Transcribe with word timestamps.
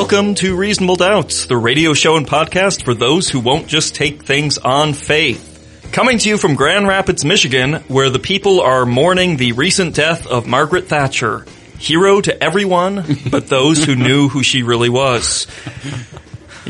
Welcome 0.00 0.34
to 0.36 0.56
Reasonable 0.56 0.96
Doubts, 0.96 1.44
the 1.44 1.58
radio 1.58 1.92
show 1.92 2.16
and 2.16 2.26
podcast 2.26 2.84
for 2.84 2.94
those 2.94 3.28
who 3.28 3.38
won't 3.38 3.66
just 3.68 3.94
take 3.94 4.24
things 4.24 4.56
on 4.56 4.94
faith. 4.94 5.92
Coming 5.92 6.16
to 6.16 6.28
you 6.30 6.38
from 6.38 6.54
Grand 6.54 6.88
Rapids, 6.88 7.22
Michigan, 7.22 7.74
where 7.86 8.08
the 8.08 8.18
people 8.18 8.62
are 8.62 8.86
mourning 8.86 9.36
the 9.36 9.52
recent 9.52 9.94
death 9.94 10.26
of 10.26 10.46
Margaret 10.46 10.86
Thatcher. 10.86 11.44
Hero 11.78 12.22
to 12.22 12.42
everyone 12.42 13.04
but 13.30 13.48
those 13.48 13.84
who 13.84 13.94
knew 13.94 14.30
who 14.30 14.42
she 14.42 14.62
really 14.62 14.88
was. 14.88 15.46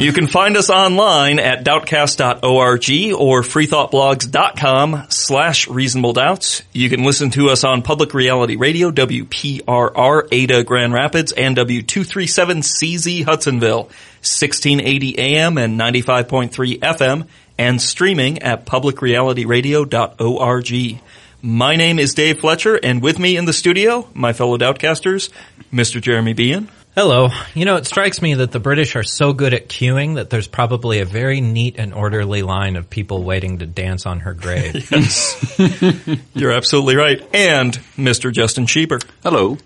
You 0.00 0.12
can 0.14 0.28
find 0.28 0.56
us 0.56 0.70
online 0.70 1.38
at 1.38 1.62
doubtcast.org 1.62 3.14
or 3.20 3.42
freethoughtblogs.com 3.42 5.06
slash 5.10 5.68
reasonable 5.68 6.14
doubts. 6.14 6.62
You 6.73 6.88
can 6.88 7.04
listen 7.04 7.28
to 7.32 7.50
us 7.50 7.64
on 7.64 7.82
Public 7.82 8.14
Reality 8.14 8.56
Radio, 8.56 8.90
WPRR, 8.90 10.28
Ada, 10.32 10.64
Grand 10.64 10.95
Rapids, 10.95 11.32
and 11.32 11.54
W237CZ, 11.54 13.26
Hudsonville, 13.26 13.90
1680 14.23 15.18
AM 15.18 15.59
and 15.59 15.78
95.3 15.78 16.78
FM, 16.78 17.26
and 17.59 17.82
streaming 17.82 18.38
at 18.38 18.64
publicrealityradio.org. 18.64 21.01
My 21.42 21.76
name 21.76 21.98
is 21.98 22.14
Dave 22.14 22.40
Fletcher, 22.40 22.80
and 22.82 23.02
with 23.02 23.18
me 23.18 23.37
in 23.37 23.45
the 23.45 23.52
studio, 23.52 24.09
my 24.14 24.32
fellow 24.32 24.57
Doubtcasters, 24.57 25.29
Mr. 25.70 26.01
Jeremy 26.01 26.32
Bean. 26.32 26.70
Hello. 26.96 27.29
You 27.55 27.66
know, 27.66 27.77
it 27.77 27.87
strikes 27.87 28.21
me 28.21 28.35
that 28.35 28.51
the 28.51 28.59
British 28.59 28.96
are 28.96 29.05
so 29.05 29.33
good 29.33 29.55
at 29.55 29.69
queuing 29.69 30.16
that 30.16 30.29
there's 30.29 30.49
probably 30.49 30.99
a 30.99 31.05
very 31.05 31.41
neat 31.41 31.77
and 31.79 31.95
orderly 31.95 32.43
line 32.43 32.74
of 32.74 32.91
people 32.91 33.23
waiting 33.23 33.59
to 33.59 33.66
dance 33.66 34.07
on 34.07 34.21
her 34.21 34.35
grave. 34.35 34.91
You're 36.35 36.51
absolutely 36.51 36.97
right. 36.97 37.23
And 37.32 37.74
Mr. 37.97 38.32
Justin 38.32 38.66
Schieber. 38.66 39.01
Hello. 39.23 39.57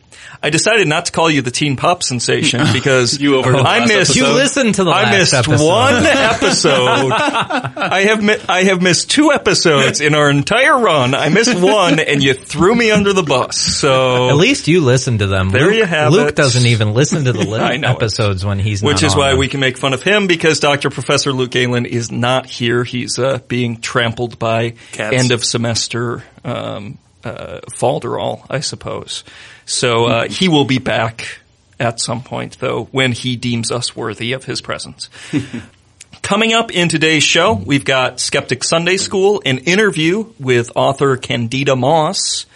I 0.43 0.51
decided 0.51 0.87
not 0.89 1.07
to 1.07 1.13
call 1.13 1.31
you 1.31 1.41
the 1.43 1.51
teen 1.51 1.77
pop 1.77 2.03
sensation 2.03 2.61
because 2.73 3.19
You 3.19 3.37
overheard 3.37 3.61
the 3.65 3.69
I 3.69 3.79
last 3.81 3.89
missed. 3.89 4.17
you 4.17 4.27
listened 4.27 4.75
to 4.77 4.85
the 4.85 4.91
I 4.91 5.11
missed 5.19 5.33
episode. 5.35 5.65
one 5.67 5.95
episode. 6.07 7.13
I 7.13 8.05
have 8.09 8.23
mi- 8.23 8.37
I 8.49 8.65
have 8.65 8.83
missed 8.83 9.11
two 9.11 9.33
episodes 9.33 10.01
in 10.01 10.15
our 10.15 10.29
entire 10.31 10.79
run. 10.79 11.15
I 11.15 11.29
missed 11.29 11.55
one, 11.59 11.99
and 12.01 12.23
you 12.23 12.35
threw 12.35 12.75
me 12.75 12.91
under 12.91 13.13
the 13.13 13.23
bus. 13.23 13.57
So 13.59 14.29
At 14.29 14.37
least 14.37 14.69
you 14.69 14.81
listened 14.83 15.21
to 15.21 15.27
them. 15.27 15.51
There 15.51 15.67
Luke, 15.67 15.75
you 15.77 15.85
have 15.85 16.13
it. 16.13 16.17
Luke 16.17 16.29
it. 16.31 16.37
doesn't 16.37 16.67
even 16.67 16.95
listen 16.95 17.25
to 17.25 17.33
the 17.33 17.39
li- 17.49 17.59
I 17.59 17.73
it. 17.75 17.85
episodes 17.85 18.45
when 18.45 18.59
he's 18.59 18.83
which 18.83 19.03
not 19.03 19.07
is 19.07 19.13
on 19.15 19.19
why 19.19 19.31
them. 19.31 19.39
we 19.39 19.49
can 19.49 19.61
make 19.61 19.79
fun 19.79 19.93
of 19.95 20.03
him 20.03 20.27
because 20.27 20.61
Dr. 20.61 20.91
Professor 20.91 21.33
Luke 21.33 21.51
Galen 21.51 21.87
is 21.87 22.11
not 22.13 22.47
here. 22.47 22.85
He's 22.85 23.19
uh, 23.19 23.39
being 23.49 23.81
trampled 23.81 24.39
by 24.39 24.75
Cats. 24.93 25.17
end 25.17 25.31
of 25.33 25.45
semester 25.45 26.23
um, 26.45 26.99
uh, 27.25 27.61
falderall, 27.73 28.47
I 28.51 28.61
suppose. 28.61 29.25
So 29.67 30.07
uh, 30.07 30.29
he 30.29 30.49
will 30.49 30.65
be 30.65 30.79
back 30.79 31.41
at 31.79 32.01
some 32.01 32.23
point, 32.23 32.59
though, 32.61 32.85
when 32.87 33.13
he 33.13 33.37
deems 33.37 33.71
us 33.71 33.97
worthy 33.97 34.33
of 34.33 34.45
his 34.45 34.61
presence. 34.61 35.09
Coming 36.23 36.55
up 36.55 36.73
in 36.73 36.89
today's 36.89 37.23
show, 37.23 37.53
we've 37.53 37.85
got 37.85 38.19
Skeptic 38.19 38.65
Sunday 38.65 38.97
School, 38.97 39.43
an 39.45 39.59
interview 39.59 40.33
with 40.41 40.73
author 40.75 41.17
Candida 41.17 41.77
Moss, 41.77 42.47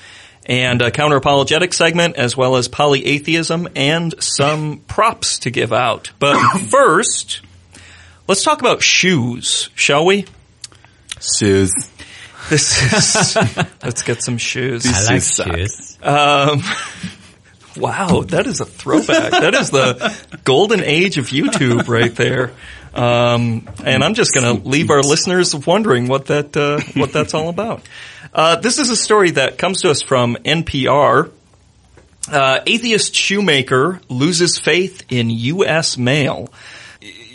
and 0.46 0.80
a 0.80 0.90
counter-apologetic 0.90 1.74
segment, 1.74 2.16
as 2.16 2.34
well 2.34 2.56
as 2.56 2.68
polyatheism 2.68 3.70
and 3.76 4.14
some 4.22 4.78
props 4.88 5.40
to 5.40 5.50
give 5.50 5.72
out. 5.74 6.12
But 6.18 6.38
first, 6.70 7.42
let's 8.26 8.42
talk 8.42 8.60
about 8.60 8.82
shoes, 8.82 9.68
shall 9.74 10.06
we? 10.06 10.24
Shoes. 11.20 11.72
This 12.50 12.92
is, 12.92 13.36
let's 13.84 14.02
get 14.02 14.22
some 14.22 14.38
shoes. 14.38 14.86
I 14.86 14.90
like 15.12 15.22
Shoes 15.22 15.34
suck. 15.34 15.56
shoes. 15.56 15.98
Wow, 17.76 18.22
that 18.22 18.46
is 18.46 18.60
a 18.60 18.64
throwback. 18.64 19.30
that 19.30 19.54
is 19.54 19.70
the 19.70 20.16
golden 20.44 20.82
age 20.82 21.16
of 21.18 21.26
YouTube 21.26 21.86
right 21.88 22.14
there. 22.14 22.52
Um, 22.94 23.68
and 23.84 24.02
I'm 24.02 24.14
just 24.14 24.32
going 24.34 24.60
to 24.62 24.68
leave 24.68 24.90
our 24.90 25.02
listeners 25.02 25.54
wondering 25.54 26.08
what 26.08 26.26
that 26.26 26.56
uh, 26.56 26.80
what 26.98 27.12
that's 27.12 27.34
all 27.34 27.48
about. 27.48 27.82
Uh, 28.34 28.56
this 28.56 28.78
is 28.78 28.90
a 28.90 28.96
story 28.96 29.32
that 29.32 29.58
comes 29.58 29.82
to 29.82 29.90
us 29.90 30.02
from 30.02 30.36
NPR. 30.44 31.30
Uh, 32.30 32.60
atheist 32.66 33.14
shoemaker 33.14 34.00
loses 34.08 34.58
faith 34.58 35.04
in 35.10 35.30
U.S. 35.30 35.96
mail. 35.96 36.52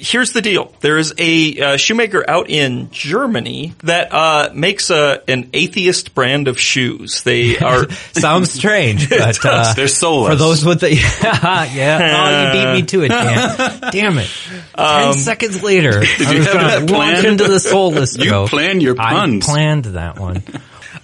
Here's 0.06 0.34
the 0.34 0.42
deal. 0.42 0.74
There 0.82 0.98
is 0.98 1.14
a 1.18 1.60
uh, 1.62 1.78
shoemaker 1.78 2.30
out 2.30 2.50
in 2.50 2.92
Germany 2.92 3.74
that 3.84 4.14
uh, 4.14 4.50
makes 4.54 4.90
a, 4.90 5.22
an 5.30 5.50
atheist 5.54 6.14
brand 6.14 6.50
of 6.50 6.60
shoes. 6.60 7.24
They 7.24 7.58
are 7.58 7.90
Sounds 8.12 8.52
strange, 8.52 9.10
but 9.10 9.40
uh, 9.46 9.74
They're 9.74 9.88
soulless. 9.88 10.34
for 10.34 10.36
those 10.36 10.66
with 10.66 10.82
the 10.82 10.94
yeah, 10.94 12.54
oh, 12.54 12.58
you 12.58 12.66
beat 12.66 12.82
me 12.82 12.86
to 12.88 13.04
it. 13.04 13.08
Dan. 13.10 13.92
Damn 13.92 14.18
it! 14.20 14.30
Ten 14.76 15.08
Um, 15.08 15.14
seconds 15.14 15.64
later, 15.64 15.94
I 15.94 16.00
was 16.00 16.10
have 16.18 16.54
that 16.54 16.86
planned? 16.88 17.26
into 17.26 17.48
the 17.48 17.60
soulless. 17.62 18.18
You 18.18 18.46
plan 18.48 18.82
your 18.82 18.96
puns. 18.96 19.48
I 19.48 19.52
planned 19.54 19.86
that 19.86 20.20
one. 20.20 20.44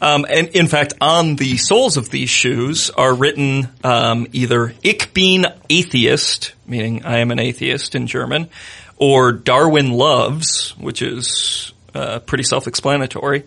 Um, 0.02 0.26
and 0.30 0.48
in 0.50 0.68
fact, 0.68 0.94
on 1.02 1.36
the 1.36 1.58
soles 1.58 1.98
of 1.98 2.10
these 2.10 2.30
shoes 2.30 2.90
are 2.90 3.14
written 3.14 3.68
um, 3.84 4.28
either 4.34 4.74
"Ich 4.84 5.14
bin 5.14 5.46
Atheist," 5.70 6.54
meaning 6.66 7.06
I 7.06 7.18
am 7.20 7.32
an 7.32 7.40
atheist 7.40 7.96
in 7.96 8.08
German, 8.08 8.50
or 9.00 9.32
"Darwin 9.32 9.92
loves," 9.92 10.76
which 10.78 11.02
is 11.02 11.74
uh, 11.96 12.20
pretty 12.20 12.44
self-explanatory. 12.44 13.44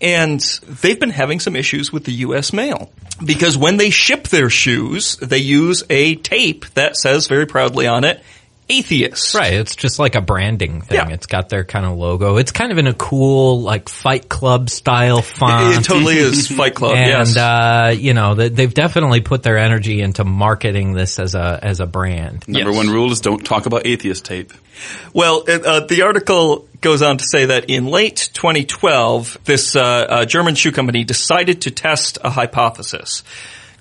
And 0.00 0.40
they've 0.80 0.98
been 0.98 1.10
having 1.10 1.40
some 1.40 1.56
issues 1.56 1.92
with 1.92 2.04
the 2.04 2.12
U.S. 2.12 2.52
mail 2.52 2.90
because 3.24 3.56
when 3.56 3.76
they 3.76 3.90
ship 3.90 4.28
their 4.28 4.50
shoes, 4.50 5.16
they 5.16 5.38
use 5.38 5.82
a 5.90 6.16
tape 6.16 6.66
that 6.74 6.96
says 6.96 7.26
very 7.26 7.46
proudly 7.46 7.86
on 7.86 8.04
it 8.04 8.22
"Atheist." 8.68 9.34
Right, 9.34 9.52
it's 9.54 9.76
just 9.76 9.98
like 9.98 10.14
a 10.14 10.20
branding 10.20 10.80
thing. 10.82 10.96
Yeah. 10.96 11.08
It's 11.14 11.26
got 11.26 11.48
their 11.48 11.64
kind 11.64 11.86
of 11.86 11.96
logo. 11.96 12.36
It's 12.36 12.52
kind 12.52 12.72
of 12.72 12.78
in 12.78 12.86
a 12.86 12.94
cool, 12.94 13.60
like 13.62 13.88
Fight 13.88 14.28
Club 14.28 14.70
style 14.70 15.22
font. 15.22 15.76
It 15.78 15.84
totally 15.84 16.16
is 16.18 16.48
Fight 16.48 16.74
Club. 16.74 16.94
Yes. 16.96 17.28
And 17.28 17.36
yes. 17.36 17.36
uh, 17.36 17.94
you 17.98 18.14
know 18.14 18.34
they- 18.34 18.48
they've 18.48 18.72
definitely 18.74 19.20
put 19.20 19.42
their 19.42 19.58
energy 19.58 20.00
into 20.00 20.24
marketing 20.24 20.92
this 20.92 21.18
as 21.18 21.34
a 21.34 21.58
as 21.62 21.80
a 21.80 21.86
brand. 21.86 22.46
Number 22.48 22.70
Yes. 22.70 22.76
one 22.76 22.90
rule 22.90 23.12
is 23.12 23.20
don't 23.20 23.44
talk 23.44 23.66
about 23.66 23.86
atheist 23.86 24.24
tape. 24.24 24.52
Well, 25.12 25.44
it, 25.46 25.64
uh, 25.64 25.80
the 25.86 26.02
article 26.02 26.66
goes 26.80 27.00
on 27.00 27.18
to 27.18 27.24
say 27.24 27.46
that 27.46 27.70
in 27.70 27.86
late 27.86 28.28
2012, 28.34 29.38
this 29.44 29.76
uh, 29.76 29.80
uh, 29.82 30.24
German 30.24 30.54
shoe 30.56 30.72
company 30.72 31.04
decided 31.04 31.62
to 31.62 31.70
test 31.70 32.18
a 32.22 32.30
hypothesis. 32.30 33.22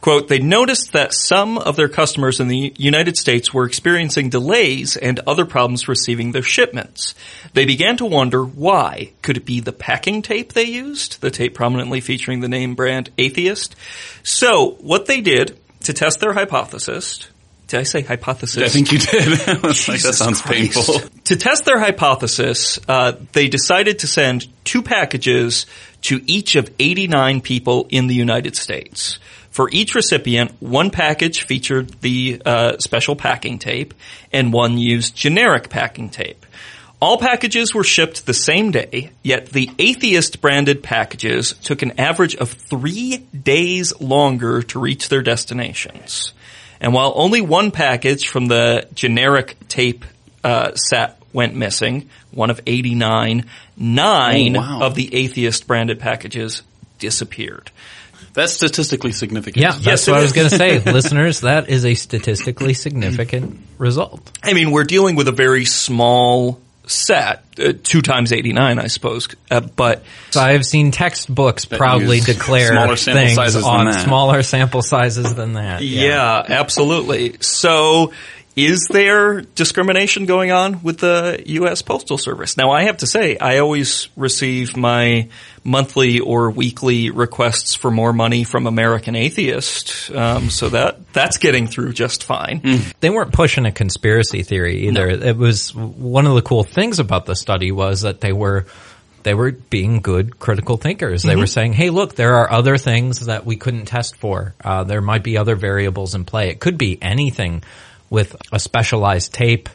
Quote, 0.03 0.27
they 0.27 0.39
noticed 0.39 0.91
that 0.91 1.13
some 1.13 1.57
of 1.57 1.77
their 1.77 1.87
customers 1.87 2.41
in 2.41 2.49
the 2.49 2.73
United 2.75 3.15
States 3.15 3.53
were 3.53 3.63
experiencing 3.63 4.29
delays 4.29 4.97
and 4.97 5.17
other 5.19 5.45
problems 5.45 5.87
receiving 5.87 6.33
their 6.33 6.43
shipments. 6.43 7.15
They 7.53 7.63
began 7.63 7.95
to 7.95 8.05
wonder 8.05 8.43
why. 8.43 9.13
Could 9.21 9.37
it 9.37 9.45
be 9.45 9.61
the 9.61 9.71
packing 9.71 10.21
tape 10.21 10.51
they 10.51 10.65
used? 10.65 11.21
The 11.21 11.31
tape 11.31 11.53
prominently 11.53 12.01
featuring 12.01 12.41
the 12.41 12.49
name 12.49 12.75
brand 12.75 13.11
Atheist? 13.17 13.77
So, 14.23 14.71
what 14.81 15.05
they 15.05 15.21
did 15.21 15.57
to 15.83 15.93
test 15.93 16.19
their 16.19 16.33
hypothesis, 16.33 17.25
did 17.67 17.79
I 17.79 17.83
say 17.83 18.01
hypothesis? 18.01 18.61
I 18.61 18.67
think 18.67 18.91
you 18.91 18.99
did. 18.99 19.39
Like, 19.63 20.01
that 20.01 20.15
sounds 20.15 20.41
Christ. 20.41 20.73
painful. 20.73 20.99
To 21.23 21.37
test 21.37 21.63
their 21.63 21.79
hypothesis, 21.79 22.77
uh, 22.89 23.13
they 23.31 23.47
decided 23.47 23.99
to 23.99 24.07
send 24.07 24.47
two 24.65 24.81
packages 24.81 25.65
to 26.01 26.21
each 26.27 26.57
of 26.57 26.69
89 26.77 27.39
people 27.39 27.87
in 27.89 28.07
the 28.07 28.15
United 28.15 28.57
States. 28.57 29.19
For 29.53 29.69
each 29.71 29.93
recipient, 29.93 30.51
one 30.61 30.89
package 30.89 31.43
featured 31.43 31.89
the 32.01 32.41
uh, 32.43 32.77
special 32.79 33.15
packing 33.15 33.59
tape, 33.59 33.93
and 34.31 34.51
one 34.51 34.79
used 34.79 35.15
generic 35.15 35.69
packing 35.69 36.09
tape. 36.09 36.43
All 36.99 37.19
packages 37.19 37.71
were 37.71 37.83
shipped 37.83 38.25
the 38.25 38.33
same 38.33 38.71
day, 38.71 39.11
yet 39.21 39.49
the 39.49 39.69
atheist 39.77 40.41
branded 40.41 40.81
packages 40.81 41.53
took 41.61 41.83
an 41.83 41.99
average 41.99 42.35
of 42.35 42.49
three 42.49 43.17
days 43.39 43.93
longer 44.01 44.63
to 44.63 44.79
reach 44.79 45.09
their 45.09 45.21
destinations. 45.21 46.33
And 46.81 46.91
while 46.91 47.13
only 47.15 47.41
one 47.41 47.69
package 47.69 48.29
from 48.29 48.47
the 48.47 48.87
generic 48.95 49.55
tape 49.67 50.03
uh, 50.43 50.73
set 50.73 51.21
went 51.31 51.53
missing, 51.55 52.09
one 52.31 52.49
of 52.49 52.59
89, 52.65 53.45
nine 53.77 54.57
Oh, 54.57 54.59
wow. 54.59 54.79
of 54.87 54.95
the 54.95 55.13
atheist 55.13 55.67
branded 55.67 55.99
packages 55.99 56.63
disappeared. 56.97 57.69
That's 58.33 58.53
statistically 58.53 59.11
significant. 59.11 59.61
Yeah, 59.63 59.71
that's 59.73 59.85
Yes, 59.85 60.07
what 60.07 60.17
I 60.19 60.21
was 60.23 60.33
going 60.33 60.49
to 60.49 60.55
say, 60.55 60.79
listeners. 60.91 61.41
That 61.41 61.69
is 61.69 61.85
a 61.85 61.93
statistically 61.93 62.73
significant 62.73 63.59
result. 63.77 64.31
I 64.43 64.53
mean, 64.53 64.71
we're 64.71 64.83
dealing 64.85 65.15
with 65.15 65.27
a 65.27 65.31
very 65.31 65.65
small 65.65 66.59
set, 66.85 67.45
uh, 67.59 67.73
two 67.81 68.01
times 68.01 68.33
89, 68.33 68.79
I 68.79 68.87
suppose. 68.87 69.29
Uh, 69.49 69.61
but 69.61 70.03
So 70.31 70.41
I 70.41 70.51
have 70.53 70.65
seen 70.65 70.91
textbooks 70.91 71.65
proudly 71.65 72.19
declare 72.19 72.73
smaller 72.73 72.95
things 72.97 73.37
on 73.63 73.93
smaller 73.93 74.43
sample 74.43 74.81
sizes 74.81 75.33
than 75.35 75.53
that. 75.53 75.81
yeah, 75.81 76.43
absolutely. 76.45 77.37
So 77.39 78.11
is 78.55 78.87
there 78.89 79.41
discrimination 79.41 80.25
going 80.25 80.51
on 80.51 80.83
with 80.83 80.99
the 80.99 81.41
U.S. 81.47 81.81
Postal 81.81 82.17
Service? 82.19 82.55
Now, 82.55 82.71
I 82.71 82.83
have 82.83 82.97
to 82.97 83.07
say, 83.07 83.37
I 83.37 83.57
always 83.59 84.09
receive 84.15 84.77
my 84.77 85.29
monthly 85.63 86.19
or 86.19 86.51
weekly 86.51 87.09
requests 87.09 87.73
for 87.73 87.89
more 87.89 88.13
money 88.13 88.43
from 88.43 88.67
American 88.67 89.15
Atheist, 89.15 90.11
um, 90.11 90.49
so 90.49 90.69
that 90.69 91.13
that's 91.13 91.37
getting 91.37 91.67
through 91.67 91.93
just 91.93 92.25
fine. 92.25 92.61
They 92.99 93.09
weren't 93.09 93.33
pushing 93.33 93.65
a 93.65 93.71
conspiracy 93.71 94.43
theory 94.43 94.87
either. 94.87 95.07
It 95.07 95.37
was 95.37 95.73
one 95.73 96.27
of 96.27 96.35
the 96.35 96.41
cool 96.41 96.63
things 96.63 96.99
about 96.99 97.25
the 97.25 97.35
study 97.35 97.71
was 97.71 98.01
that 98.01 98.21
they 98.21 98.33
were 98.33 98.67
they 99.23 99.33
were 99.33 99.51
being 99.51 100.01
good 100.01 100.37
critical 100.37 100.75
thinkers. 100.77 101.23
They 101.23 101.35
were 101.37 101.47
saying, 101.47 101.73
"Hey, 101.73 101.89
look, 101.89 102.15
there 102.15 102.35
are 102.35 102.51
other 102.51 102.77
things 102.77 103.25
that 103.25 103.45
we 103.45 103.55
couldn't 103.55 103.85
test 103.85 104.17
for. 104.17 104.53
Uh, 104.63 104.83
there 104.83 105.01
might 105.01 105.23
be 105.23 105.37
other 105.37 105.55
variables 105.55 106.13
in 106.13 106.25
play. 106.25 106.49
It 106.49 106.59
could 106.59 106.77
be 106.77 107.01
anything 107.01 107.63
with 108.13 108.37
a 108.51 108.59
specialized 108.59 109.33
tape." 109.33 109.67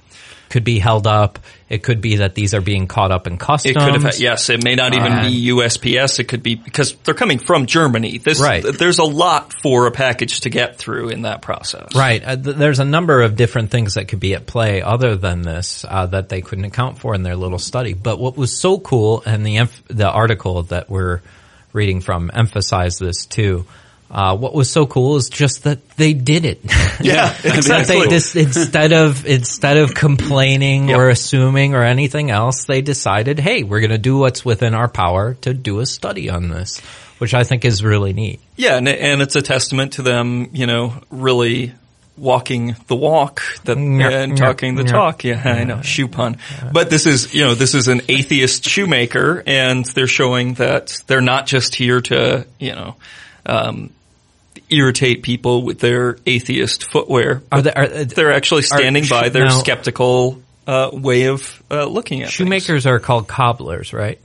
Could 0.49 0.65
be 0.65 0.79
held 0.79 1.07
up. 1.07 1.41
It 1.69 1.83
could 1.83 2.01
be 2.01 2.17
that 2.17 2.35
these 2.35 2.55
are 2.55 2.63
being 2.63 2.87
caught 2.87 3.13
up 3.13 3.27
in 3.27 3.37
customs. 3.37 3.77
It 3.77 3.79
could 3.79 4.01
have, 4.01 4.19
yes, 4.19 4.49
it 4.49 4.65
may 4.65 4.77
not 4.77 4.95
even 4.95 5.25
be 5.25 5.49
USPS. 5.51 6.21
It 6.21 6.25
could 6.25 6.43
be 6.43 6.55
because 6.55 6.95
they're 7.05 7.13
coming 7.13 7.39
from 7.39 7.67
Germany. 7.67 8.17
This, 8.17 8.41
Right. 8.41 8.65
There's 8.65 8.99
a 8.99 9.05
lot 9.05 9.53
for 9.53 9.87
a 9.87 9.91
package 9.91 10.41
to 10.41 10.49
get 10.49 10.79
through 10.79 11.11
in 11.11 11.23
that 11.23 11.43
process. 11.43 11.95
Right. 11.95 12.25
Uh, 12.25 12.37
th- 12.37 12.57
there's 12.57 12.79
a 12.79 12.87
number 12.87 13.21
of 13.21 13.37
different 13.37 13.71
things 13.71 13.93
that 13.95 14.09
could 14.09 14.21
be 14.21 14.33
at 14.33 14.47
play 14.47 14.81
other 14.81 15.17
than 15.17 15.43
this 15.43 15.85
uh, 15.87 16.07
that 16.07 16.31
they 16.31 16.41
couldn't 16.41 16.65
account 16.65 16.97
for 16.99 17.15
in 17.15 17.23
their 17.23 17.37
little 17.37 17.59
study. 17.59 17.93
But 17.93 18.19
what 18.19 18.39
was 18.39 18.59
so 18.59 18.79
cool, 18.79 19.23
and 19.27 19.45
the 19.45 19.69
the 19.89 20.09
article 20.09 20.63
that 20.63 20.89
we're 20.89 21.21
reading 21.75 22.01
from 22.01 22.31
emphasized 22.33 23.01
this 23.01 23.27
too. 23.27 23.67
Uh, 24.11 24.35
what 24.37 24.55
was 24.55 24.71
so 24.71 24.87
cool 24.87 25.17
is 25.17 25.29
just 25.29 25.65
that 25.65 25.87
they 25.91 26.15
did 26.15 26.45
it. 26.45 26.61
Yeah, 27.01 27.33
exactly. 27.45 28.01
they 28.01 28.09
just 28.09 28.35
instead 28.35 28.93
of 28.93 29.25
instead 29.25 29.77
of 29.77 29.95
complaining 29.95 30.89
Yep. 30.89 30.99
or 30.99 31.11
assuming 31.11 31.77
or 31.77 31.85
anything 31.85 32.33
else, 32.33 32.65
they 32.65 32.81
decided, 32.81 33.39
hey, 33.39 33.63
we're 33.63 33.79
going 33.79 33.91
to 33.93 33.99
do 33.99 34.19
what's 34.19 34.45
within 34.45 34.75
our 34.75 34.89
power 34.89 35.35
to 35.43 35.55
do 35.55 35.79
a 35.79 35.87
study 35.87 36.29
on 36.29 36.49
this, 36.49 36.81
which 37.19 37.35
I 37.35 37.45
think 37.45 37.65
is 37.65 37.85
really 37.85 38.13
neat. 38.15 38.41
Yeah, 38.57 38.79
and, 38.79 38.89
and 38.89 39.23
it's 39.23 39.37
a 39.37 39.43
testament 39.43 39.93
to 39.93 40.03
them, 40.03 40.49
you 40.53 40.67
know, 40.67 40.95
really 41.11 41.73
walking 42.17 42.75
the 42.89 42.97
walk 42.97 43.43
that 43.63 43.77
and 43.79 44.37
talking 44.37 44.75
the 44.75 44.83
talk. 44.83 45.23
Yeah, 45.23 45.41
I 45.45 45.63
know, 45.63 45.83
shoe 45.83 46.09
pun. 46.09 46.39
But 46.73 46.91
this 46.91 47.07
is, 47.07 47.33
you 47.33 47.45
know, 47.45 47.55
this 47.55 47.75
is 47.75 47.87
an 47.87 48.01
atheist 48.09 48.65
shoemaker, 48.65 49.41
and 49.47 49.85
they're 49.85 50.09
showing 50.09 50.55
that 50.55 51.01
they're 51.07 51.21
not 51.21 51.47
just 51.47 51.77
here 51.77 52.01
to, 52.01 52.45
you 52.59 52.73
know, 52.73 52.97
um, 53.47 53.91
irritate 54.71 55.23
people 55.23 55.63
with 55.63 55.79
their 55.81 56.19
atheist 56.27 56.91
footwear. 56.91 57.43
Are 57.53 57.63
there, 57.63 57.77
are, 57.79 57.87
They're 58.05 58.33
actually 58.33 58.63
standing 58.63 59.05
sh- 59.05 59.11
by 59.11 59.29
their 59.29 59.45
now- 59.47 59.59
skeptical 59.59 60.43
uh, 60.67 60.91
way 60.93 61.25
of 61.29 61.63
uh, 61.71 61.85
looking 61.87 62.21
at 62.23 62.27
things. 62.27 62.35
shoemakers 62.35 62.87
are 62.87 62.99
called 63.01 63.27
cobblers, 63.29 63.93
right? 63.93 64.19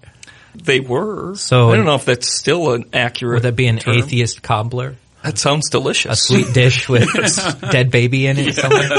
They 0.55 0.79
were. 0.79 1.35
So- 1.35 1.71
I 1.71 1.77
don't 1.77 1.85
know 1.85 1.95
if 1.95 2.05
that's 2.05 2.31
still 2.31 2.73
an 2.73 2.85
accurate. 2.93 3.35
Would 3.37 3.43
that 3.43 3.55
be 3.55 3.67
an 3.67 3.77
term. 3.79 3.95
atheist 3.97 4.41
cobbler? 4.43 4.95
That 5.23 5.37
sounds 5.37 5.69
delicious. 5.69 6.11
A 6.11 6.15
sweet 6.21 6.53
dish 6.53 6.89
with 6.89 7.07
dead 7.71 7.89
baby 7.91 8.27
in 8.27 8.37
it 8.37 8.55
somewhere? 8.55 8.89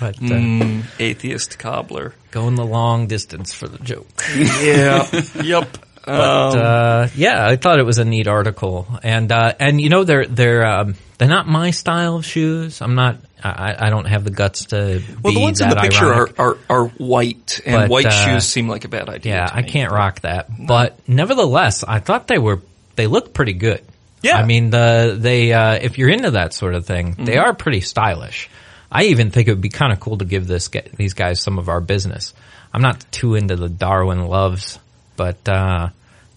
But 0.00 0.16
uh, 0.16 0.20
Mm, 0.20 0.84
atheist 0.98 1.58
cobbler. 1.58 2.14
going 2.32 2.54
the 2.56 2.64
long 2.64 3.06
distance 3.06 3.52
for 3.52 3.68
the 3.68 3.78
joke. 3.84 4.08
Yeah. 4.34 5.06
yep. 5.44 5.68
But 6.04 6.54
Um, 6.56 6.58
uh, 6.60 7.08
yeah, 7.14 7.46
I 7.46 7.56
thought 7.56 7.78
it 7.78 7.84
was 7.86 7.98
a 7.98 8.04
neat 8.04 8.26
article, 8.26 8.86
and 9.02 9.30
uh, 9.30 9.52
and 9.60 9.80
you 9.80 9.88
know 9.88 10.04
they're 10.04 10.26
they're 10.26 10.66
um, 10.66 10.94
they're 11.18 11.28
not 11.28 11.46
my 11.46 11.70
style 11.70 12.16
of 12.16 12.24
shoes. 12.26 12.80
I'm 12.82 12.94
not. 12.94 13.18
I, 13.44 13.86
I 13.86 13.90
don't 13.90 14.04
have 14.06 14.22
the 14.24 14.30
guts 14.30 14.66
to 14.66 15.02
well, 15.22 15.32
be 15.32 15.34
the 15.34 15.40
ones 15.40 15.58
that 15.58 15.64
in 15.64 15.74
the 15.76 15.80
picture 15.80 16.12
are, 16.12 16.28
are, 16.38 16.58
are 16.70 16.84
white, 16.90 17.60
and 17.66 17.74
But, 17.74 17.90
white 17.90 18.06
uh, 18.06 18.10
shoes 18.10 18.46
seem 18.46 18.68
like 18.68 18.84
a 18.84 18.88
bad 18.88 19.08
idea. 19.08 19.34
Yeah, 19.34 19.50
I 19.52 19.62
can't 19.62 19.90
rock 19.90 20.20
that. 20.20 20.46
But 20.64 20.98
nevertheless, 21.08 21.82
I 21.82 21.98
thought 21.98 22.28
they 22.28 22.38
were 22.38 22.60
they 22.96 23.06
looked 23.08 23.34
pretty 23.34 23.54
good. 23.54 23.82
Yeah. 24.22 24.36
I 24.36 24.44
mean 24.44 24.70
the 24.70 25.16
they 25.18 25.52
uh, 25.52 25.74
if 25.74 25.98
you're 25.98 26.08
into 26.10 26.32
that 26.32 26.52
sort 26.54 26.74
of 26.76 26.86
thing, 26.86 27.14
they 27.18 27.32
Mm-hmm. 27.32 27.40
are 27.40 27.54
pretty 27.54 27.80
stylish. 27.80 28.48
I 28.90 29.04
even 29.04 29.30
think 29.32 29.48
it 29.48 29.52
would 29.52 29.60
be 29.60 29.70
kind 29.70 29.92
of 29.92 29.98
cool 29.98 30.18
to 30.18 30.24
give 30.24 30.46
this 30.46 30.68
these 30.96 31.14
guys 31.14 31.40
some 31.40 31.58
of 31.58 31.68
our 31.68 31.80
business. 31.80 32.34
I'm 32.72 32.82
not 32.82 33.04
too 33.10 33.34
into 33.34 33.56
the 33.56 33.68
Darwin 33.68 34.26
loves, 34.28 34.78
but 35.22 35.48
uh, 35.48 35.88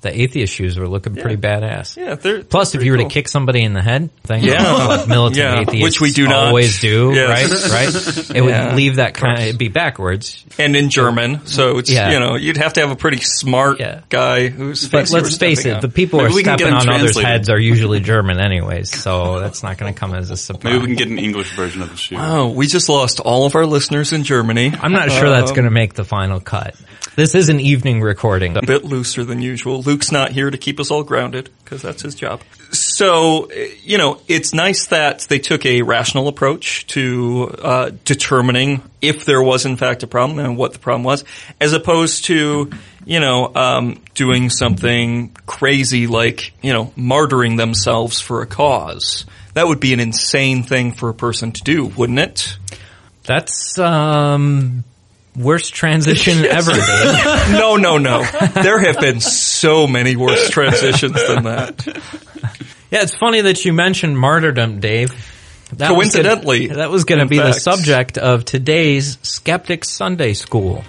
the 0.06 0.22
atheist 0.22 0.54
shoes 0.54 0.78
were 0.80 0.88
looking 0.88 1.16
pretty 1.16 1.36
badass. 1.38 1.98
Yeah, 1.98 2.16
they're 2.16 2.44
Plus, 2.44 2.72
they're 2.72 2.81
if 2.81 2.86
you 2.86 2.92
were 2.94 2.98
pretty 2.98 3.10
to 3.10 3.13
kick 3.13 3.28
somebody 3.28 3.62
in 3.63 3.74
the 3.74 3.81
head, 3.81 4.10
thing 4.24 4.44
Yeah. 4.44 4.74
like 4.86 5.07
militant 5.07 5.38
Yeah, 5.38 5.60
atheists, 5.62 5.81
which 5.84 6.00
we 6.02 6.12
do 6.12 6.28
not. 6.28 6.48
always 6.48 6.80
do, 6.80 7.12
Yes. 7.13 7.30
right? 7.30 7.72
Right? 7.75 8.36
It 8.38 8.42
would 8.42 8.75
leave 8.75 8.98
that 8.98 9.13
kind 9.16 9.38
of 9.40 9.46
it'd 9.46 9.57
be 9.57 9.68
backwards. 9.69 10.44
and 10.60 10.75
in 10.75 10.90
German, 10.90 11.46
so 11.48 11.78
it's 11.80 11.90
Yeah. 11.92 12.12
you 12.12 12.19
know 12.19 12.36
you'd 12.36 12.57
have 12.57 12.74
to 12.74 12.81
have 12.81 12.92
a 12.92 12.96
pretty 12.96 13.18
smart 13.22 13.80
Yeah. 13.80 14.02
guy 14.10 14.48
who's. 14.48 14.88
But 14.88 15.10
let's 15.12 15.36
face 15.38 15.66
it, 15.66 15.81
the 15.81 15.90
people 15.90 16.19
who 16.19 16.25
Maybe 16.25 16.34
are 16.34 16.36
we 16.36 16.44
can 16.44 16.58
get 16.58 16.60
stepping 16.68 16.80
them 16.80 16.90
on 16.96 17.00
others' 17.01 17.19
heads 17.19 17.50
are 17.50 17.60
usually 17.74 18.00
German 18.00 18.40
anyways, 18.40 18.90
so 18.96 19.40
that's 19.40 19.63
not 19.63 19.78
going 19.78 19.94
to 19.94 20.00
come 20.00 20.13
as 20.13 20.30
a 20.31 20.38
surprise. 20.38 20.74
Maybe 20.74 20.78
we 20.80 20.86
can 20.88 20.96
get 20.96 21.08
an 21.08 21.19
English 21.19 21.51
version 21.56 21.81
of 21.81 21.90
the 21.90 21.98
shoe. 21.98 22.16
Oh, 22.19 22.50
we 22.50 22.68
just 22.68 22.88
lost 22.90 23.19
all 23.19 23.46
of 23.46 23.56
our 23.56 23.66
listeners 23.66 24.13
in 24.13 24.24
Germany. 24.24 24.72
I'm 24.80 24.92
not 24.94 25.12
sure 25.12 25.30
that's 25.30 25.51
Um, 25.51 25.56
going 25.56 25.66
to 25.66 25.72
make 25.72 25.94
the 25.96 26.06
final 26.06 26.40
cut. 26.40 26.75
This 27.16 27.34
is 27.34 27.48
an 27.50 27.60
evening 27.62 28.01
recording. 28.01 28.58
a 28.58 28.62
bit 28.62 28.84
looser 28.84 29.24
than 29.24 29.42
usual. 29.42 29.81
Luke's 29.96 30.12
not 30.12 30.34
here 30.34 30.52
to 30.52 30.58
keep 30.58 30.82
us 30.82 30.92
all 30.92 31.04
grounded 31.04 31.50
because 31.64 31.82
that's 31.82 32.02
his 32.02 32.16
job. 32.16 32.42
So, 32.72 33.50
you 33.82 33.98
know, 33.98 34.20
it's 34.28 34.54
nice 34.54 34.88
that 34.88 35.22
they 35.22 35.40
took 35.40 35.66
a 35.66 35.84
rational 35.84 36.28
approach 36.28 36.86
to 36.88 37.56
uh, 37.64 37.92
determining 38.04 38.82
if 39.02 39.24
there 39.24 39.42
was 39.42 39.66
in 39.66 39.78
fact 39.78 40.04
a 40.04 40.08
problem 40.08 40.40
and 40.40 40.58
what 40.58 40.74
the 40.74 40.80
problem 40.80 41.04
was, 41.04 41.24
as 41.62 41.72
opposed 41.72 42.26
to, 42.26 42.70
you 43.06 43.20
know, 43.22 43.54
um, 43.56 44.04
doing 44.16 44.50
something 44.50 45.34
crazy 45.46 46.08
like, 46.08 46.52
you 46.62 46.74
know, 46.74 46.88
martyring 46.98 47.56
themselves 47.56 48.20
for 48.20 48.42
a 48.42 48.46
cause. 48.46 49.26
That 49.54 49.66
would 49.66 49.80
be 49.80 49.94
an 49.94 50.02
insane 50.02 50.64
thing 50.64 50.92
for 50.92 51.08
a 51.08 51.14
person 51.14 51.54
to 51.54 51.64
do, 51.64 51.86
wouldn't 51.86 52.20
it? 52.20 52.58
That's 53.24 53.80
um 53.80 54.84
worst 55.36 55.74
transition 55.74 56.46
ever. 56.46 56.72
No, 57.52 57.76
no, 57.78 57.98
no. 57.98 58.24
There 58.54 58.80
have 58.80 59.00
been 59.00 59.20
so 59.20 59.88
many 59.88 60.16
worse 60.16 60.50
transitions 60.50 61.13
than 61.27 61.44
that. 61.44 61.86
Yeah, 62.92 63.01
it's 63.04 63.15
funny 63.15 63.42
that 63.42 63.65
you 63.65 63.74
mentioned 63.74 64.18
martyrdom, 64.18 64.80
Dave. 64.80 65.10
That 65.74 65.89
was 65.96 66.13
gonna- 66.13 66.24
Coincidentally, 66.30 66.68
that 66.68 66.89
was 66.92 67.04
going 67.04 67.20
to 67.20 67.25
be 67.25 67.38
the 67.38 67.54
subject 67.54 68.18
of 68.18 68.46
today's 68.46 69.18
Skeptic 69.24 69.84
Sunday 69.84 70.34
School. 70.34 70.84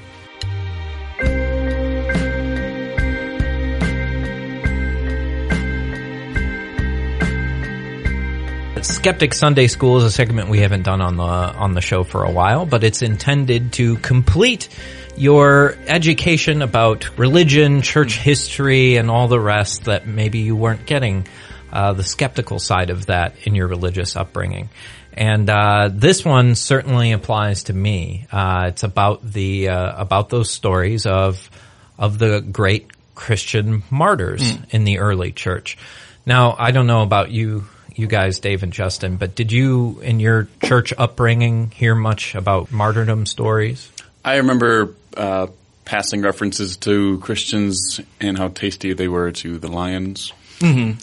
Skeptic 8.86 9.34
Sunday 9.34 9.66
School 9.66 9.98
is 9.98 10.04
a 10.04 10.10
segment 10.12 10.48
we 10.48 10.60
haven't 10.60 10.82
done 10.82 11.00
on 11.00 11.16
the 11.16 11.24
on 11.24 11.74
the 11.74 11.80
show 11.80 12.04
for 12.04 12.22
a 12.22 12.30
while, 12.30 12.66
but 12.66 12.84
it's 12.84 13.02
intended 13.02 13.72
to 13.74 13.96
complete 13.96 14.68
your 15.16 15.76
education 15.88 16.62
about 16.62 17.18
religion, 17.18 17.82
church 17.82 18.16
history, 18.16 18.96
and 18.96 19.10
all 19.10 19.26
the 19.26 19.40
rest 19.40 19.86
that 19.86 20.06
maybe 20.06 20.38
you 20.38 20.54
weren't 20.54 20.86
getting 20.86 21.26
uh, 21.72 21.94
the 21.94 22.04
skeptical 22.04 22.60
side 22.60 22.90
of 22.90 23.06
that 23.06 23.34
in 23.42 23.56
your 23.56 23.66
religious 23.66 24.14
upbringing. 24.14 24.68
And 25.12 25.50
uh, 25.50 25.90
this 25.92 26.24
one 26.24 26.54
certainly 26.54 27.10
applies 27.10 27.64
to 27.64 27.72
me. 27.72 28.26
Uh, 28.30 28.66
it's 28.68 28.84
about 28.84 29.20
the 29.28 29.68
uh, 29.68 30.00
about 30.00 30.28
those 30.28 30.50
stories 30.50 31.06
of 31.06 31.50
of 31.98 32.18
the 32.18 32.40
great 32.40 32.90
Christian 33.16 33.82
martyrs 33.90 34.56
in 34.70 34.84
the 34.84 34.98
early 34.98 35.32
church. 35.32 35.76
Now, 36.24 36.54
I 36.58 36.70
don't 36.70 36.86
know 36.86 37.02
about 37.02 37.30
you, 37.30 37.66
you 37.98 38.06
guys, 38.06 38.40
Dave 38.40 38.62
and 38.62 38.72
Justin, 38.72 39.16
but 39.16 39.34
did 39.34 39.52
you, 39.52 40.00
in 40.02 40.20
your 40.20 40.48
church 40.62 40.92
upbringing, 40.96 41.70
hear 41.70 41.94
much 41.94 42.34
about 42.34 42.70
martyrdom 42.70 43.26
stories? 43.26 43.90
I 44.24 44.36
remember 44.36 44.94
uh, 45.16 45.48
passing 45.84 46.22
references 46.22 46.76
to 46.78 47.18
Christians 47.20 48.00
and 48.20 48.36
how 48.36 48.48
tasty 48.48 48.92
they 48.92 49.08
were 49.08 49.32
to 49.32 49.58
the 49.58 49.68
lions. 49.68 50.32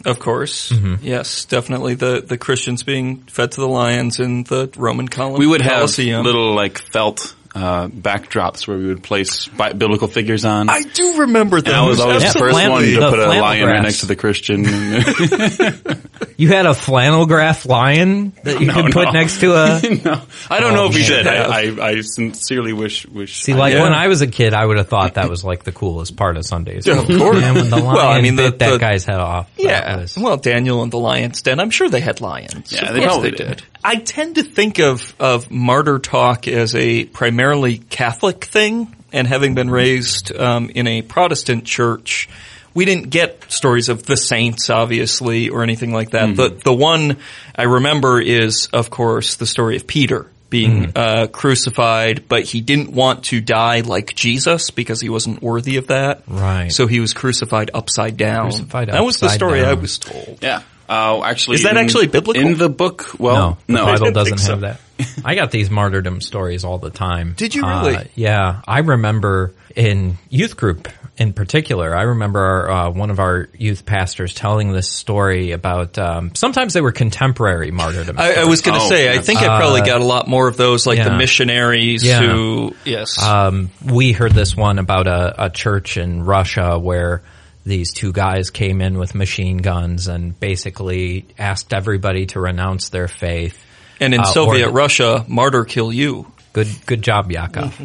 Of 0.06 0.20
course. 0.20 0.72
Mm-hmm. 0.72 1.06
Yes, 1.06 1.46
definitely 1.46 1.94
the, 1.94 2.22
the 2.22 2.38
Christians 2.38 2.84
being 2.84 3.18
fed 3.24 3.52
to 3.54 3.62
the 3.62 3.68
lions 3.68 4.20
in 4.20 4.44
the 4.44 4.72
Roman 4.76 5.08
Colosseum. 5.08 5.40
We 5.40 5.48
would 5.48 5.62
have 5.62 5.98
little 5.98 6.56
like 6.56 6.80
felt 6.80 7.36
uh, 7.56 7.88
backdrops 7.88 8.68
where 8.68 8.78
we 8.78 8.88
would 8.88 9.04
place 9.04 9.48
bi- 9.48 9.74
biblical 9.74 10.08
figures 10.08 10.44
on. 10.46 10.70
I 10.70 10.82
do 10.82 11.20
remember 11.20 11.58
and 11.58 11.68
I 11.70 11.86
was 11.88 12.00
always 12.00 12.24
Yeah, 12.24 12.34
the 12.34 12.40
first 12.40 12.54
flannel- 12.54 12.74
one 12.74 12.84
to 12.84 13.00
the 13.00 13.10
put 13.10 13.20
a 13.20 13.26
flannel 13.26 13.42
lion 13.44 13.66
right 13.66 13.72
graphs. 13.74 13.84
next 13.84 14.00
to 14.00 14.06
the 14.08 14.16
Christian. 14.16 14.64
You 16.36 16.48
had 16.48 16.66
a 16.66 16.74
flannel 16.74 17.28
graph 17.28 17.66
lion 17.68 18.32
that 18.44 18.60
you 18.60 18.66
No, 18.66 18.74
could 18.74 18.92
put 18.92 19.06
no. 19.06 19.12
next 19.12 19.40
to 19.42 19.54
a. 19.54 19.80
no, 20.04 20.22
I 20.50 20.60
don't 20.60 20.72
Oh, 20.74 20.76
know 20.76 20.86
if 20.88 20.96
he 20.96 21.04
did. 21.06 21.28
I, 21.28 21.44
I, 21.70 21.88
I 21.90 22.02
sincerely 22.02 22.74
wish 22.74 23.06
wish. 23.06 23.36
See, 23.44 23.54
like 23.54 23.74
Yeah. 23.76 23.84
when 23.84 23.94
I 23.94 24.08
was 24.08 24.22
a 24.22 24.28
kid, 24.28 24.54
I 24.56 24.66
would 24.66 24.78
have 24.78 24.88
thought 24.88 25.14
that 25.14 25.30
was 25.30 25.44
like 25.46 25.64
the 25.64 25.72
coolest 25.72 26.16
part 26.18 26.36
of 26.38 26.46
Sundays. 26.46 26.88
Yeah, 26.88 27.00
of 27.02 27.06
course. 27.08 27.38
And 27.38 27.56
when 27.56 27.70
the 27.70 27.78
lion 27.78 27.86
Well, 27.96 28.08
I 28.08 28.22
mean, 28.22 28.36
the- 28.36 28.44
bit 28.50 28.60
that 28.60 28.72
the- 28.72 28.78
guy's 28.80 29.06
head 29.06 29.20
off. 29.20 29.56
that 29.58 29.64
Yeah. 29.64 29.98
was- 29.98 30.18
Well, 30.18 30.38
Daniel 30.38 30.82
and 30.82 30.92
the 30.92 30.98
Lion's 30.98 31.42
Den. 31.44 31.60
I'm 31.60 31.70
sure 31.70 31.88
they 31.88 32.02
had 32.02 32.20
lions. 32.20 32.72
Yeah, 32.74 32.88
Of 32.88 32.94
they 32.96 33.00
course 33.02 33.12
probably 33.14 33.30
they 33.32 33.38
did. 33.38 33.48
did. 33.58 33.64
I 33.84 33.96
tend 33.96 34.36
to 34.36 34.44
think 34.44 34.80
of, 34.80 35.14
of 35.20 35.52
martyr 35.52 36.00
talk 36.00 36.48
as 36.48 36.76
a 36.76 37.06
primarily 37.06 37.78
Catholic 37.78 38.46
thing, 38.46 38.96
and 39.12 39.28
having 39.28 39.56
been 39.56 39.70
raised 39.70 40.36
um, 40.36 40.70
in 40.70 40.88
a 40.88 41.02
Protestant 41.02 41.66
church, 41.66 42.30
we 42.74 42.86
didn't 42.86 43.10
get 43.10 43.52
stories 43.52 43.90
of 43.90 44.04
the 44.04 44.18
saints, 44.18 44.70
obviously, 44.70 45.50
or 45.50 45.64
anything 45.64 45.94
like 45.94 46.12
that. 46.12 46.36
The 46.36 46.50
the 46.50 46.74
one 46.74 47.18
I 47.56 47.64
remember 47.64 48.20
is, 48.20 48.68
of 48.74 48.90
course, 48.90 49.36
the 49.36 49.46
story 49.46 49.76
of 49.76 49.86
Peter 49.86 50.28
being 50.54 50.92
uh, 50.96 51.26
crucified, 51.32 52.28
but 52.28 52.44
he 52.44 52.62
didn't 52.62 52.92
want 52.92 53.24
to 53.26 53.42
die 53.42 53.80
like 53.80 54.14
Jesus 54.14 54.70
because 54.70 55.02
he 55.02 55.10
wasn't 55.10 55.42
worthy 55.42 55.78
of 55.78 55.88
that. 55.88 56.22
Right. 56.28 56.72
So 56.72 56.86
he 56.86 57.00
was 57.00 57.14
crucified 57.14 57.72
upside 57.74 58.18
down. 58.18 58.52
Crucified 58.52 58.90
that 58.90 59.04
was 59.04 59.20
the 59.20 59.26
upside 59.26 59.40
story 59.40 59.66
I 59.66 59.74
was 59.74 59.98
told. 59.98 60.38
Yeah. 60.44 60.62
Uh, 60.94 61.24
actually, 61.24 61.56
Is 61.56 61.64
that 61.64 61.72
in- 61.72 61.78
actually 61.78 62.08
biblical? 62.08 62.42
in 62.42 62.58
the 62.58 62.70
book? 62.70 63.16
Well, 63.20 63.58
no, 63.68 63.76
no, 63.80 63.86
the 63.86 63.90
I 63.90 63.94
Bible 63.94 64.06
don't 64.06 64.14
doesn't 64.14 64.38
so. 64.40 64.52
have 64.52 64.62
that. 64.62 64.80
I 65.26 65.36
got 65.36 65.52
these 65.52 65.70
martyrdom 65.70 66.22
stories 66.22 66.64
all 66.64 66.78
the 66.78 66.92
time. 66.92 67.34
Did 67.36 67.56
you 67.56 67.64
Uh, 67.66 67.86
really? 67.86 68.08
yeah, 68.16 68.62
I 68.68 68.80
remember 68.80 69.54
in 69.76 70.18
youth 70.30 70.56
group 70.56 70.88
in 71.18 71.34
particular. 71.34 71.96
I 71.96 72.04
remember 72.04 72.40
our, 72.40 72.72
uh, 72.72 72.90
one 72.92 73.10
of 73.12 73.20
our 73.20 73.48
youth 73.58 73.86
pastors 73.86 74.34
telling 74.34 74.72
this 74.72 74.92
story 74.92 75.52
about. 75.52 75.98
Um, 76.00 76.34
sometimes 76.36 76.74
they 76.74 76.82
were 76.82 76.92
contemporary 76.92 77.70
martyrdom. 77.72 78.20
I, 78.20 78.34
I 78.42 78.46
was 78.46 78.62
going 78.62 78.80
to 78.80 78.86
Oh, 78.86 78.90
say, 78.90 79.04
I 79.06 79.12
that's- 79.12 79.26
think 79.26 79.42
I 79.42 79.60
probably 79.60 79.82
got 79.82 80.02
a 80.02 80.06
lot 80.06 80.28
more 80.28 80.48
of 80.48 80.58
those, 80.58 80.86
like 80.88 81.04
the 81.04 81.16
missionaries 81.16 82.04
Yeah. 82.04 82.20
who, 82.22 82.76
yes. 82.86 83.22
Um, 83.22 83.70
we 83.86 84.12
heard 84.12 84.32
this 84.34 84.56
one 84.56 84.80
about 84.80 85.08
a, 85.08 85.46
a 85.46 85.50
church 85.50 85.98
in 85.98 86.24
Russia 86.24 86.78
where 86.80 87.22
these 87.66 87.94
two 87.94 88.12
guys 88.12 88.50
came 88.50 88.82
in 88.82 88.98
with 88.98 89.16
machine 89.16 89.58
guns 89.58 90.08
and 90.08 90.38
basically 90.40 91.26
asked 91.40 91.74
everybody 91.74 92.26
to 92.28 92.40
renounce 92.40 92.90
their 92.90 93.08
faith. 93.08 93.64
and 94.00 94.14
in 94.14 94.20
uh, 94.22 94.24
Soviet 94.26 94.68
or- 94.70 94.72
Russia, 94.74 95.26
martyr 95.28 95.64
kill 95.66 95.92
you. 95.92 96.28
Good, 96.54 96.68
good 96.86 97.02
job, 97.02 97.32
Yakov. 97.32 97.80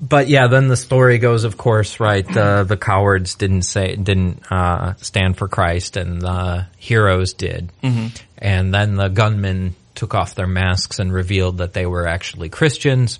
but 0.00 0.28
yeah, 0.28 0.46
then 0.46 0.68
the 0.68 0.76
story 0.76 1.18
goes, 1.18 1.42
of 1.42 1.56
course, 1.56 1.98
right? 1.98 2.24
The 2.24 2.62
the 2.62 2.76
cowards 2.76 3.34
didn't 3.34 3.62
say 3.62 3.96
didn't 3.96 4.44
uh, 4.48 4.94
stand 4.98 5.36
for 5.36 5.48
Christ, 5.48 5.96
and 5.96 6.22
the 6.22 6.66
heroes 6.78 7.32
did. 7.32 7.72
And 7.82 8.72
then 8.72 8.94
the 8.94 9.08
gunmen 9.08 9.74
took 9.96 10.14
off 10.14 10.36
their 10.36 10.46
masks 10.46 11.00
and 11.00 11.12
revealed 11.12 11.58
that 11.58 11.72
they 11.72 11.84
were 11.84 12.06
actually 12.06 12.48
Christians, 12.48 13.18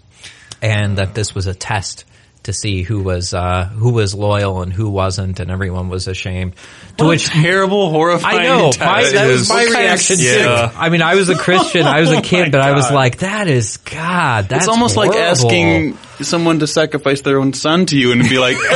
and 0.62 0.98
that 0.98 1.14
this 1.14 1.34
was 1.34 1.48
a 1.48 1.54
test 1.54 2.04
to 2.44 2.52
see 2.54 2.82
who 2.82 3.02
was 3.02 3.34
uh, 3.34 3.66
who 3.66 3.90
was 3.92 4.14
loyal 4.14 4.62
and 4.62 4.72
who 4.72 4.88
wasn't, 4.88 5.40
and 5.40 5.50
everyone 5.50 5.88
was 5.88 6.08
ashamed. 6.08 6.54
To 6.96 7.04
What 7.04 7.10
which 7.10 7.26
a 7.26 7.30
terrible, 7.30 7.90
horrifying. 7.90 8.40
I 8.40 8.42
know. 8.44 8.64
My, 8.66 8.70
test. 9.02 9.12
that 9.14 9.26
was 9.28 9.48
my 9.48 9.54
What 9.56 9.64
kind 9.64 9.74
of 9.76 9.80
reaction 9.82 10.16
sick- 10.16 10.26
too. 10.38 10.40
Yeah. 10.44 10.72
I 10.76 10.88
mean, 10.88 11.02
I 11.02 11.14
was 11.16 11.28
a 11.28 11.36
Christian. 11.36 11.86
I 11.86 12.00
was 12.00 12.10
a 12.10 12.16
Oh 12.18 12.22
kid, 12.22 12.44
my 12.46 12.48
but 12.50 12.60
I 12.62 12.72
was 12.72 12.90
like, 12.90 13.18
that 13.18 13.46
is 13.48 13.76
God. 13.78 14.48
That's 14.48 14.64
It's 14.64 14.68
almost 14.68 14.96
like 14.96 15.14
asking 15.14 15.96
someone 16.22 16.58
to 16.60 16.66
sacrifice 16.66 17.20
their 17.22 17.38
own 17.40 17.52
son 17.52 17.86
to 17.86 17.96
you 17.98 18.12
and 18.12 18.22
be 18.28 18.38
like, 18.38 18.56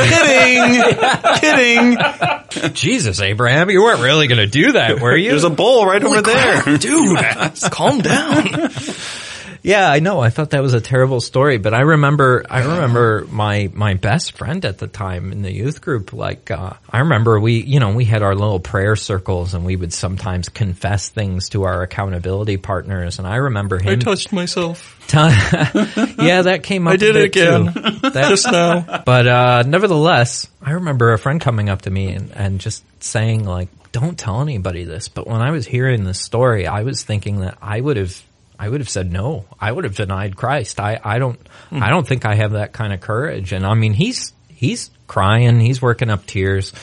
kidding, 1.41 1.97
kidding. 2.59 2.73
Jesus, 2.73 3.19
Abraham, 3.21 3.69
you 3.69 3.83
weren't 3.83 4.01
really 4.01 4.27
going 4.27 4.39
to 4.39 4.47
do 4.47 4.71
that, 4.73 4.99
were 4.99 5.15
you? 5.15 5.29
There's 5.29 5.43
a 5.43 5.49
bowl 5.49 5.85
right 5.85 6.03
over 6.03 6.21
there. 6.21 6.77
Dude, 6.77 7.17
calm 7.71 7.99
down. 8.01 8.69
Yeah, 9.65 9.89
I 9.91 9.99
know. 9.99 10.19
I 10.19 10.29
thought 10.29 10.51
that 10.51 10.61
was 10.61 10.73
a 10.73 10.81
terrible 10.81 11.19
story, 11.21 11.57
but 11.57 11.73
I 11.73 11.81
remember, 11.81 12.45
I 12.49 12.59
remember 12.59 13.25
my 13.29 13.69
my 13.73 13.95
best 13.95 14.37
friend 14.37 14.63
at 14.63 14.77
the 14.77 14.87
time 14.87 15.31
in 15.31 15.41
the 15.41 15.51
youth 15.51 15.81
group. 15.81 16.13
Like, 16.13 16.51
uh, 16.51 16.73
I 16.89 16.99
remember 16.99 17.39
we, 17.39 17.63
you 17.63 17.79
know, 17.79 17.93
we 17.93 18.05
had 18.05 18.21
our 18.21 18.35
little 18.35 18.59
prayer 18.59 18.95
circles, 18.95 19.53
and 19.53 19.65
we 19.65 19.75
would 19.75 19.91
sometimes 19.91 20.49
confess 20.49 21.09
things 21.09 21.49
to 21.49 21.63
our 21.63 21.81
accountability 21.81 22.57
partners. 22.57 23.19
And 23.19 23.27
I 23.27 23.37
remember 23.37 23.79
him. 23.79 23.99
I 23.99 24.03
touched 24.03 24.31
myself 24.31 24.95
t- 25.07 25.17
yeah, 26.23 26.41
that 26.43 26.61
came 26.63 26.87
up. 26.87 26.93
I 26.93 26.97
did 26.97 27.15
it 27.15 27.25
again. 27.25 27.73
too. 27.73 27.81
That- 28.09 28.13
just 28.29 28.51
now. 28.51 29.03
But 29.05 29.27
uh, 29.27 29.63
nevertheless, 29.65 30.47
I 30.61 30.71
remember 30.71 31.13
a 31.13 31.17
friend 31.17 31.39
coming 31.39 31.69
up 31.69 31.83
to 31.83 31.89
me 31.89 32.13
and, 32.13 32.31
and 32.31 32.59
just 32.59 32.83
saying 33.03 33.45
like, 33.45 33.69
"Don't 33.91 34.17
tell 34.17 34.41
anybody 34.41 34.83
this." 34.83 35.07
But 35.07 35.27
when 35.27 35.41
I 35.41 35.51
was 35.51 35.65
hearing 35.65 36.03
this 36.03 36.19
story, 36.19 36.67
I 36.67 36.83
was 36.83 37.03
thinking 37.03 37.41
that 37.41 37.57
I 37.61 37.79
would 37.79 37.97
have, 37.97 38.21
I 38.59 38.69
would 38.69 38.79
have 38.81 38.89
said 38.89 39.11
no. 39.11 39.45
I 39.59 39.71
would 39.71 39.83
have 39.83 39.95
denied 39.95 40.35
Christ. 40.35 40.79
I, 40.79 40.99
I 41.03 41.19
don't, 41.19 41.39
Hmm. 41.69 41.81
I 41.83 41.89
don't 41.89 42.07
think 42.07 42.25
I 42.25 42.35
have 42.35 42.51
that 42.51 42.73
kind 42.73 42.93
of 42.93 43.01
courage. 43.01 43.51
And 43.53 43.65
I 43.65 43.73
mean, 43.73 43.93
he's 43.93 44.33
he's 44.49 44.91
crying, 45.07 45.59
he's 45.59 45.81
working 45.81 46.09
up 46.09 46.25
tears. 46.25 46.73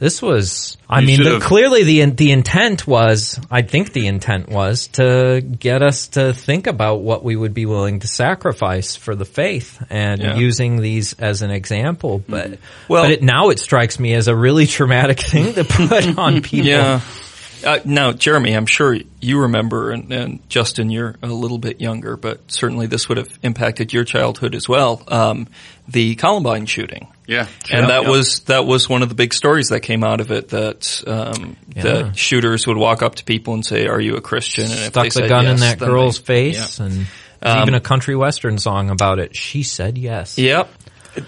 This 0.00 0.22
was, 0.22 0.76
I 0.88 1.00
You 1.00 1.06
mean, 1.08 1.22
the, 1.24 1.40
clearly 1.40 1.82
the 1.82 2.04
the 2.10 2.30
intent 2.30 2.86
was, 2.86 3.40
I 3.50 3.62
think 3.62 3.92
the 3.92 4.06
intent 4.06 4.48
was 4.48 4.86
to 4.92 5.40
get 5.40 5.82
us 5.82 6.06
to 6.08 6.32
think 6.32 6.68
about 6.68 7.00
what 7.00 7.24
we 7.24 7.34
would 7.34 7.52
be 7.52 7.66
willing 7.66 7.98
to 8.00 8.06
sacrifice 8.06 8.94
for 8.94 9.16
the 9.16 9.24
faith, 9.24 9.84
and 9.90 10.20
Yeah. 10.22 10.36
using 10.36 10.80
these 10.80 11.14
as 11.14 11.42
an 11.42 11.50
example. 11.50 12.22
But 12.28 12.58
Well- 12.86 13.02
but 13.02 13.10
it, 13.10 13.22
now 13.24 13.48
it 13.50 13.58
strikes 13.58 13.98
me 13.98 14.14
as 14.14 14.28
a 14.28 14.36
really 14.36 14.66
traumatic 14.76 15.18
thing 15.18 15.54
to 15.54 15.64
put 15.64 16.16
on 16.16 16.42
people. 16.42 16.68
Yeah. 16.68 17.00
Uh, 17.64 17.78
now, 17.84 18.12
Jeremy, 18.12 18.52
I'm 18.54 18.66
sure 18.66 18.96
you 19.20 19.40
remember, 19.42 19.90
and, 19.90 20.12
and 20.12 20.48
Justin, 20.48 20.90
you're 20.90 21.16
a 21.22 21.26
little 21.26 21.58
bit 21.58 21.80
younger, 21.80 22.16
but 22.16 22.40
certainly 22.50 22.86
this 22.86 23.08
would 23.08 23.18
have 23.18 23.28
impacted 23.42 23.92
your 23.92 24.04
childhood 24.04 24.54
as 24.54 24.68
well. 24.68 25.02
Um, 25.08 25.48
the 25.88 26.14
Columbine 26.16 26.66
shooting. 26.66 27.08
Yeah. 27.26 27.46
And 27.70 27.88
that 27.90 28.02
Yeah. 28.04 28.08
was 28.10 28.40
that 28.46 28.64
was 28.66 28.88
one 28.88 29.02
of 29.02 29.08
the 29.08 29.14
big 29.14 29.34
stories 29.34 29.68
that 29.68 29.80
came 29.80 30.02
out 30.04 30.20
of 30.20 30.30
it. 30.30 30.48
That 30.50 31.02
um, 31.06 31.56
Yeah. 31.74 31.82
the 31.82 32.12
shooters 32.14 32.66
would 32.66 32.76
walk 32.76 33.02
up 33.02 33.16
to 33.16 33.24
people 33.24 33.54
and 33.54 33.64
say, 33.64 33.86
"Are 33.86 34.00
you 34.00 34.16
a 34.16 34.20
Christian?" 34.20 34.64
And 34.64 34.72
if 34.72 34.86
Stuck 34.86 35.02
they 35.04 35.08
the 35.08 35.12
said 35.12 35.28
gun 35.28 35.46
in 35.46 35.56
that 35.58 35.78
girl's 35.78 36.20
they- 36.20 36.52
face, 36.52 36.78
yeah. 36.78 36.86
and 36.86 37.06
there's 37.40 37.54
Um, 37.56 37.62
even 37.62 37.74
a 37.74 37.80
country 37.80 38.16
western 38.16 38.58
song 38.58 38.90
about 38.90 39.18
it. 39.18 39.36
She 39.36 39.62
said 39.62 39.96
yes. 39.98 40.38
Yep. 40.38 40.70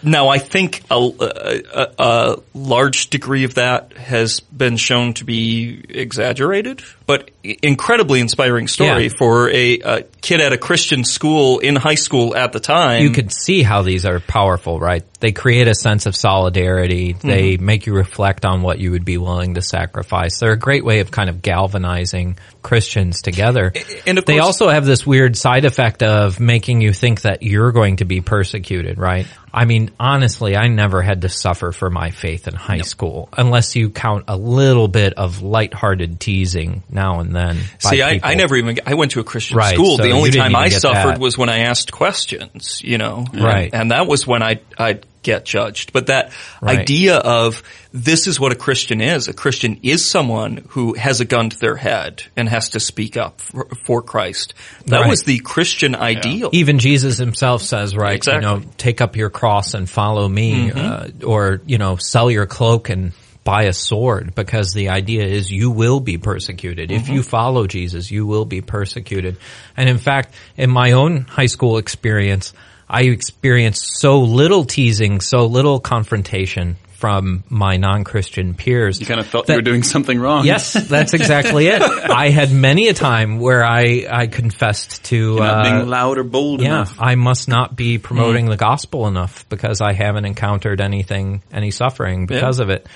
Now, 0.02 0.28
I 0.28 0.38
think 0.38 0.82
a, 0.90 0.94
a, 0.94 1.88
a, 1.99 2.37
large 2.54 3.11
degree 3.11 3.44
of 3.44 3.54
that 3.54 3.92
has 3.94 4.40
been 4.40 4.76
shown 4.76 5.14
to 5.14 5.25
be 5.25 5.82
exaggerated, 5.88 6.82
but 7.06 7.30
incredibly 7.42 8.20
inspiring 8.20 8.68
story 8.68 9.04
Yeah. 9.04 9.12
for 9.18 9.49
a, 9.50 9.78
a 9.80 10.02
kid 10.20 10.40
at 10.40 10.52
a 10.52 10.59
Christian 10.59 11.04
school 11.04 11.59
in 11.59 11.76
high 11.76 11.94
school 11.94 12.37
at 12.37 12.52
the 12.52 12.61
time. 12.61 13.02
you 13.02 13.11
could 13.11 13.32
see 13.32 13.62
how 13.62 13.82
these 13.82 14.04
are 14.04 14.20
powerful, 14.20 14.78
right? 14.78 15.02
They 15.20 15.32
create 15.32 15.68
a 15.68 15.75
sense 15.75 16.06
of 16.06 16.14
solidarity. 16.16 17.12
They 17.12 17.40
Mm-hmm. 17.54 17.64
make 17.64 17.87
you 17.87 17.94
reflect 17.94 18.44
on 18.44 18.62
what 18.62 18.78
you 18.78 18.90
would 18.92 19.04
be 19.04 19.18
willing 19.18 19.54
to 19.54 19.62
sacrifice. 19.62 20.38
They're 20.38 20.52
a 20.52 20.59
great 20.59 20.85
way 20.85 21.00
of 21.00 21.11
kind 21.11 21.28
of 21.30 21.42
galvanizing 21.42 22.37
Christians 22.62 23.23
together. 23.23 23.73
and 24.06 24.18
they 24.18 24.38
also 24.38 24.68
have 24.68 24.85
this 24.85 25.06
weird 25.06 25.37
side 25.37 25.64
effect 25.64 26.02
of 26.02 26.38
making 26.40 26.80
you 26.82 26.92
think 26.92 27.23
that 27.23 27.42
you're 27.42 27.73
going 27.73 27.97
to 27.97 28.04
be 28.04 28.20
persecuted, 28.20 28.99
right? 28.99 29.26
I 29.52 29.64
mean, 29.64 29.90
honestly, 29.99 30.57
I 30.57 30.69
never 30.69 31.02
had 31.02 31.23
to 31.23 31.28
suffer 31.28 31.73
for 31.73 31.90
my 31.90 32.11
faith 32.11 32.47
in 32.47 32.54
high 32.54 32.83
school, 32.83 33.28
unless 33.37 33.75
you 33.75 33.90
count 33.90 34.25
a 34.28 34.37
little 34.37 34.88
bit 34.88 35.14
of 35.14 35.42
lighthearted 35.42 36.21
teasing 36.21 36.83
now 36.88 37.21
and 37.21 37.35
then. 37.35 37.59
See, 37.78 38.02
I. 38.02 38.21
I 38.23 38.35
never 38.35 38.57
even, 38.57 38.78
I 38.87 38.95
went 38.95 39.12
to 39.12 39.21
a 39.21 39.25
Christian 39.25 39.57
Right, 39.57 39.75
school. 39.75 39.97
so 39.97 40.02
the 40.04 40.12
only 40.12 40.30
time 40.30 40.54
I 40.54 40.69
suffered 40.69 41.14
that. 41.14 41.19
was 41.21 41.37
when 41.37 41.49
I 41.49 41.61
asked 41.61 41.90
questions, 41.90 42.80
you 42.83 42.99
know. 42.99 43.25
Right. 43.33 43.71
And, 43.73 43.83
and 43.83 43.90
that 43.90 44.07
was 44.07 44.26
when 44.26 44.42
I, 44.42 44.61
I'd 44.78 45.04
get 45.22 45.44
judged. 45.44 45.92
But 45.92 46.06
that 46.06 46.32
Right. 46.60 46.78
idea 46.78 47.16
of 47.16 47.62
this 47.92 48.26
is 48.26 48.38
what 48.40 48.52
a 48.52 48.54
Christian 48.54 49.00
is. 49.00 49.28
A 49.28 49.32
Christian 49.32 49.80
is 49.82 50.04
someone 50.04 50.64
who 50.68 50.94
has 50.94 51.20
a 51.20 51.24
gun 51.24 51.50
to 51.50 51.58
their 51.58 51.76
head 51.76 52.22
and 52.36 52.48
has 52.48 52.70
to 52.70 52.80
speak 52.80 53.16
up 53.16 53.40
for, 53.40 53.68
for 53.84 54.02
Christ. 54.02 54.54
That 54.86 55.00
Right. 55.00 55.10
was 55.10 55.22
the 55.22 55.38
Christian 55.40 55.94
ideal. 55.94 56.50
Even 56.52 56.78
Jesus 56.78 57.18
himself 57.18 57.62
says, 57.62 57.94
right, 57.96 58.16
Exactly. 58.16 58.48
you 58.48 58.60
know, 58.60 58.62
take 58.78 59.00
up 59.00 59.16
your 59.16 59.30
cross 59.30 59.74
and 59.74 59.88
follow 59.88 60.28
me, 60.28 60.70
uh, 60.70 61.08
or, 61.24 61.60
you 61.66 61.78
know, 61.78 61.96
sell 61.96 62.30
your 62.30 62.46
cloak 62.46 62.88
and 62.88 63.12
buy 63.42 63.64
a 63.64 63.72
sword 63.72 64.34
because 64.34 64.74
the 64.74 64.90
idea 64.90 65.24
is 65.24 65.50
you 65.50 65.70
will 65.70 65.98
be 65.98 66.18
persecuted. 66.18 66.90
If 66.92 67.08
you 67.08 67.22
follow 67.22 67.66
Jesus, 67.66 68.10
you 68.10 68.26
will 68.26 68.44
be 68.44 68.60
persecuted. 68.60 69.38
And 69.76 69.88
in 69.88 69.96
fact, 69.98 70.34
in 70.58 70.70
my 70.70 70.92
own 70.92 71.22
high 71.22 71.46
school 71.46 71.78
experience, 71.78 72.52
I 72.92 73.02
experienced 73.02 74.00
so 74.00 74.18
little 74.18 74.64
teasing, 74.64 75.20
so 75.20 75.47
little 75.47 75.78
confrontation 75.78 76.76
from 76.94 77.44
my 77.49 77.76
non-Christian 77.76 78.54
peers. 78.54 78.99
You 79.00 79.06
kind 79.06 79.20
of 79.20 79.26
felt 79.28 79.47
that- 79.47 79.52
you 79.54 79.59
were 79.59 79.62
doing 79.62 79.85
something 79.85 80.18
wrong. 80.18 80.44
Yes, 80.44 80.73
that's 80.73 81.14
exactly 81.14 81.68
it. 81.68 81.80
I 81.82 82.30
had 82.30 82.52
many 82.52 82.88
a 82.88 82.92
time 82.92 83.38
where 83.38 83.64
I, 83.64 84.06
I 84.11 84.26
confessed 84.26 85.04
to, 85.04 85.38
uh, 85.38 85.62
being 85.62 85.88
loud 85.88 86.18
or 86.18 86.25
bold 86.25 86.61
yeah, 86.61 86.66
enough. 86.66 86.97
I 86.99 87.14
must 87.14 87.49
not 87.49 87.76
be 87.76 87.99
promoting 87.99 88.47
the 88.47 88.56
gospel 88.56 89.06
enough 89.06 89.49
because 89.49 89.80
I 89.80 89.92
haven't 89.92 90.25
encountered 90.25 90.80
anything, 90.80 91.42
any 91.52 91.70
suffering 91.70 92.26
because 92.26 92.59
of 92.59 92.70
it. 92.70 92.87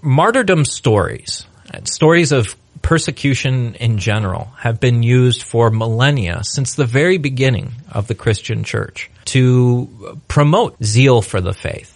Martyrdom 0.00 0.64
stories, 0.64 1.44
uh, 1.74 1.80
stories 1.84 2.30
of 2.30 2.56
persecution 2.82 3.74
in 3.74 3.98
general 3.98 4.46
have 4.58 4.80
been 4.80 5.02
used 5.02 5.42
for 5.42 5.70
millennia 5.70 6.42
since 6.44 6.74
the 6.74 6.84
very 6.86 7.18
beginning 7.18 7.72
of 7.90 8.06
the 8.08 8.14
Christian 8.14 8.64
church 8.64 9.10
to 9.26 10.18
promote 10.28 10.76
zeal 10.82 11.22
for 11.22 11.40
the 11.40 11.52
faith. 11.52 11.94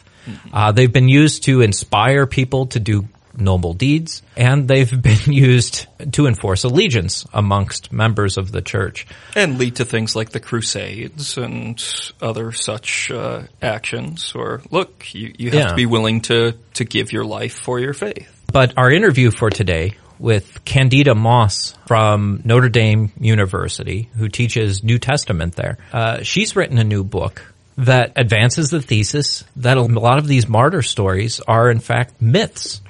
Uh, 0.53 0.71
they've 0.73 0.93
been 0.93 1.09
used 1.09 1.45
to 1.45 1.63
inspire 1.63 2.27
people 2.27 2.67
to 2.67 2.79
do 2.79 3.09
noble 3.37 3.73
deeds, 3.73 4.23
and 4.37 4.69
they've 4.69 5.03
been 5.11 5.33
used 5.33 5.87
to 6.13 6.27
enforce 6.27 6.65
allegiance 6.65 7.25
amongst 7.33 7.91
members 7.93 8.37
of 8.37 8.53
the 8.53 8.61
church. 8.63 9.07
And 9.35 9.59
lead 9.59 9.77
to 9.77 9.85
things 9.85 10.15
like 10.15 10.31
the 10.31 10.39
Crusades 10.41 11.39
and 11.39 11.83
other 12.21 12.53
such 12.53 13.11
uh, 13.11 13.45
actions. 13.61 14.33
Or 14.35 14.63
look, 14.71 15.13
you, 15.15 15.35
you 15.39 15.51
have 15.51 15.61
Yeah. 15.61 15.67
to 15.69 15.75
be 15.75 15.87
willing 15.87 16.21
to, 16.23 16.53
to 16.75 16.85
give 16.85 17.11
your 17.13 17.25
life 17.25 17.55
for 17.59 17.81
your 17.81 17.95
faith. 17.95 18.29
But 18.53 18.75
our 18.77 18.91
interview 18.93 19.31
for 19.31 19.49
today 19.49 19.97
with 20.19 20.65
Candida 20.65 21.15
Moss 21.15 21.77
from 21.87 22.41
Notre 22.45 22.69
Dame 22.69 23.13
University, 23.19 24.09
who 24.17 24.29
teaches 24.29 24.83
New 24.83 24.99
Testament 24.99 25.57
there, 25.57 25.79
uh, 25.93 26.23
she's 26.23 26.57
written 26.57 26.79
a 26.79 26.85
new 26.85 27.05
book 27.05 27.53
that 27.79 28.13
advances 28.17 28.71
the 28.71 28.83
thesis 28.83 29.45
that 29.57 29.77
a 29.77 29.83
lot 29.83 30.19
of 30.19 30.27
these 30.27 30.49
martyr 30.49 30.83
stories 30.83 31.41
are 31.41 31.71
in 31.71 31.81
fact 31.81 32.21
myths. 32.21 32.81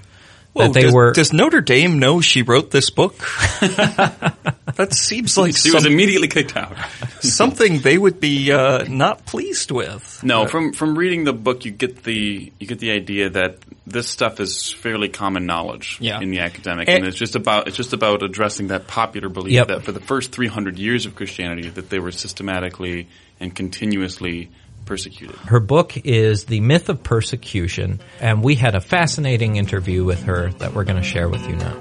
Well, 0.54 0.68
that 0.68 0.74
they 0.74 0.82
does, 0.82 0.94
were 0.94 1.12
does 1.12 1.32
Notre 1.32 1.60
Dame 1.62 1.98
know 1.98 2.20
she 2.20 2.42
wrote 2.42 2.70
this 2.70 2.90
book? 2.90 3.16
that 3.60 4.88
seems 4.92 5.36
like 5.38 5.56
She 5.56 5.70
was 5.70 5.86
immediately 5.86 6.28
kicked 6.28 6.56
out. 6.56 6.76
something 7.20 7.80
they 7.80 7.96
would 7.96 8.20
be 8.20 8.52
uh, 8.52 8.84
not 8.88 9.24
pleased 9.26 9.70
with. 9.70 10.22
No, 10.22 10.46
from 10.46 10.72
from 10.72 10.96
reading 10.96 11.24
the 11.24 11.32
book, 11.32 11.64
you 11.64 11.70
get 11.70 12.02
the 12.04 12.52
you 12.58 12.66
get 12.66 12.78
the 12.80 12.90
idea 12.92 13.30
that 13.30 13.58
this 13.86 14.08
stuff 14.08 14.40
is 14.40 14.70
fairly 14.72 15.08
common 15.08 15.46
knowledge 15.46 15.98
Yeah. 16.00 16.20
in 16.20 16.30
the 16.30 16.38
academic, 16.40 16.88
And- 16.88 16.98
and, 16.98 17.06
it's 17.06 17.16
just 17.16 17.34
about 17.34 17.66
it's 17.68 17.76
just 17.76 17.92
about 17.92 18.22
addressing 18.22 18.68
that 18.68 18.86
popular 18.86 19.28
belief 19.28 19.54
Yep. 19.54 19.68
that 19.68 19.82
for 19.84 19.92
the 19.92 20.00
first 20.00 20.32
300 20.32 20.78
years 20.78 21.06
of 21.06 21.14
Christianity 21.14 21.68
that 21.70 21.90
they 21.90 21.98
were 21.98 22.12
systematically 22.12 23.08
and 23.40 23.54
continuously 23.54 24.50
persecuted. 24.84 25.36
Her 25.36 25.60
book 25.60 25.96
is 26.04 26.44
The 26.44 26.60
Myth 26.60 26.88
of 26.88 27.02
Persecution, 27.02 28.00
and 28.20 28.42
we 28.42 28.54
had 28.54 28.74
a 28.74 28.80
fascinating 28.80 29.56
interview 29.56 30.04
with 30.04 30.24
her 30.24 30.50
that 30.58 30.74
we're 30.74 30.84
going 30.84 31.00
to 31.00 31.02
share 31.02 31.28
with 31.28 31.46
you 31.48 31.56
now. 31.56 31.76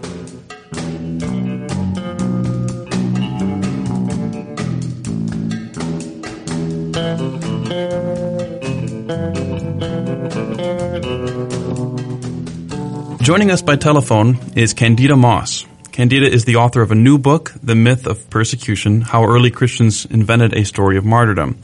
Joining 13.21 13.51
us 13.51 13.61
by 13.61 13.75
telephone 13.77 14.37
is 14.55 14.73
Candida 14.73 15.15
Moss. 15.15 15.65
Candida 15.91 16.25
is 16.25 16.45
the 16.45 16.55
author 16.55 16.81
of 16.81 16.91
a 16.91 16.95
new 16.95 17.17
book, 17.17 17.53
The 17.61 17.75
Myth 17.75 18.07
of 18.07 18.29
Persecution: 18.29 19.01
How 19.01 19.23
Early 19.23 19.51
Christians 19.51 20.05
Invented 20.05 20.53
a 20.53 20.65
Story 20.65 20.97
of 20.97 21.05
Martyrdom. 21.05 21.57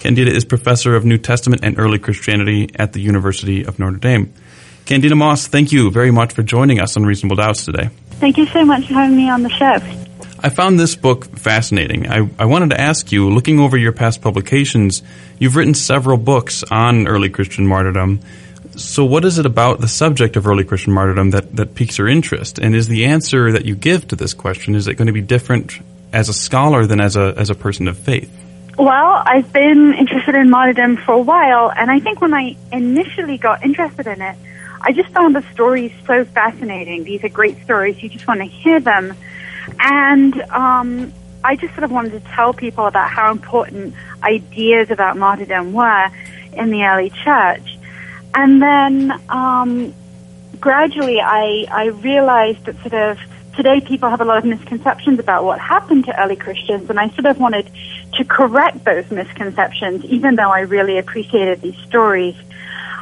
Candida 0.00 0.34
is 0.34 0.46
professor 0.46 0.96
of 0.96 1.04
New 1.04 1.18
Testament 1.18 1.62
and 1.62 1.78
Early 1.78 1.98
Christianity 1.98 2.70
at 2.74 2.94
the 2.94 3.00
University 3.00 3.64
of 3.66 3.78
Notre 3.78 3.98
Dame. 3.98 4.32
Candida 4.86 5.14
Moss, 5.14 5.46
thank 5.46 5.72
you 5.72 5.90
very 5.90 6.10
much 6.10 6.32
for 6.32 6.42
joining 6.42 6.80
us 6.80 6.96
on 6.96 7.04
Reasonable 7.04 7.36
Doubts 7.36 7.66
today. 7.66 7.90
Thank 8.12 8.38
you 8.38 8.46
so 8.46 8.64
much 8.64 8.86
for 8.86 8.94
having 8.94 9.14
me 9.14 9.28
on 9.28 9.42
the 9.42 9.50
show. 9.50 9.76
I 10.42 10.48
found 10.48 10.80
this 10.80 10.96
book 10.96 11.36
fascinating. 11.36 12.10
I, 12.10 12.30
I 12.38 12.46
wanted 12.46 12.70
to 12.70 12.80
ask 12.80 13.12
you, 13.12 13.28
looking 13.28 13.60
over 13.60 13.76
your 13.76 13.92
past 13.92 14.22
publications, 14.22 15.02
you've 15.38 15.54
written 15.54 15.74
several 15.74 16.16
books 16.16 16.64
on 16.70 17.06
early 17.06 17.28
Christian 17.28 17.66
martyrdom. 17.66 18.20
So 18.76 19.04
what 19.04 19.26
is 19.26 19.38
it 19.38 19.44
about 19.44 19.82
the 19.82 19.88
subject 19.88 20.36
of 20.36 20.46
early 20.46 20.64
Christian 20.64 20.94
martyrdom 20.94 21.32
that, 21.32 21.54
that 21.56 21.74
piques 21.74 21.98
your 21.98 22.08
interest? 22.08 22.58
And 22.58 22.74
is 22.74 22.88
the 22.88 23.04
answer 23.04 23.52
that 23.52 23.66
you 23.66 23.74
give 23.74 24.08
to 24.08 24.16
this 24.16 24.32
question, 24.32 24.74
is 24.74 24.88
it 24.88 24.94
going 24.94 25.08
to 25.08 25.12
be 25.12 25.20
different 25.20 25.78
as 26.10 26.30
a 26.30 26.34
scholar 26.34 26.86
than 26.86 27.02
as 27.02 27.16
a, 27.16 27.34
as 27.36 27.50
a 27.50 27.54
person 27.54 27.86
of 27.86 27.98
faith? 27.98 28.34
Well, 28.80 29.22
I've 29.26 29.52
been 29.52 29.92
interested 29.92 30.34
in 30.34 30.48
martyrdom 30.48 30.96
for 30.96 31.12
a 31.12 31.20
while, 31.20 31.70
and 31.70 31.90
I 31.90 32.00
think 32.00 32.22
when 32.22 32.32
I 32.32 32.56
initially 32.72 33.36
got 33.36 33.62
interested 33.62 34.06
in 34.06 34.22
it, 34.22 34.36
I 34.80 34.92
just 34.92 35.10
found 35.10 35.36
the 35.36 35.42
stories 35.52 35.92
so 36.06 36.24
fascinating. 36.24 37.04
These 37.04 37.22
are 37.22 37.28
great 37.28 37.62
stories. 37.62 38.02
You 38.02 38.08
just 38.08 38.26
want 38.26 38.40
to 38.40 38.46
hear 38.46 38.80
them. 38.80 39.12
And 39.80 40.40
um, 40.50 41.12
I 41.44 41.56
just 41.56 41.74
sort 41.74 41.84
of 41.84 41.92
wanted 41.92 42.12
to 42.12 42.20
tell 42.30 42.54
people 42.54 42.86
about 42.86 43.10
how 43.10 43.30
important 43.30 43.94
ideas 44.22 44.90
about 44.90 45.18
martyrdom 45.18 45.74
were 45.74 46.08
in 46.54 46.70
the 46.70 46.84
early 46.84 47.10
church. 47.10 47.78
And 48.34 48.62
then 48.62 49.12
um, 49.28 49.92
gradually 50.58 51.20
I, 51.20 51.66
I 51.70 51.84
realized 51.88 52.64
that 52.64 52.80
sort 52.80 52.94
of 52.94 53.18
today 53.56 53.80
people 53.80 54.08
have 54.10 54.20
a 54.20 54.24
lot 54.24 54.38
of 54.38 54.44
misconceptions 54.44 55.18
about 55.18 55.44
what 55.44 55.58
happened 55.58 56.04
to 56.06 56.20
early 56.22 56.36
Christians, 56.36 56.88
and 56.90 56.98
I 56.98 57.08
sort 57.10 57.26
of 57.26 57.38
wanted 57.38 57.70
to 58.14 58.24
correct 58.24 58.84
those 58.84 59.10
misconceptions, 59.10 60.04
even 60.04 60.36
though 60.36 60.50
I 60.50 60.60
really 60.60 60.98
appreciated 60.98 61.60
these 61.60 61.78
stories. 61.86 62.36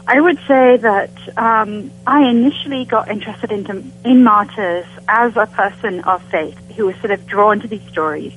I 0.07 0.21
would 0.21 0.39
say 0.49 0.79
that 0.79 1.11
um, 1.37 1.91
I 2.07 2.29
initially 2.31 2.87
got 2.87 3.11
interested 3.11 3.53
into, 3.53 3.85
in 4.05 4.25
martyrs 4.25 4.87
as 5.07 5.37
a 5.37 5.47
person 5.47 6.01
of 6.05 6.23
faith 6.31 6.59
who 6.77 6.87
was 6.87 6.97
sort 6.97 7.11
of 7.11 7.27
drawn 7.27 7.61
to 7.61 7.69
these 7.69 7.87
stories. 7.89 8.33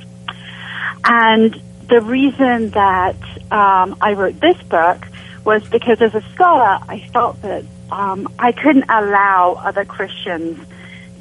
And 1.05 1.59
the 1.87 2.01
reason 2.01 2.71
that 2.71 3.15
um, 3.51 3.95
I 4.01 4.13
wrote 4.13 4.39
this 4.39 4.61
book 4.63 5.07
was 5.45 5.67
because 5.69 6.01
as 6.01 6.13
a 6.13 6.21
scholar, 6.33 6.79
I 6.87 7.07
felt 7.13 7.41
that 7.41 7.63
um, 7.89 8.27
I 8.37 8.51
couldn't 8.51 8.85
allow 8.89 9.53
other 9.53 9.85
Christians 9.85 10.59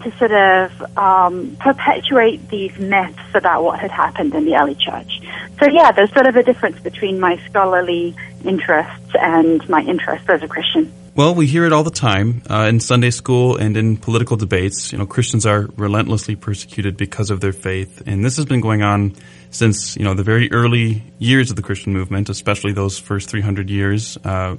to 0.03 0.17
sort 0.19 0.33
of 0.33 0.99
um, 0.99 1.57
perpetuate 1.61 2.49
these 2.49 2.77
myths 2.79 3.19
about 3.35 3.63
what 3.63 3.79
had 3.79 3.91
happened 3.91 4.35
in 4.35 4.45
the 4.45 4.57
early 4.57 4.75
church. 4.75 5.21
So 5.59 5.69
yeah, 5.71 5.93
there's 5.93 6.13
sort 6.13 6.27
of 6.27 6.37
a 6.37 6.43
difference 6.43 6.81
between 6.81 7.21
my 7.21 7.37
scholarly 7.49 8.15
interests 8.45 9.15
and 9.15 9.67
my 9.69 9.83
interests 9.83 10.29
as 10.29 10.43
a 10.43 10.49
Christian. 10.49 10.93
Well, 11.15 11.35
we 11.35 11.47
hear 11.47 11.65
it 11.65 11.73
all 11.73 11.83
the 11.83 11.91
time 11.91 12.43
uh, 12.49 12.67
in 12.69 12.79
Sunday 12.79 13.11
school 13.11 13.57
and 13.57 13.77
in 13.77 13.97
political 13.97 14.37
debates. 14.37 14.93
You 14.93 14.99
know, 14.99 15.07
Christians 15.07 15.45
are 15.45 15.69
relentlessly 15.77 16.37
persecuted 16.37 16.97
because 16.97 17.31
of 17.31 17.41
their 17.41 17.53
faith, 17.53 18.03
and 18.07 18.25
this 18.25 18.37
has 18.37 18.47
been 18.47 18.61
going 18.61 18.83
on 18.83 19.17
since 19.51 19.97
you 19.97 20.05
know 20.05 20.15
the 20.15 20.23
very 20.23 20.51
early 20.53 21.03
years 21.19 21.51
of 21.51 21.57
the 21.57 21.63
Christian 21.63 21.93
movement, 21.93 22.29
especially 22.29 22.73
those 22.73 22.99
first 22.99 23.29
300 23.29 23.69
years, 23.69 24.17
uh, 24.25 24.57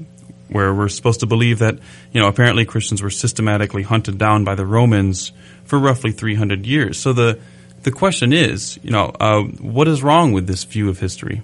where 0.52 0.74
we're 0.74 0.90
supposed 0.90 1.22
to 1.22 1.26
believe 1.26 1.60
that 1.60 1.80
you 2.12 2.22
know 2.22 2.28
apparently 2.28 2.66
Christians 2.66 3.02
were 3.02 3.10
systematically 3.10 3.84
hunted 3.84 4.18
down 4.18 4.44
by 4.44 4.56
the 4.56 4.66
Romans 4.66 5.32
for 5.64 5.80
roughly 5.80 6.12
300 6.12 6.66
years. 6.66 7.00
So 7.00 7.14
the 7.14 7.40
the 7.84 7.92
question 7.92 8.32
is, 8.32 8.80
you 8.84 8.92
know, 8.92 9.12
uh, 9.20 9.42
what 9.42 9.88
is 9.88 10.04
wrong 10.04 10.34
with 10.34 10.46
this 10.46 10.64
view 10.64 10.90
of 10.90 11.00
history? 11.00 11.42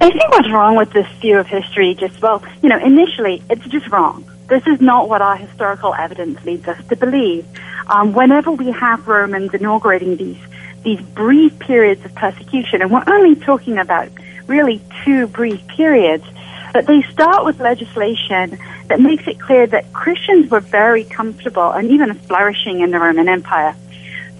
I 0.00 0.10
think 0.10 0.30
what's 0.30 0.50
wrong 0.50 0.76
with 0.76 0.92
this 0.92 1.06
view 1.20 1.38
of 1.38 1.46
history, 1.46 1.94
just 1.94 2.22
well, 2.22 2.42
you 2.62 2.68
know, 2.68 2.78
initially 2.78 3.42
it's 3.50 3.66
just 3.66 3.88
wrong. 3.88 4.24
This 4.48 4.66
is 4.66 4.80
not 4.80 5.08
what 5.08 5.20
our 5.20 5.36
historical 5.36 5.92
evidence 5.94 6.42
leads 6.44 6.66
us 6.66 6.82
to 6.86 6.96
believe. 6.96 7.46
Um, 7.88 8.12
whenever 8.12 8.50
we 8.50 8.70
have 8.70 9.06
Romans 9.06 9.52
inaugurating 9.52 10.16
these 10.16 10.38
these 10.84 11.00
brief 11.00 11.58
periods 11.58 12.04
of 12.04 12.14
persecution, 12.14 12.80
and 12.80 12.90
we're 12.90 13.04
only 13.06 13.34
talking 13.34 13.78
about 13.78 14.08
really 14.46 14.80
two 15.04 15.26
brief 15.26 15.66
periods, 15.66 16.24
but 16.72 16.86
they 16.86 17.02
start 17.02 17.44
with 17.44 17.60
legislation 17.60 18.58
that 18.88 19.00
makes 19.00 19.26
it 19.26 19.40
clear 19.40 19.66
that 19.66 19.92
Christians 19.92 20.50
were 20.50 20.60
very 20.60 21.04
comfortable 21.04 21.70
and 21.70 21.90
even 21.90 22.14
flourishing 22.14 22.80
in 22.80 22.90
the 22.90 22.98
Roman 22.98 23.28
Empire. 23.28 23.74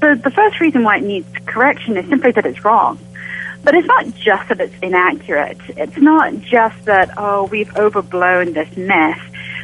So 0.00 0.14
the 0.14 0.30
first 0.30 0.60
reason 0.60 0.84
why 0.84 0.98
it 0.98 1.02
needs 1.02 1.26
correction 1.46 1.96
is 1.96 2.08
simply 2.08 2.30
that 2.32 2.46
it's 2.46 2.64
wrong. 2.64 2.98
But 3.64 3.74
it's 3.74 3.88
not 3.88 4.06
just 4.14 4.48
that 4.48 4.60
it's 4.60 4.74
inaccurate. 4.80 5.58
It's 5.68 5.96
not 5.96 6.38
just 6.40 6.84
that, 6.84 7.10
oh, 7.16 7.44
we've 7.44 7.74
overblown 7.76 8.52
this 8.52 8.74
myth. 8.76 9.18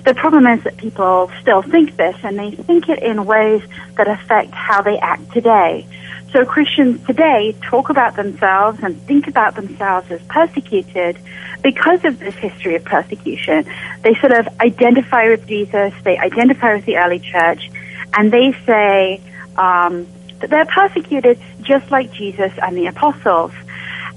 The 0.05 0.15
problem 0.15 0.47
is 0.47 0.63
that 0.65 0.77
people 0.77 1.31
still 1.41 1.63
think 1.63 1.97
this 1.97 2.17
and 2.23 2.39
they 2.39 2.51
think 2.51 2.89
it 2.89 3.03
in 3.03 3.25
ways 3.25 3.63
that 3.97 4.09
affect 4.09 4.53
how 4.53 4.83
they 4.83 4.99
act 4.99 5.33
today. 5.33 5.87
So 6.35 6.45
Christians 6.45 7.07
today 7.07 7.55
talk 7.63 7.91
about 7.91 8.17
themselves 8.17 8.81
and 8.83 9.01
think 9.03 9.29
about 9.29 9.55
themselves 9.55 10.11
as 10.11 10.21
persecuted 10.23 11.17
because 11.63 12.05
of 12.05 12.19
this 12.19 12.35
history 12.35 12.75
of 12.75 12.85
persecution. 12.85 13.65
They 14.03 14.17
sort 14.17 14.33
of 14.33 14.49
identify 14.59 15.29
with 15.29 15.47
Jesus, 15.47 15.95
they 16.03 16.19
identify 16.19 16.75
with 16.75 16.87
the 16.87 16.97
early 16.97 17.21
church, 17.21 17.71
and 18.15 18.33
they 18.33 18.53
say 18.67 19.21
um, 19.57 20.09
that 20.41 20.51
they're 20.51 20.65
persecuted 20.65 21.39
just 21.63 21.93
like 21.93 22.13
Jesus 22.13 22.51
and 22.61 22.77
the 22.77 22.87
apostles. 22.87 23.53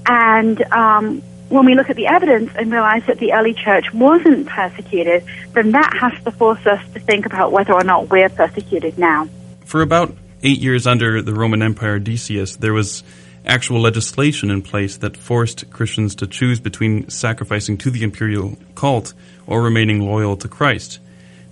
And 0.06 0.60
um, 0.72 1.22
when 1.50 1.66
we 1.66 1.76
look 1.76 1.88
at 1.88 1.94
the 1.94 2.08
evidence 2.08 2.50
and 2.56 2.72
realize 2.72 3.06
that 3.06 3.20
the 3.20 3.32
early 3.34 3.54
church 3.54 3.94
wasn't 3.94 4.48
persecuted, 4.48 5.22
then 5.52 5.70
that 5.70 5.96
has 6.00 6.20
to 6.24 6.32
force 6.32 6.66
us 6.66 6.82
to 6.94 6.98
think 6.98 7.26
about 7.26 7.52
whether 7.52 7.74
or 7.74 7.84
not 7.84 8.10
we're 8.10 8.28
persecuted 8.28 8.98
now. 8.98 9.28
For 9.66 9.82
about 9.82 10.16
eight 10.42 10.58
years 10.58 10.86
under 10.86 11.22
the 11.22 11.34
Roman 11.34 11.62
Empire 11.62 11.98
Decius, 11.98 12.56
there 12.56 12.72
was 12.72 13.02
actual 13.44 13.80
legislation 13.80 14.50
in 14.50 14.62
place 14.62 14.98
that 14.98 15.16
forced 15.16 15.70
Christians 15.70 16.14
to 16.16 16.26
choose 16.26 16.60
between 16.60 17.08
sacrificing 17.08 17.78
to 17.78 17.90
the 17.90 18.02
imperial 18.02 18.58
cult 18.74 19.14
or 19.46 19.62
remaining 19.62 20.00
loyal 20.00 20.36
to 20.36 20.48
Christ. 20.48 20.98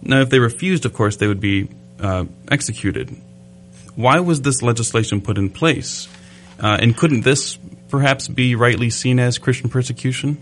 Now, 0.03 0.21
if 0.21 0.31
they 0.31 0.39
refused, 0.39 0.85
of 0.85 0.93
course, 0.93 1.17
they 1.17 1.27
would 1.27 1.41
be 1.41 1.69
uh, 2.01 2.27
executed. 2.51 3.17
Why 3.95 4.21
was 4.21 4.43
this 4.43 4.63
legislation 4.63 5.23
put 5.23 5.39
in 5.39 5.51
place? 5.51 6.07
Uh, 6.61 6.79
and 6.81 6.97
couldn't 6.97 7.23
this 7.23 7.59
perhaps 7.89 8.29
be 8.29 8.55
rightly 8.55 8.91
seen 8.91 9.19
as 9.19 9.39
Christian 9.39 9.71
persecution? 9.71 10.41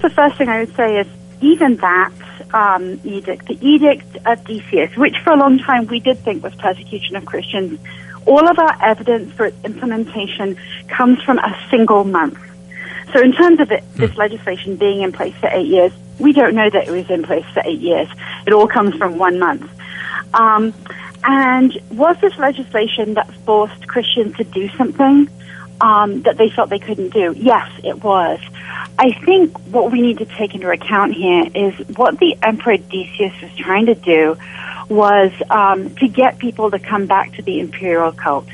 The 0.00 0.10
first 0.10 0.36
thing 0.36 0.48
I 0.48 0.60
would 0.60 0.74
say 0.76 1.00
is 1.00 1.06
even 1.42 1.76
that 1.76 2.12
um, 2.54 3.00
edict, 3.04 3.46
the 3.46 3.58
Edict 3.60 4.16
of 4.24 4.44
Decius, 4.44 4.96
which 4.96 5.16
for 5.24 5.32
a 5.32 5.36
long 5.36 5.58
time 5.58 5.86
we 5.86 6.00
did 6.00 6.18
think 6.18 6.42
was 6.42 6.54
persecution 6.54 7.16
of 7.16 7.24
Christians, 7.24 7.78
all 8.26 8.48
of 8.48 8.58
our 8.58 8.82
evidence 8.82 9.32
for 9.34 9.46
its 9.46 9.64
implementation 9.64 10.56
comes 10.88 11.20
from 11.22 11.38
a 11.38 11.66
single 11.70 12.04
month. 12.04 12.38
So 13.12 13.20
in 13.20 13.32
terms 13.32 13.60
of 13.60 13.70
it, 13.70 13.84
this 13.94 14.16
legislation 14.16 14.76
being 14.76 15.02
in 15.02 15.12
place 15.12 15.34
for 15.36 15.48
eight 15.52 15.66
years, 15.66 15.92
we 16.18 16.32
don't 16.32 16.54
know 16.54 16.70
that 16.70 16.88
it 16.88 16.90
was 16.90 17.10
in 17.10 17.22
place 17.24 17.44
for 17.52 17.62
eight 17.64 17.80
years. 17.80 18.08
It 18.46 18.52
all 18.52 18.68
comes 18.68 18.94
from 18.94 19.18
one 19.18 19.38
month. 19.38 19.68
Um, 20.34 20.72
and 21.24 21.76
was 21.90 22.16
this 22.20 22.36
legislation 22.38 23.14
that 23.14 23.32
forced 23.44 23.86
Christians 23.86 24.36
to 24.36 24.44
do 24.44 24.68
something 24.76 25.28
um, 25.82 26.22
that 26.22 26.38
they 26.38 26.48
felt 26.48 26.70
they 26.70 26.78
couldn't 26.78 27.10
do? 27.10 27.34
Yes, 27.36 27.68
it 27.82 28.02
was. 28.02 28.40
I 28.98 29.12
think 29.24 29.58
what 29.66 29.90
we 29.90 30.00
need 30.00 30.18
to 30.18 30.24
take 30.24 30.54
into 30.54 30.70
account 30.70 31.12
here 31.12 31.44
is 31.54 31.74
what 31.96 32.18
the 32.18 32.38
Emperor 32.42 32.76
Decius 32.76 33.34
was 33.42 33.54
trying 33.56 33.86
to 33.86 33.94
do 33.94 34.36
was 34.88 35.32
um, 35.50 35.94
to 35.96 36.08
get 36.08 36.38
people 36.38 36.70
to 36.70 36.78
come 36.78 37.06
back 37.06 37.34
to 37.34 37.42
the 37.42 37.58
imperial 37.58 38.12
cult. 38.12 38.46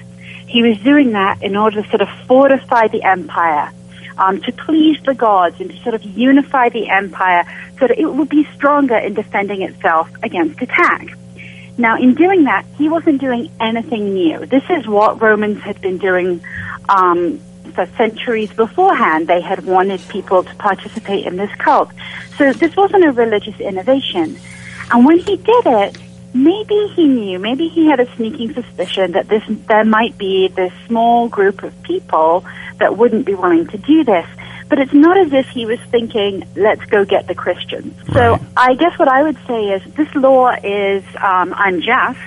He 0.46 0.62
was 0.62 0.78
doing 0.78 1.12
that 1.12 1.42
in 1.42 1.54
order 1.54 1.82
to 1.82 1.88
sort 1.90 2.00
of 2.00 2.08
fortify 2.26 2.88
the 2.88 3.02
empire, 3.02 3.70
um, 4.16 4.40
to 4.42 4.52
please 4.52 4.98
the 5.04 5.14
gods, 5.14 5.60
and 5.60 5.70
to 5.70 5.76
sort 5.82 5.94
of 5.94 6.02
unify 6.02 6.70
the 6.70 6.88
empire 6.88 7.44
so 7.78 7.88
that 7.88 7.98
it 7.98 8.06
would 8.06 8.30
be 8.30 8.48
stronger 8.54 8.96
in 8.96 9.12
defending 9.12 9.62
itself 9.62 10.08
against 10.22 10.62
attack. 10.62 11.08
Now, 11.78 11.96
in 11.96 12.14
doing 12.14 12.44
that, 12.44 12.66
he 12.76 12.88
wasn't 12.88 13.20
doing 13.20 13.50
anything 13.60 14.12
new. 14.12 14.44
This 14.46 14.64
is 14.68 14.86
what 14.86 15.22
Romans 15.22 15.62
had 15.62 15.80
been 15.80 15.98
doing 15.98 16.44
um, 16.88 17.38
for 17.72 17.86
centuries 17.96 18.52
beforehand. 18.52 19.28
They 19.28 19.40
had 19.40 19.64
wanted 19.64 20.00
people 20.08 20.42
to 20.42 20.54
participate 20.56 21.24
in 21.24 21.36
this 21.36 21.54
cult. 21.54 21.90
So 22.36 22.52
this 22.52 22.74
wasn't 22.76 23.04
a 23.04 23.12
religious 23.12 23.58
innovation. 23.60 24.36
And 24.90 25.06
when 25.06 25.18
he 25.18 25.36
did 25.36 25.66
it, 25.66 25.98
maybe 26.34 26.92
he 26.94 27.06
knew, 27.06 27.38
maybe 27.38 27.68
he 27.68 27.86
had 27.86 28.00
a 28.00 28.16
sneaking 28.16 28.54
suspicion 28.54 29.12
that 29.12 29.28
this 29.28 29.42
there 29.68 29.84
might 29.84 30.18
be 30.18 30.48
this 30.48 30.72
small 30.86 31.28
group 31.28 31.62
of 31.62 31.80
people 31.82 32.44
that 32.78 32.96
wouldn't 32.96 33.24
be 33.24 33.34
willing 33.34 33.66
to 33.68 33.78
do 33.78 34.02
this. 34.02 34.26
But 34.68 34.78
it's 34.81 34.92
not 34.92 35.16
as 35.16 35.33
if 35.33 35.48
he 35.48 35.64
was 35.64 35.81
thinking, 35.90 36.44
let's 36.54 36.85
go 36.87 37.04
get 37.04 37.26
the 37.26 37.35
Christians. 37.35 37.94
So 38.12 38.38
I 38.57 38.74
guess 38.74 38.98
what 38.98 39.09
I 39.09 39.22
would 39.22 39.38
say 39.46 39.70
is 39.70 39.83
this 39.94 40.14
law 40.14 40.50
is 40.62 41.02
um, 41.22 41.54
unjust, 41.57 42.20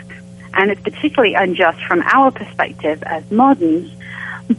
and 0.54 0.71
it's 0.71 0.82
particularly 0.82 1.36
unjust 1.36 1.84
from 1.84 2.01
our 2.01 2.32
perspective 2.32 3.04
as 3.04 3.30
moderns. 3.32 3.91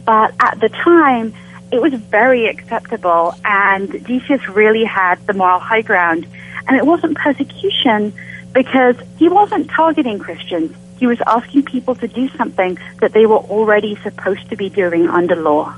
But 0.05 0.33
at 0.39 0.59
the 0.59 0.69
time, 0.69 1.33
it 1.71 1.81
was 1.81 1.93
very 1.93 2.47
acceptable, 2.47 3.35
and 3.43 3.91
Decius 4.05 4.47
really 4.47 4.85
had 4.85 5.15
the 5.27 5.33
moral 5.33 5.59
high 5.59 5.81
ground. 5.81 6.27
And 6.67 6.77
it 6.77 6.85
wasn't 6.85 7.17
persecution 7.17 8.13
because 8.53 8.95
he 9.17 9.27
wasn't 9.27 9.69
targeting 9.69 10.19
Christians. 10.19 10.75
He 10.99 11.07
was 11.07 11.19
asking 11.27 11.63
people 11.63 11.95
to 11.95 12.07
do 12.07 12.29
something 12.37 12.77
that 13.01 13.11
they 13.11 13.25
were 13.25 13.37
already 13.37 13.97
supposed 13.97 14.49
to 14.51 14.55
be 14.55 14.69
doing 14.69 15.07
under 15.09 15.35
law. 15.35 15.75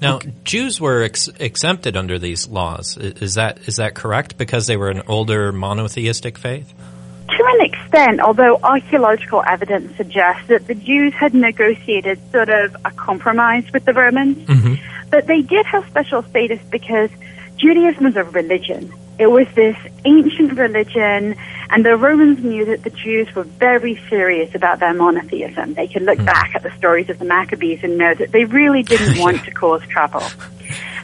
Now, 0.00 0.20
Jews 0.44 0.80
were 0.80 1.02
ex- 1.02 1.28
exempted 1.40 1.96
under 1.96 2.18
these 2.18 2.48
laws. 2.48 2.96
Is 2.96 3.34
that 3.34 3.68
is 3.68 3.76
that 3.76 3.94
correct? 3.94 4.38
Because 4.38 4.66
they 4.66 4.76
were 4.76 4.90
an 4.90 5.02
older 5.08 5.52
monotheistic 5.52 6.38
faith. 6.38 6.72
To 7.28 7.44
an 7.44 7.66
extent, 7.66 8.20
although 8.20 8.58
archaeological 8.62 9.42
evidence 9.46 9.96
suggests 9.96 10.48
that 10.48 10.66
the 10.66 10.74
Jews 10.74 11.12
had 11.14 11.34
negotiated 11.34 12.18
sort 12.30 12.48
of 12.48 12.74
a 12.84 12.90
compromise 12.92 13.64
with 13.72 13.84
the 13.84 13.92
Romans, 13.92 14.38
mm-hmm. 14.38 14.74
but 15.10 15.26
they 15.26 15.42
did 15.42 15.66
have 15.66 15.86
special 15.88 16.22
status 16.22 16.60
because 16.70 17.10
Judaism 17.56 18.04
was 18.04 18.16
a 18.16 18.24
religion. 18.24 18.92
It 19.18 19.26
was 19.26 19.46
this 19.54 19.76
ancient 20.04 20.52
religion, 20.52 21.34
and 21.70 21.84
the 21.84 21.96
Romans 21.96 22.42
knew 22.42 22.64
that 22.66 22.84
the 22.84 22.90
Jews 22.90 23.34
were 23.34 23.42
very 23.42 24.00
serious 24.08 24.54
about 24.54 24.78
their 24.78 24.94
monotheism. 24.94 25.74
They 25.74 25.88
could 25.88 26.02
look 26.02 26.18
hmm. 26.18 26.24
back 26.24 26.54
at 26.54 26.62
the 26.62 26.70
stories 26.76 27.10
of 27.10 27.18
the 27.18 27.24
Maccabees 27.24 27.80
and 27.82 27.98
know 27.98 28.14
that 28.14 28.30
they 28.30 28.44
really 28.44 28.82
didn't 28.82 29.18
want 29.24 29.44
to 29.44 29.50
cause 29.50 29.82
trouble. 29.88 30.22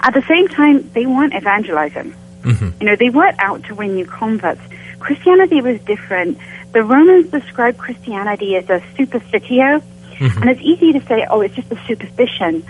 At 0.00 0.14
the 0.14 0.22
same 0.28 0.48
time, 0.48 0.90
they 0.92 1.06
weren't 1.06 1.34
evangelizing. 1.34 2.14
Mm-hmm. 2.42 2.70
You 2.80 2.86
know, 2.86 2.96
they 2.96 3.10
weren't 3.10 3.40
out 3.40 3.64
to 3.64 3.74
win 3.74 3.94
new 3.94 4.06
converts. 4.06 4.60
Christianity 5.00 5.60
was 5.60 5.80
different. 5.80 6.38
The 6.72 6.82
Romans 6.82 7.30
described 7.30 7.78
Christianity 7.78 8.56
as 8.56 8.68
a 8.68 8.80
superstitio, 8.96 9.82
mm-hmm. 9.82 10.42
and 10.42 10.50
it's 10.50 10.60
easy 10.60 10.92
to 10.92 11.04
say, 11.06 11.26
oh, 11.28 11.40
it's 11.40 11.54
just 11.54 11.72
a 11.72 11.78
superstition. 11.86 12.64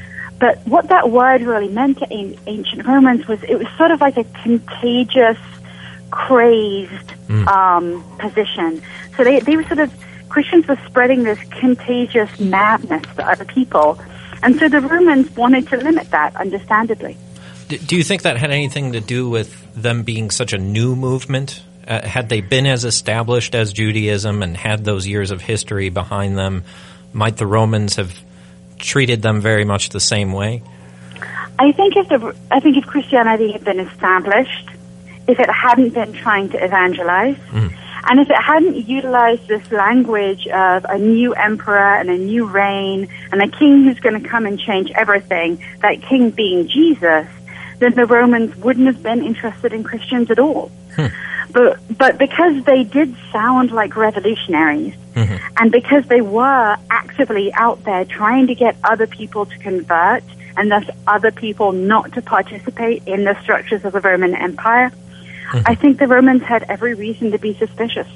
But 0.45 0.59
what 0.67 0.89
that 0.89 1.11
word 1.11 1.41
really 1.41 1.69
meant 1.69 2.01
to 2.01 2.13
an- 2.13 2.37
ancient 2.47 2.87
Romans 2.87 3.27
was 3.27 3.43
it 3.45 3.59
was 3.59 3.67
sort 3.79 3.91
of 3.93 4.03
like 4.03 4.19
a 4.19 4.25
contagious, 4.43 5.39
crazed 6.11 7.15
um, 7.49 8.05
position. 8.19 8.83
So 9.17 9.25
they, 9.25 9.41
they 9.41 9.57
were 9.57 9.65
sort 9.65 9.79
of, 9.79 9.91
Christians 10.29 10.67
were 10.67 10.79
spreading 10.85 11.23
this 11.23 11.39
contagious 11.45 12.39
madness 12.39 13.05
to 13.17 13.27
other 13.27 13.47
people. 13.47 13.99
And 14.43 14.59
so 14.59 14.69
the 14.69 14.83
Romans 14.83 15.35
wanted 15.35 15.67
to 15.69 15.79
limit 15.79 16.11
that, 16.11 16.37
understandably. 16.37 17.17
Do 17.69 17.97
you 17.97 18.05
think 18.05 18.21
that 18.21 18.37
had 18.37 18.51
anything 18.51 18.93
to 18.93 19.01
do 19.01 19.31
with 19.31 19.73
them 19.73 20.03
being 20.03 20.31
such 20.31 20.53
a 20.53 20.59
new 20.59 20.95
movement? 20.95 21.63
Uh, 21.89 22.07
had 22.07 22.29
they 22.29 22.43
been 22.43 22.67
as 22.67 22.85
established 22.85 23.55
as 23.55 23.73
Judaism 23.73 24.43
and 24.43 24.59
had 24.59 24.85
those 24.85 25.07
years 25.07 25.31
of 25.31 25.41
history 25.41 25.89
behind 25.89 26.37
them, 26.37 26.65
might 27.15 27.39
the 27.39 27.47
Romans 27.47 27.97
have 27.97 28.15
treated 28.85 29.23
them 29.23 29.41
very 29.41 29.65
much 29.65 29.89
the 29.91 30.01
same 30.01 30.33
way? 30.33 30.63
I 31.59 31.73
think 31.73 31.97
if 31.97 32.09
the 32.09 32.35
I 32.51 32.61
think 32.61 32.77
if 32.77 32.87
Christianity 32.87 33.53
had 33.53 33.65
been 33.65 33.81
established, 33.81 34.69
if 35.29 35.39
it 35.39 35.51
hadn't 35.51 35.95
been 35.95 36.13
trying 36.13 36.49
to 36.51 36.63
evangelize, 36.63 37.37
hmm. 37.49 37.69
and 38.09 38.21
if 38.21 38.29
it 38.29 38.41
hadn't 38.41 38.89
utilized 38.89 39.47
this 39.47 39.71
language 39.71 40.47
of 40.49 40.85
a 40.85 40.99
new 40.99 41.33
emperor 41.35 41.97
and 41.97 42.11
a 42.11 42.19
new 42.19 42.47
reign 42.47 43.09
and 43.31 43.41
a 43.41 43.49
king 43.49 43.85
who's 43.85 44.01
going 44.01 44.21
to 44.21 44.29
come 44.29 44.47
and 44.47 44.59
change 44.59 44.91
everything, 44.93 45.63
that 45.81 46.03
king 46.03 46.31
being 46.31 46.67
Jesus, 46.67 47.29
then 47.79 47.95
the 47.95 48.07
Romans 48.07 48.57
wouldn't 48.57 48.87
have 48.87 49.03
been 49.03 49.25
interested 49.25 49.73
in 49.73 49.85
Christians 49.85 50.31
at 50.31 50.39
all. 50.39 50.73
Hmm. 50.97 51.07
But 51.53 51.79
but 51.97 52.19
because 52.19 52.65
they 52.65 52.83
did 52.83 53.15
sound 53.31 53.71
like 53.71 53.95
revolutionaries, 53.95 54.95
and 55.15 55.71
because 55.71 56.07
they 56.07 56.21
were 56.21 56.77
actively 56.91 57.53
out 57.55 57.85
there 57.85 58.05
trying 58.05 58.49
to 58.49 58.55
get 58.55 58.77
other 58.83 59.07
people 59.07 59.47
to 59.47 59.59
convert, 59.59 60.25
and 60.57 60.71
thus 60.71 60.85
other 61.07 61.31
people 61.31 61.73
not 61.73 62.13
to 62.13 62.23
participate 62.23 63.07
in 63.07 63.25
the 63.25 63.41
structures 63.43 63.85
of 63.85 63.93
the 63.93 64.01
Roman 64.01 64.35
Empire, 64.35 64.93
I 65.53 65.75
think 65.75 65.99
the 65.99 66.09
Romans 66.09 66.43
had 66.43 66.65
every 66.65 66.95
reason 66.95 67.31
to 67.33 67.39
be 67.39 67.55
suspicious. 67.55 68.09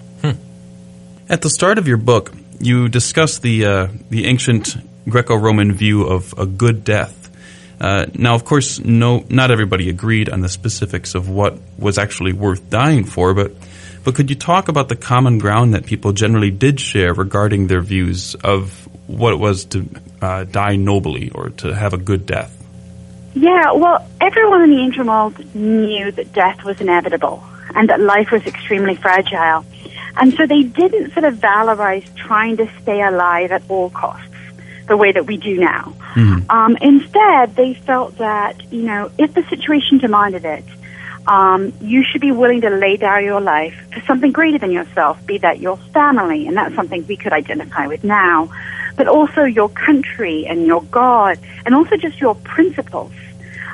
At 1.30 1.42
the 1.42 1.50
start 1.50 1.76
of 1.76 1.86
your 1.86 1.98
book, 1.98 2.32
you 2.58 2.88
discuss 2.88 3.38
the 3.38 3.66
uh, 3.66 3.88
the 4.08 4.24
ancient 4.24 4.76
Greco-Roman 5.08 5.72
view 5.72 6.04
of 6.04 6.34
a 6.38 6.46
good 6.46 6.84
death. 6.84 7.30
Uh, 7.80 8.06
now, 8.14 8.34
of 8.34 8.44
course, 8.44 8.80
no, 8.80 9.24
not 9.28 9.50
everybody 9.50 9.88
agreed 9.88 10.28
on 10.30 10.40
the 10.40 10.48
specifics 10.48 11.14
of 11.14 11.28
what 11.28 11.58
was 11.78 11.98
actually 11.98 12.32
worth 12.32 12.68
dying 12.70 13.04
for, 13.04 13.34
but 13.34 13.52
but 14.04 14.14
could 14.14 14.30
you 14.30 14.36
talk 14.36 14.68
about 14.68 14.88
the 14.88 14.96
common 14.96 15.38
ground 15.38 15.74
that 15.74 15.86
people 15.86 16.12
generally 16.12 16.50
did 16.50 16.80
share 16.80 17.14
regarding 17.14 17.66
their 17.66 17.80
views 17.80 18.34
of 18.36 18.88
what 19.06 19.32
it 19.32 19.38
was 19.38 19.64
to 19.66 19.88
uh, 20.20 20.44
die 20.44 20.76
nobly 20.76 21.30
or 21.30 21.50
to 21.50 21.74
have 21.74 21.92
a 21.92 21.98
good 21.98 22.26
death? 22.26 22.54
Yeah, 23.34 23.72
well, 23.72 24.06
everyone 24.20 24.62
in 24.62 24.70
the 24.70 24.80
ancient 24.80 25.06
world 25.06 25.54
knew 25.54 26.10
that 26.12 26.32
death 26.32 26.64
was 26.64 26.80
inevitable 26.80 27.42
and 27.74 27.88
that 27.88 28.00
life 28.00 28.30
was 28.30 28.46
extremely 28.46 28.96
fragile. 28.96 29.64
And 30.16 30.34
so 30.34 30.46
they 30.46 30.62
didn't 30.62 31.12
sort 31.12 31.24
of 31.24 31.34
valorize 31.34 32.12
trying 32.16 32.56
to 32.56 32.68
stay 32.82 33.00
alive 33.02 33.52
at 33.52 33.62
all 33.68 33.90
costs 33.90 34.24
the 34.88 34.96
way 34.96 35.12
that 35.12 35.26
we 35.26 35.36
do 35.36 35.58
now. 35.58 35.94
Um, 36.50 36.76
instead, 36.80 37.54
they 37.54 37.74
felt 37.74 38.18
that, 38.18 38.72
you 38.72 38.82
know, 38.82 39.10
if 39.18 39.34
the 39.34 39.42
situation 39.44 39.98
demanded 39.98 40.44
it, 40.44 40.64
um, 41.26 41.72
you 41.80 42.04
should 42.04 42.20
be 42.20 42.32
willing 42.32 42.60
to 42.62 42.70
lay 42.70 42.96
down 42.96 43.24
your 43.24 43.40
life 43.40 43.74
for 43.92 44.00
something 44.02 44.32
greater 44.32 44.58
than 44.58 44.70
yourself, 44.70 45.24
be 45.26 45.38
that 45.38 45.60
your 45.60 45.76
family, 45.92 46.46
and 46.46 46.56
that's 46.56 46.74
something 46.74 47.06
we 47.06 47.16
could 47.16 47.32
identify 47.32 47.86
with 47.86 48.04
now, 48.04 48.50
but 48.96 49.08
also 49.08 49.44
your 49.44 49.68
country 49.68 50.46
and 50.46 50.66
your 50.66 50.82
God, 50.82 51.38
and 51.66 51.74
also 51.74 51.96
just 51.96 52.20
your 52.20 52.34
principles. 52.34 53.12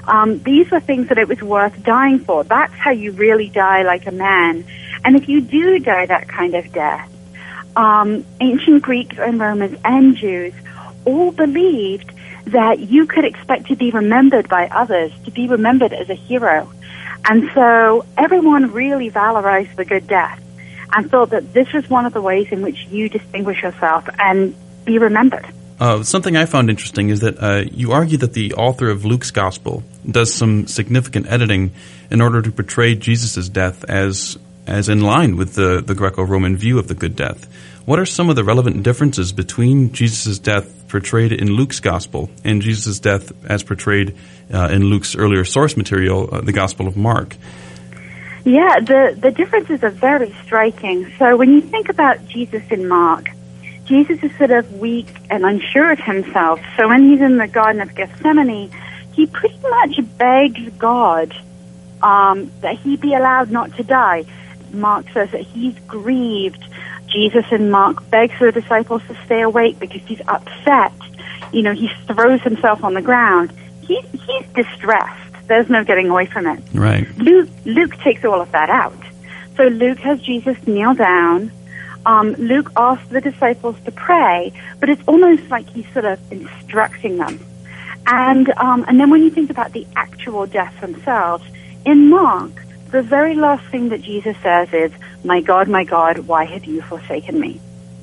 Um, 0.06 0.42
these 0.42 0.70
were 0.70 0.80
things 0.80 1.08
that 1.08 1.18
it 1.18 1.28
was 1.28 1.40
worth 1.40 1.82
dying 1.82 2.18
for. 2.18 2.44
That's 2.44 2.74
how 2.74 2.90
you 2.90 3.12
really 3.12 3.48
die 3.48 3.82
like 3.82 4.06
a 4.06 4.12
man. 4.12 4.64
And 5.04 5.16
if 5.16 5.28
you 5.28 5.40
do 5.40 5.78
die 5.78 6.06
that 6.06 6.28
kind 6.28 6.54
of 6.54 6.70
death, 6.72 7.10
um, 7.76 8.24
ancient 8.40 8.82
Greeks 8.82 9.16
and 9.18 9.40
Romans 9.40 9.78
and 9.84 10.16
Jews 10.16 10.54
all 11.04 11.32
believed 11.32 12.12
that 12.46 12.78
you 12.78 13.06
could 13.06 13.24
expect 13.24 13.66
to 13.66 13.76
be 13.76 13.90
remembered 13.90 14.48
by 14.48 14.68
others, 14.68 15.12
to 15.24 15.30
be 15.30 15.48
remembered 15.48 15.92
as 15.92 16.10
a 16.10 16.14
hero. 16.14 16.70
And 17.26 17.50
so 17.54 18.04
everyone 18.16 18.72
really 18.72 19.10
valorized 19.10 19.76
the 19.76 19.84
good 19.84 20.06
death 20.06 20.40
and 20.92 21.10
thought 21.10 21.30
that 21.30 21.52
this 21.52 21.72
was 21.72 21.88
one 21.88 22.06
of 22.06 22.12
the 22.12 22.20
ways 22.20 22.48
in 22.50 22.62
which 22.62 22.86
you 22.86 23.08
distinguish 23.08 23.62
yourself 23.62 24.08
and 24.18 24.54
be 24.84 24.98
remembered. 24.98 25.46
Uh, 25.80 26.02
something 26.02 26.36
I 26.36 26.46
found 26.46 26.70
interesting 26.70 27.08
is 27.08 27.20
that 27.20 27.42
uh, 27.42 27.64
you 27.72 27.92
argue 27.92 28.18
that 28.18 28.32
the 28.32 28.54
author 28.54 28.90
of 28.90 29.04
Luke's 29.04 29.30
gospel 29.30 29.82
does 30.08 30.32
some 30.32 30.68
significant 30.68 31.26
editing 31.26 31.72
in 32.10 32.20
order 32.20 32.40
to 32.42 32.52
portray 32.52 32.94
Jesus' 32.94 33.48
death 33.48 33.84
as 33.84 34.38
as 34.66 34.88
in 34.88 35.02
line 35.02 35.36
with 35.36 35.54
the, 35.54 35.82
the 35.84 35.94
Greco-Roman 35.94 36.56
view 36.56 36.78
of 36.78 36.88
the 36.88 36.94
good 36.94 37.14
death. 37.14 37.46
What 37.84 37.98
are 37.98 38.06
some 38.06 38.30
of 38.30 38.36
the 38.36 38.44
relevant 38.44 38.82
differences 38.82 39.32
between 39.32 39.92
Jesus' 39.92 40.38
death 40.38 40.88
portrayed 40.88 41.32
in 41.32 41.52
Luke's 41.52 41.80
gospel 41.80 42.30
and 42.42 42.62
Jesus' 42.62 42.98
death 42.98 43.30
as 43.44 43.62
portrayed 43.62 44.16
uh, 44.52 44.68
in 44.72 44.84
Luke's 44.84 45.14
earlier 45.14 45.44
source 45.44 45.76
material, 45.76 46.30
uh, 46.32 46.40
the 46.40 46.52
Gospel 46.52 46.88
of 46.88 46.96
Mark? 46.96 47.36
Yeah, 48.44 48.80
the, 48.80 49.14
the 49.20 49.30
differences 49.30 49.82
are 49.82 49.90
very 49.90 50.34
striking. 50.44 51.12
So 51.18 51.36
when 51.36 51.52
you 51.52 51.60
think 51.60 51.90
about 51.90 52.26
Jesus 52.26 52.62
in 52.70 52.88
Mark, 52.88 53.28
Jesus 53.84 54.22
is 54.22 54.34
sort 54.38 54.50
of 54.50 54.80
weak 54.80 55.08
and 55.28 55.44
unsure 55.44 55.92
of 55.92 55.98
himself. 55.98 56.60
So 56.78 56.88
when 56.88 57.04
he's 57.04 57.20
in 57.20 57.36
the 57.36 57.48
Garden 57.48 57.82
of 57.82 57.94
Gethsemane, 57.94 58.70
he 59.12 59.26
pretty 59.26 59.58
much 59.58 60.00
begs 60.16 60.70
God 60.78 61.36
um, 62.02 62.50
that 62.62 62.78
he 62.78 62.96
be 62.96 63.12
allowed 63.12 63.50
not 63.50 63.76
to 63.76 63.82
die. 63.82 64.24
Mark 64.72 65.06
says 65.10 65.30
that 65.32 65.42
he's 65.42 65.78
grieved. 65.80 66.64
Jesus 67.14 67.44
in 67.52 67.70
Mark 67.70 68.10
begs 68.10 68.34
the 68.40 68.50
disciples 68.50 69.00
to 69.08 69.16
stay 69.24 69.40
awake 69.42 69.78
because 69.78 70.02
he's 70.02 70.20
upset. 70.26 70.92
You 71.52 71.62
know, 71.62 71.72
he 71.72 71.88
throws 72.06 72.42
himself 72.42 72.82
on 72.82 72.94
the 72.94 73.02
ground. 73.02 73.52
He's, 73.82 74.04
he's 74.10 74.46
distressed. 74.54 75.46
There's 75.46 75.70
no 75.70 75.84
getting 75.84 76.08
away 76.08 76.26
from 76.26 76.46
it. 76.46 76.60
Right. 76.72 77.06
Luke, 77.18 77.48
Luke 77.64 77.96
takes 77.98 78.24
all 78.24 78.40
of 78.40 78.50
that 78.52 78.68
out. 78.68 78.98
So 79.56 79.64
Luke 79.64 79.98
has 80.00 80.20
Jesus 80.20 80.56
kneel 80.66 80.94
down. 80.94 81.52
Um, 82.06 82.32
Luke 82.32 82.72
asks 82.76 83.08
the 83.08 83.20
disciples 83.20 83.76
to 83.84 83.92
pray, 83.92 84.52
but 84.80 84.88
it's 84.88 85.02
almost 85.06 85.48
like 85.50 85.68
he's 85.70 85.90
sort 85.92 86.04
of 86.04 86.18
instructing 86.32 87.18
them. 87.18 87.38
And 88.06 88.50
um, 88.58 88.84
and 88.88 89.00
then 89.00 89.08
when 89.08 89.22
you 89.22 89.30
think 89.30 89.50
about 89.50 89.72
the 89.72 89.86
actual 89.96 90.46
deaths 90.46 90.78
themselves, 90.80 91.44
in 91.86 92.10
Mark, 92.10 92.50
the 92.90 93.02
very 93.02 93.34
last 93.34 93.64
thing 93.70 93.88
that 93.88 94.02
Jesus 94.02 94.36
says 94.42 94.68
is, 94.72 94.92
My 95.24 95.40
God, 95.40 95.68
my 95.68 95.84
God, 95.84 96.18
why 96.18 96.44
have 96.44 96.64
you 96.64 96.82
forsaken 96.82 97.40
me? 97.40 97.60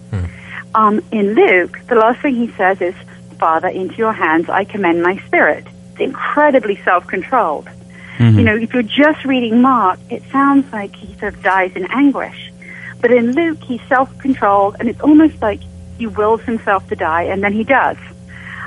Hmm. 0.09 0.25
Um, 0.73 1.03
in 1.11 1.33
Luke, 1.35 1.79
the 1.87 1.95
last 1.95 2.21
thing 2.21 2.35
he 2.35 2.51
says 2.53 2.81
is, 2.81 2.95
Father, 3.39 3.67
into 3.67 3.95
your 3.95 4.13
hands 4.13 4.49
I 4.49 4.65
commend 4.65 5.01
my 5.01 5.17
spirit. 5.27 5.65
It's 5.91 6.01
incredibly 6.01 6.77
self 6.83 7.07
controlled. 7.07 7.69
Mm-hmm. 8.17 8.37
You 8.37 8.45
know, 8.45 8.55
if 8.55 8.73
you're 8.73 8.83
just 8.83 9.25
reading 9.25 9.61
Mark, 9.61 9.99
it 10.09 10.23
sounds 10.31 10.71
like 10.71 10.95
he 10.95 11.13
sort 11.17 11.33
of 11.35 11.43
dies 11.43 11.71
in 11.75 11.89
anguish. 11.91 12.51
But 12.99 13.11
in 13.11 13.31
Luke, 13.31 13.59
he's 13.63 13.81
self 13.87 14.15
controlled, 14.19 14.75
and 14.79 14.87
it's 14.87 15.01
almost 15.01 15.41
like 15.41 15.59
he 15.97 16.07
wills 16.07 16.41
himself 16.41 16.87
to 16.89 16.95
die, 16.95 17.23
and 17.23 17.43
then 17.43 17.53
he 17.53 17.63
does. 17.63 17.97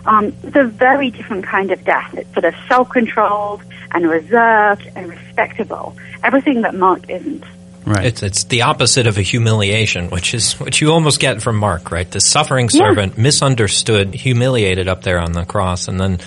Um, 0.07 0.35
it's 0.43 0.57
a 0.57 0.65
very 0.65 1.11
different 1.11 1.47
kind 1.47 1.71
of 1.71 1.85
death. 1.85 2.15
It's 2.15 2.33
sort 2.33 2.45
of 2.45 2.55
self 2.69 2.91
controlled 2.91 3.63
and 3.93 4.09
reserved 4.09 4.89
and 4.97 5.09
respectable. 5.09 5.97
Everything 6.23 6.63
that 6.63 6.75
Mark 6.75 7.09
isn't. 7.09 7.45
Right. 7.87 8.07
It's 8.07 8.23
it's 8.23 8.45
the 8.45 8.63
opposite 8.63 9.07
of 9.07 9.19
a 9.19 9.23
humiliation, 9.23 10.09
which 10.11 10.33
is 10.35 10.53
what 10.61 10.81
you 10.81 10.91
almost 10.93 11.21
get 11.21 11.43
from 11.43 11.57
Mark, 11.57 11.91
right? 11.91 12.11
The 12.11 12.21
suffering 12.21 12.69
Yeah. 12.73 12.87
servant, 12.89 13.19
misunderstood, 13.19 14.15
humiliated 14.15 14.89
up 14.89 15.03
there 15.03 15.19
on 15.19 15.33
the 15.33 15.45
cross, 15.45 15.87
and 15.89 16.01
then, 16.01 16.19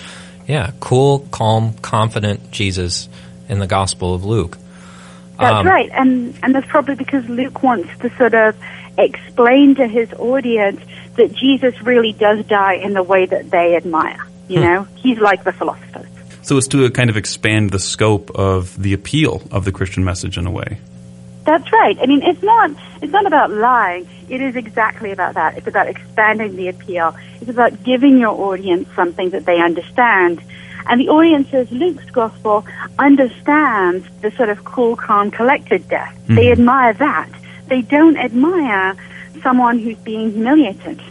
yeah, 0.48 0.72
cool, 0.80 1.28
calm, 1.32 1.74
confident 1.82 2.52
Jesus 2.52 3.10
in 3.50 3.60
the 3.60 3.68
Gospel 3.68 4.14
of 4.14 4.24
Luke. 4.24 4.58
That's 5.40 5.56
Um, 5.56 5.68
right, 5.68 5.90
and 5.94 6.34
and 6.44 6.54
that's 6.56 6.68
probably 6.68 6.96
because 6.96 7.28
Luke 7.30 7.64
wants 7.64 7.90
to 8.02 8.12
sort 8.18 8.34
of 8.34 8.56
explain 8.98 9.76
to 9.76 9.88
his 9.88 10.12
audience 10.14 10.82
that 11.16 11.34
Jesus 11.34 11.80
really 11.82 12.14
does 12.14 12.46
die 12.46 12.74
in 12.76 12.94
the 12.94 13.04
way 13.04 13.26
that 13.26 13.50
they 13.52 13.76
admire. 13.76 14.18
You 14.48 14.60
know, 14.62 14.88
he's 14.96 15.18
like 15.20 15.44
the 15.44 15.52
philosophers. 15.52 16.08
so 16.42 16.58
it's 16.58 16.68
to 16.70 16.90
kind 16.92 17.10
of 17.10 17.18
expand 17.18 17.72
the 17.72 17.80
scope 17.80 18.32
of 18.36 18.82
the 18.82 18.94
appeal 18.94 19.42
of 19.52 19.66
the 19.66 19.72
Christian 19.72 20.04
message 20.06 20.38
in 20.38 20.48
a 20.48 20.52
way. 20.52 20.78
That's 21.48 21.72
right. 21.72 21.98
I 22.02 22.08
mean, 22.08 22.24
it's 22.24 22.44
not 22.44 22.72
it's 23.02 23.14
not 23.14 23.26
about 23.26 23.50
lying. 23.52 24.06
It 24.28 24.42
is 24.42 24.58
exactly 24.58 25.14
about 25.14 25.36
that. 25.36 25.58
It's 25.58 25.66
about 25.66 25.88
expanding 25.88 26.58
the 26.58 26.68
appeal. 26.68 27.16
It's 27.40 27.50
about 27.50 27.86
giving 27.86 28.18
your 28.18 28.36
audience 28.38 28.90
something 28.98 29.30
that 29.30 29.46
they 29.46 29.62
understand. 29.62 30.44
And 30.90 31.00
the 31.00 31.08
audience's 31.08 31.72
Luke's 31.72 32.04
gospel 32.12 32.66
understands 33.00 34.06
the 34.20 34.30
sort 34.32 34.50
of 34.50 34.66
cool, 34.66 34.98
calm, 34.98 35.32
collected 35.32 35.88
death. 35.88 36.14
They 36.28 36.52
admire 36.52 36.94
that. 36.96 37.30
They 37.68 37.82
don't 37.82 38.18
admire 38.18 38.98
someone 39.42 39.80
who's 39.80 39.98
being 40.00 40.34
humiliated. 40.34 41.02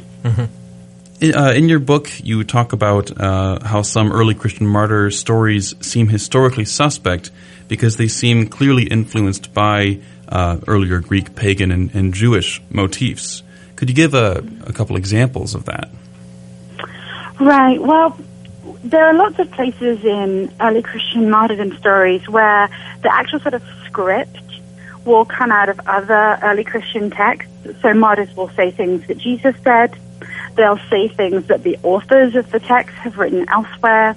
In, 1.18 1.34
uh, 1.34 1.52
in 1.52 1.70
your 1.70 1.78
book, 1.78 2.10
you 2.22 2.44
talk 2.44 2.74
about 2.74 3.10
uh, 3.18 3.58
how 3.64 3.80
some 3.80 4.12
early 4.12 4.34
Christian 4.34 4.66
martyr 4.66 5.10
stories 5.10 5.74
seem 5.80 6.08
historically 6.08 6.66
suspect 6.66 7.30
because 7.68 7.96
they 7.96 8.06
seem 8.06 8.48
clearly 8.48 8.84
influenced 8.84 9.54
by 9.54 10.00
uh, 10.28 10.58
earlier 10.66 11.00
Greek, 11.00 11.34
pagan, 11.34 11.70
and, 11.70 11.94
and 11.94 12.14
Jewish 12.14 12.62
motifs. 12.70 13.42
Could 13.76 13.88
you 13.88 13.94
give 13.94 14.14
a, 14.14 14.44
a 14.66 14.72
couple 14.72 14.96
examples 14.96 15.54
of 15.54 15.66
that? 15.66 15.90
Right. 17.38 17.80
Well, 17.80 18.18
there 18.82 19.04
are 19.04 19.14
lots 19.14 19.38
of 19.38 19.50
places 19.50 20.04
in 20.04 20.52
early 20.60 20.82
Christian 20.82 21.28
martyrdom 21.28 21.76
stories 21.76 22.26
where 22.28 22.68
the 23.02 23.12
actual 23.12 23.40
sort 23.40 23.54
of 23.54 23.62
script 23.84 24.38
will 25.04 25.24
come 25.24 25.52
out 25.52 25.68
of 25.68 25.80
other 25.86 26.38
early 26.42 26.64
Christian 26.64 27.10
texts. 27.10 27.52
So 27.82 27.94
martyrs 27.94 28.34
will 28.36 28.48
say 28.50 28.70
things 28.70 29.06
that 29.08 29.18
Jesus 29.18 29.54
said. 29.62 29.96
They'll 30.54 30.80
say 30.90 31.08
things 31.08 31.46
that 31.48 31.62
the 31.62 31.78
authors 31.82 32.34
of 32.34 32.50
the 32.50 32.60
text 32.60 32.94
have 32.96 33.18
written 33.18 33.48
elsewhere. 33.48 34.16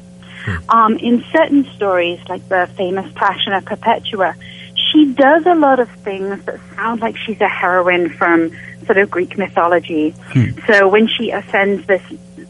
Um, 0.69 0.97
in 0.97 1.23
certain 1.31 1.65
stories, 1.75 2.19
like 2.29 2.47
the 2.47 2.69
famous 2.75 3.11
Passion 3.13 3.53
of 3.53 3.65
Perpetua, 3.65 4.35
she 4.91 5.13
does 5.13 5.45
a 5.45 5.55
lot 5.55 5.79
of 5.79 5.89
things 5.89 6.43
that 6.45 6.59
sound 6.75 7.01
like 7.01 7.17
she's 7.17 7.41
a 7.41 7.47
heroine 7.47 8.09
from 8.09 8.51
sort 8.85 8.97
of 8.97 9.11
Greek 9.11 9.37
mythology. 9.37 10.13
So 10.67 10.87
when 10.87 11.07
she 11.07 11.31
ascends 11.31 11.85
this 11.85 12.01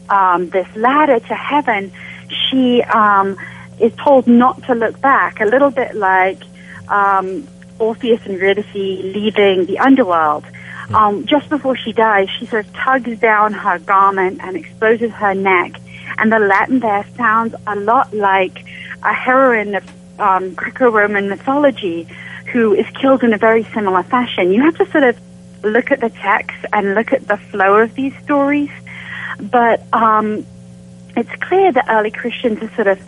um, 0.08 0.48
this 0.50 0.66
ladder 0.74 1.20
to 1.20 1.34
heaven, 1.34 1.92
she 2.28 2.82
um, 2.82 3.36
is 3.78 3.92
told 3.96 4.26
not 4.26 4.62
to 4.64 4.74
look 4.74 5.00
back, 5.00 5.40
a 5.40 5.44
little 5.44 5.70
bit 5.70 5.94
like 5.94 6.42
um, 6.88 7.46
Orpheus 7.78 8.24
and 8.26 8.38
Eurydice 8.38 8.74
leaving 8.74 9.66
the 9.66 9.78
underworld. 9.78 10.44
Um, 10.92 11.24
just 11.26 11.48
before 11.48 11.76
she 11.76 11.92
dies, 11.92 12.28
she 12.38 12.46
sort 12.46 12.66
of 12.66 12.72
tugs 12.74 13.18
down 13.20 13.52
her 13.52 13.78
garment 13.78 14.40
and 14.42 14.56
exposes 14.56 15.12
her 15.12 15.34
neck, 15.34 15.80
and 16.18 16.32
the 16.32 16.38
Latin 16.38 16.80
there 16.80 17.06
sounds 17.16 17.54
a 17.66 17.76
lot 17.76 18.12
like 18.12 18.64
a 19.02 19.12
heroine 19.12 19.76
of 19.76 19.84
um, 20.18 20.54
Greco-Roman 20.54 21.28
mythology 21.28 22.08
who 22.52 22.74
is 22.74 22.86
killed 23.00 23.22
in 23.22 23.32
a 23.32 23.38
very 23.38 23.64
similar 23.74 24.02
fashion. 24.02 24.52
You 24.52 24.62
have 24.62 24.76
to 24.76 24.90
sort 24.90 25.04
of 25.04 25.18
look 25.62 25.90
at 25.90 26.00
the 26.00 26.10
text 26.10 26.64
and 26.72 26.94
look 26.94 27.12
at 27.12 27.26
the 27.26 27.36
flow 27.36 27.78
of 27.78 27.94
these 27.94 28.14
stories, 28.22 28.70
but 29.40 29.82
um, 29.92 30.44
it's 31.16 31.34
clear 31.42 31.72
that 31.72 31.86
early 31.88 32.10
Christians 32.10 32.62
are 32.62 32.74
sort 32.74 32.86
of 32.86 33.00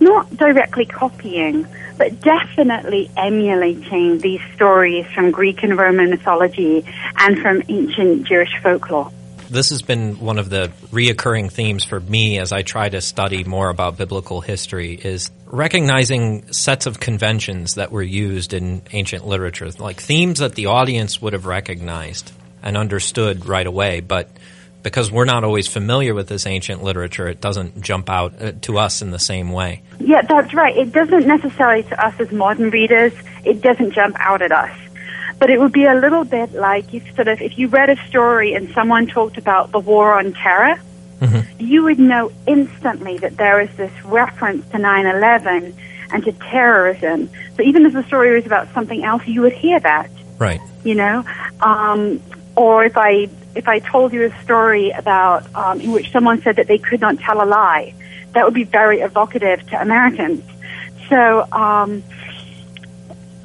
not 0.00 0.34
directly 0.36 0.86
copying, 0.86 1.66
but 1.96 2.20
definitely 2.20 3.10
emulating 3.16 4.18
these 4.18 4.40
stories 4.54 5.06
from 5.06 5.30
Greek 5.30 5.62
and 5.62 5.76
Roman 5.76 6.10
mythology 6.10 6.84
and 7.18 7.38
from 7.38 7.62
ancient 7.68 8.26
Jewish 8.26 8.56
folklore. 8.62 9.10
This 9.50 9.70
has 9.70 9.82
been 9.82 10.20
one 10.20 10.38
of 10.38 10.50
the 10.50 10.70
reoccurring 10.90 11.50
themes 11.50 11.84
for 11.84 11.98
me 11.98 12.38
as 12.38 12.52
I 12.52 12.62
try 12.62 12.88
to 12.88 13.00
study 13.00 13.44
more 13.44 13.70
about 13.70 13.96
biblical 13.96 14.40
history 14.40 14.94
is 14.94 15.30
recognizing 15.46 16.52
sets 16.52 16.86
of 16.86 17.00
conventions 17.00 17.74
that 17.74 17.90
were 17.90 18.02
used 18.02 18.52
in 18.52 18.82
ancient 18.92 19.26
literature, 19.26 19.70
like 19.78 20.00
themes 20.00 20.40
that 20.40 20.54
the 20.54 20.66
audience 20.66 21.22
would 21.22 21.32
have 21.32 21.46
recognized 21.46 22.32
and 22.62 22.76
understood 22.76 23.46
right 23.46 23.66
away, 23.66 24.00
but 24.00 24.28
because 24.82 25.10
we're 25.10 25.24
not 25.24 25.44
always 25.44 25.66
familiar 25.66 26.14
with 26.14 26.28
this 26.28 26.46
ancient 26.46 26.82
literature, 26.82 27.28
it 27.28 27.40
doesn't 27.40 27.80
jump 27.80 28.08
out 28.08 28.40
uh, 28.40 28.52
to 28.62 28.78
us 28.78 29.02
in 29.02 29.10
the 29.10 29.18
same 29.18 29.50
way. 29.50 29.82
Yeah, 29.98 30.22
that's 30.22 30.54
right. 30.54 30.76
It 30.76 30.92
doesn't 30.92 31.26
necessarily 31.26 31.82
to 31.84 32.06
us 32.06 32.14
as 32.20 32.30
modern 32.32 32.70
readers, 32.70 33.12
it 33.44 33.60
doesn't 33.60 33.92
jump 33.92 34.16
out 34.18 34.42
at 34.42 34.52
us. 34.52 34.76
But 35.38 35.50
it 35.50 35.60
would 35.60 35.72
be 35.72 35.84
a 35.84 35.94
little 35.94 36.24
bit 36.24 36.52
like 36.52 36.92
if 36.92 37.14
sort 37.14 37.28
of 37.28 37.40
if 37.40 37.58
you 37.58 37.68
read 37.68 37.90
a 37.90 37.96
story 38.08 38.54
and 38.54 38.68
someone 38.72 39.06
talked 39.06 39.38
about 39.38 39.70
the 39.70 39.78
war 39.78 40.18
on 40.18 40.32
terror, 40.32 40.76
you 41.58 41.82
would 41.84 41.98
know 41.98 42.30
instantly 42.46 43.18
that 43.18 43.36
there 43.36 43.60
is 43.60 43.70
this 43.76 43.92
reference 44.04 44.68
to 44.70 44.78
9/11 44.78 45.74
and 46.12 46.24
to 46.24 46.32
terrorism. 46.32 47.28
So 47.56 47.62
even 47.62 47.86
if 47.86 47.92
the 47.92 48.02
story 48.04 48.34
was 48.34 48.46
about 48.46 48.72
something 48.72 49.04
else, 49.04 49.26
you 49.26 49.40
would 49.42 49.52
hear 49.52 49.80
that 49.80 50.10
Right. 50.38 50.60
you 50.84 50.94
know 50.94 51.24
um, 51.60 52.20
or 52.54 52.84
if 52.84 52.96
i 52.96 53.28
if 53.56 53.66
i 53.66 53.78
told 53.80 54.12
you 54.12 54.22
a 54.30 54.42
story 54.44 54.90
about 54.92 55.42
um, 55.56 55.80
in 55.80 55.90
which 55.90 56.12
someone 56.12 56.40
said 56.42 56.54
that 56.56 56.68
they 56.68 56.78
could 56.78 57.00
not 57.00 57.18
tell 57.18 57.42
a 57.42 57.48
lie 57.58 57.92
that 58.34 58.44
would 58.44 58.54
be 58.54 58.62
very 58.64 59.00
evocative 59.00 59.66
to 59.70 59.80
americans 59.80 60.42
so 61.08 61.44
um, 61.50 62.04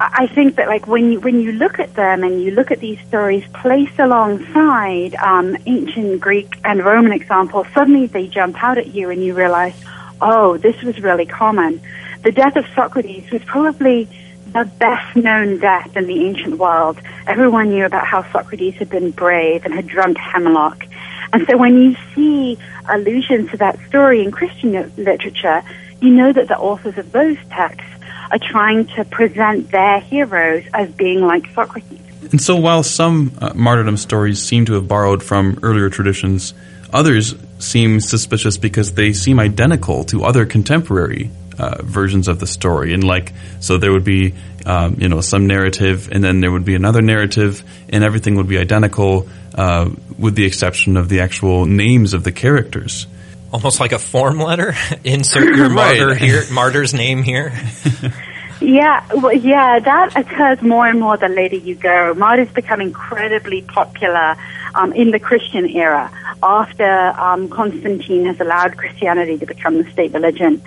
I 0.00 0.26
think 0.26 0.56
that 0.56 0.66
like 0.68 0.86
when 0.88 1.12
you 1.12 1.20
when 1.20 1.40
you 1.40 1.52
look 1.52 1.78
at 1.78 1.94
them 1.94 2.24
and 2.24 2.42
you 2.42 2.50
look 2.50 2.70
at 2.72 2.80
these 2.80 2.98
stories 3.06 3.44
placed 3.54 3.98
alongside 3.98 5.14
um, 5.16 5.56
ancient 5.66 6.20
Greek 6.20 6.52
and 6.64 6.84
Roman 6.84 7.12
examples, 7.12 7.66
suddenly 7.72 8.06
they 8.06 8.26
jump 8.26 8.62
out 8.62 8.76
at 8.76 8.88
you 8.88 9.10
and 9.10 9.22
you 9.22 9.34
realize, 9.34 9.74
oh, 10.20 10.56
this 10.56 10.80
was 10.82 11.00
really 11.00 11.26
common. 11.26 11.80
The 12.22 12.32
death 12.32 12.56
of 12.56 12.64
Socrates 12.74 13.30
was 13.30 13.42
probably 13.44 14.08
the 14.46 14.64
best 14.78 15.16
known 15.16 15.58
death 15.58 15.96
in 15.96 16.06
the 16.06 16.26
ancient 16.26 16.58
world. 16.58 16.98
Everyone 17.26 17.70
knew 17.70 17.84
about 17.84 18.06
how 18.06 18.30
Socrates 18.32 18.74
had 18.74 18.88
been 18.88 19.10
brave 19.12 19.64
and 19.64 19.74
had 19.74 19.86
drunk 19.86 20.16
hemlock. 20.18 20.84
And 21.32 21.46
so 21.48 21.56
when 21.56 21.76
you 21.76 21.96
see 22.14 22.58
allusions 22.88 23.50
to 23.50 23.56
that 23.58 23.78
story 23.88 24.22
in 24.22 24.30
Christian 24.30 24.72
literature, 24.96 25.62
you 26.00 26.10
know 26.10 26.32
that 26.32 26.48
the 26.48 26.56
authors 26.58 26.98
of 26.98 27.12
those 27.12 27.36
texts 27.50 27.93
are 28.30 28.38
trying 28.38 28.86
to 28.86 29.04
present 29.04 29.70
their 29.70 30.00
heroes 30.00 30.64
as 30.72 30.90
being 30.92 31.20
like 31.20 31.46
Socrates. 31.52 32.00
And 32.30 32.40
so, 32.40 32.56
while 32.56 32.82
some 32.82 33.32
uh, 33.40 33.52
martyrdom 33.54 33.96
stories 33.96 34.42
seem 34.42 34.64
to 34.66 34.74
have 34.74 34.88
borrowed 34.88 35.22
from 35.22 35.58
earlier 35.62 35.90
traditions, 35.90 36.54
others 36.92 37.34
seem 37.58 38.00
suspicious 38.00 38.56
because 38.56 38.92
they 38.92 39.12
seem 39.12 39.38
identical 39.38 40.04
to 40.04 40.24
other 40.24 40.46
contemporary 40.46 41.30
uh, 41.58 41.82
versions 41.82 42.28
of 42.28 42.40
the 42.40 42.46
story. 42.46 42.94
And 42.94 43.04
like, 43.04 43.32
so 43.60 43.78
there 43.78 43.92
would 43.92 44.04
be, 44.04 44.34
um, 44.66 44.96
you 44.98 45.08
know, 45.08 45.20
some 45.20 45.46
narrative, 45.46 46.08
and 46.10 46.24
then 46.24 46.40
there 46.40 46.50
would 46.50 46.64
be 46.64 46.74
another 46.74 47.02
narrative, 47.02 47.62
and 47.88 48.02
everything 48.02 48.36
would 48.36 48.48
be 48.48 48.58
identical, 48.58 49.28
uh, 49.54 49.90
with 50.18 50.34
the 50.34 50.44
exception 50.44 50.96
of 50.96 51.08
the 51.08 51.20
actual 51.20 51.66
names 51.66 52.14
of 52.14 52.24
the 52.24 52.32
characters. 52.32 53.06
Almost 53.54 53.78
like 53.78 53.92
a 53.92 54.00
form 54.00 54.40
letter. 54.40 54.74
Insert 55.04 55.54
your 55.56 55.68
Right. 55.68 55.96
martyr 56.00 56.14
here, 56.16 56.42
martyr's 56.50 56.92
name 56.92 57.22
here. 57.22 57.52
Yeah, 58.60 59.04
well, 59.14 59.32
yeah, 59.34 59.78
that 59.78 60.16
occurs 60.16 60.62
more 60.62 60.86
and 60.86 60.98
more 60.98 61.18
the 61.18 61.28
later 61.28 61.56
you 61.56 61.74
go. 61.74 62.14
Martyrs 62.14 62.48
become 62.50 62.80
incredibly 62.80 63.60
popular 63.60 64.36
um, 64.74 64.92
in 64.94 65.10
the 65.10 65.18
Christian 65.18 65.68
era 65.68 66.10
after 66.42 66.84
um, 67.20 67.48
Constantine 67.50 68.24
has 68.24 68.40
allowed 68.40 68.78
Christianity 68.78 69.36
to 69.38 69.44
become 69.44 69.82
the 69.82 69.90
state 69.90 70.14
religion. 70.14 70.62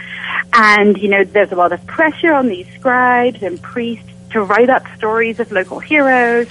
And, 0.54 0.95
you 0.97 1.08
know, 1.10 1.23
there's 1.23 1.52
a 1.52 1.56
lot 1.56 1.71
of 1.71 1.84
pressure 1.88 2.34
on 2.34 2.50
these 2.50 2.67
scribes 2.76 3.41
and 3.41 3.60
priests 3.60 4.06
to 4.32 4.43
write 4.43 4.69
up 4.69 4.84
stories 4.97 5.39
of 5.39 5.52
local 5.52 5.80
heroes, 5.80 6.47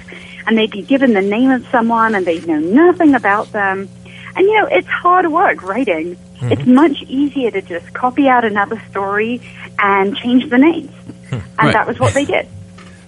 and 0.48 0.58
they'd 0.58 0.72
be 0.72 0.82
given 0.82 1.12
the 1.12 1.22
name 1.22 1.50
of 1.50 1.64
someone 1.68 2.16
and 2.16 2.26
they'd 2.26 2.46
know 2.48 2.58
nothing 2.58 3.14
about 3.14 3.52
them. 3.52 3.88
And, 4.34 4.46
you 4.46 4.54
know, 4.60 4.66
it's 4.66 4.88
hard 4.88 5.30
work 5.30 5.62
writing. 5.62 6.16
It's 6.42 6.66
much 6.66 7.02
easier 7.02 7.50
to 7.50 7.62
just 7.62 7.92
copy 7.92 8.28
out 8.28 8.44
another 8.44 8.80
story 8.90 9.40
and 9.78 10.16
change 10.16 10.48
the 10.50 10.58
names. 10.58 10.92
And 11.30 11.42
Right. 11.58 11.72
that 11.72 11.86
was 11.86 11.98
what 11.98 12.14
they 12.14 12.24
did. 12.36 12.46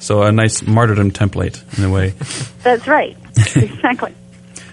So, 0.00 0.22
a 0.22 0.32
nice 0.32 0.62
martyrdom 0.66 1.10
template 1.10 1.62
in 1.78 1.84
a 1.84 1.90
way. 1.90 2.10
That's 2.62 2.86
right. 2.86 3.16
exactly. 3.56 4.14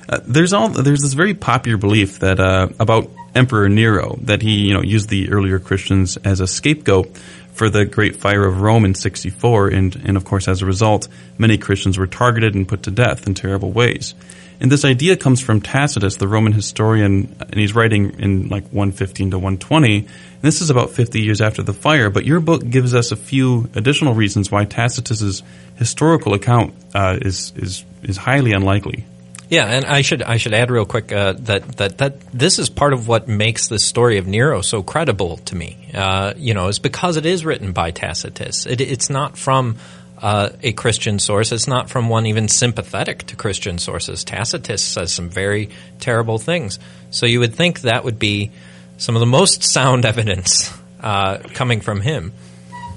Uh, 0.08 0.20
there's 0.24 0.54
all 0.54 0.70
there's 0.70 1.02
this 1.02 1.14
very 1.14 1.34
popular 1.34 1.78
belief 1.78 2.20
that 2.20 2.40
uh, 2.40 2.68
about 2.80 3.10
Emperor 3.34 3.68
Nero 3.70 4.18
that 4.22 4.42
he 4.44 4.68
you 4.68 4.74
know 4.74 4.82
used 4.84 5.10
the 5.10 5.32
earlier 5.32 5.58
Christians 5.58 6.16
as 6.18 6.42
a 6.42 6.48
scapegoat 6.48 7.18
for 7.54 7.70
the 7.72 7.86
Great 7.86 8.18
Fire 8.18 8.46
of 8.46 8.62
Rome 8.62 8.86
in 8.86 8.94
64, 8.94 9.70
and 9.70 9.96
and 10.06 10.16
of 10.16 10.24
course 10.26 10.48
as 10.48 10.62
a 10.62 10.66
result, 10.66 11.08
many 11.40 11.58
Christians 11.58 11.98
were 11.98 12.06
targeted 12.06 12.54
and 12.54 12.68
put 12.68 12.84
to 12.84 12.92
death 12.92 13.26
in 13.26 13.34
terrible 13.34 13.72
ways. 13.72 14.14
And 14.60 14.72
this 14.72 14.86
idea 14.86 15.18
comes 15.18 15.42
from 15.42 15.62
Tacitus, 15.62 16.16
the 16.16 16.28
Roman 16.28 16.54
historian, 16.54 17.36
and 17.40 17.56
he's 17.56 17.76
writing 17.76 18.20
in 18.20 18.48
like 18.50 18.64
115 18.66 19.32
to 19.32 19.38
120. 19.38 19.98
And 19.98 20.08
this 20.42 20.62
is 20.62 20.70
about 20.70 20.92
50 20.92 21.22
years 21.22 21.42
after 21.42 21.62
the 21.62 21.74
fire. 21.74 22.10
But 22.10 22.26
your 22.26 22.40
book 22.40 22.68
gives 22.68 22.94
us 22.94 23.12
a 23.12 23.16
few 23.16 23.70
additional 23.76 24.14
reasons 24.14 24.52
why 24.52 24.66
Tacitus's 24.66 25.44
historical 25.76 26.34
account 26.34 26.74
uh, 26.94 27.18
is 27.22 27.54
is 27.56 27.86
is 28.04 28.18
highly 28.18 28.54
unlikely. 28.54 29.06
Yeah, 29.50 29.66
and 29.66 29.86
I 29.86 30.02
should 30.02 30.24
I 30.24 30.38
should 30.38 30.54
add 30.54 30.72
real 30.72 30.86
quick 30.86 31.12
uh, 31.12 31.34
that 31.40 31.78
that 31.78 31.98
that 32.00 32.22
this 32.34 32.58
is 32.58 32.70
part 32.70 32.94
of 32.94 33.08
what 33.08 33.28
makes 33.28 33.68
the 33.68 33.78
story 33.78 34.18
of 34.18 34.26
Nero 34.26 34.62
so 34.62 34.82
credible 34.82 35.38
to 35.38 35.56
me. 35.56 35.90
Uh, 35.94 36.34
you 36.36 36.54
know, 36.54 36.68
is 36.68 36.80
because 36.80 37.18
it 37.18 37.26
is 37.26 37.46
written 37.46 37.72
by 37.72 37.92
Tacitus. 37.92 38.66
It, 38.66 38.82
it's 38.82 39.10
not 39.10 39.38
from 39.38 39.78
uh, 40.26 40.50
a 40.64 40.74
Christian 40.74 41.20
source. 41.20 41.52
It's 41.52 41.68
not 41.68 41.88
from 41.88 42.10
one 42.10 42.26
even 42.26 42.48
sympathetic 42.48 43.28
to 43.28 43.36
Christian 43.36 43.78
sources. 43.78 44.24
Tacitus 44.24 44.82
says 44.82 45.14
some 45.14 45.30
very 45.30 45.70
terrible 46.00 46.40
things. 46.40 46.80
So 47.12 47.28
you 47.28 47.42
would 47.42 47.54
think 47.54 47.82
that 47.82 48.04
would 48.04 48.18
be 48.18 48.52
some 48.98 49.16
of 49.16 49.20
the 49.20 49.28
most 49.28 49.62
sound 49.62 50.04
evidence 50.14 50.76
uh, 51.00 51.38
coming 51.54 51.80
from 51.80 52.02
him. 52.02 52.34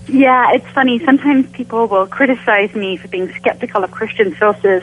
Yeah, 0.08 0.52
it's 0.54 0.68
funny. 0.68 1.04
Sometimes 1.04 1.50
people 1.50 1.86
will 1.86 2.06
criticize 2.06 2.74
me 2.74 2.96
for 2.96 3.08
being 3.08 3.30
skeptical 3.34 3.84
of 3.84 3.90
Christian 3.90 4.34
sources, 4.36 4.82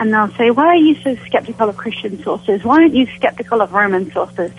and 0.00 0.12
they'll 0.12 0.34
say, 0.34 0.50
"Why 0.50 0.66
are 0.66 0.74
you 0.74 0.96
so 0.96 1.14
skeptical 1.26 1.68
of 1.68 1.76
Christian 1.76 2.20
sources? 2.24 2.64
Why 2.64 2.80
aren't 2.80 2.96
you 2.96 3.06
skeptical 3.14 3.60
of 3.60 3.72
Roman 3.72 4.10
sources?" 4.10 4.50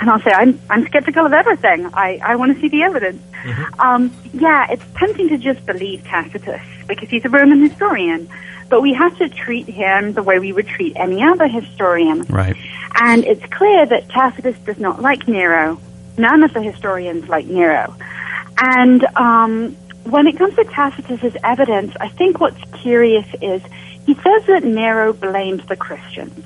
And 0.00 0.10
I'll 0.10 0.20
say, 0.20 0.30
"I'm 0.32 0.60
I'm 0.70 0.84
skeptical 0.86 1.26
of 1.26 1.32
everything. 1.32 1.90
I 1.92 2.20
I 2.22 2.36
want 2.36 2.54
to 2.54 2.60
see 2.60 2.68
the 2.68 2.82
evidence." 2.82 3.22
Um, 3.78 4.12
yeah, 4.32 4.66
it's 4.70 4.84
tempting 4.96 5.28
to 5.28 5.38
just 5.38 5.64
believe 5.64 6.04
Tacitus 6.04 6.62
because 6.86 7.08
he's 7.08 7.24
a 7.24 7.28
Roman 7.28 7.60
historian, 7.60 8.28
but 8.68 8.82
we 8.82 8.92
have 8.94 9.16
to 9.18 9.28
treat 9.28 9.66
him 9.66 10.12
the 10.12 10.22
way 10.22 10.38
we 10.38 10.52
would 10.52 10.66
treat 10.66 10.94
any 10.96 11.22
other 11.22 11.46
historian. 11.46 12.22
Right. 12.22 12.56
And 13.00 13.24
it's 13.24 13.44
clear 13.52 13.86
that 13.86 14.08
Tacitus 14.08 14.58
does 14.60 14.78
not 14.78 15.00
like 15.00 15.28
Nero. 15.28 15.80
None 16.16 16.42
of 16.42 16.52
the 16.52 16.62
historians 16.62 17.28
like 17.28 17.46
Nero. 17.46 17.94
And 18.58 19.04
um, 19.16 19.76
when 20.04 20.26
it 20.26 20.36
comes 20.36 20.56
to 20.56 20.64
Tacitus's 20.64 21.36
evidence, 21.44 21.94
I 22.00 22.08
think 22.08 22.40
what's 22.40 22.60
curious 22.82 23.26
is 23.40 23.62
he 24.04 24.14
says 24.14 24.46
that 24.46 24.64
Nero 24.64 25.12
blames 25.12 25.64
the 25.66 25.76
Christians, 25.76 26.44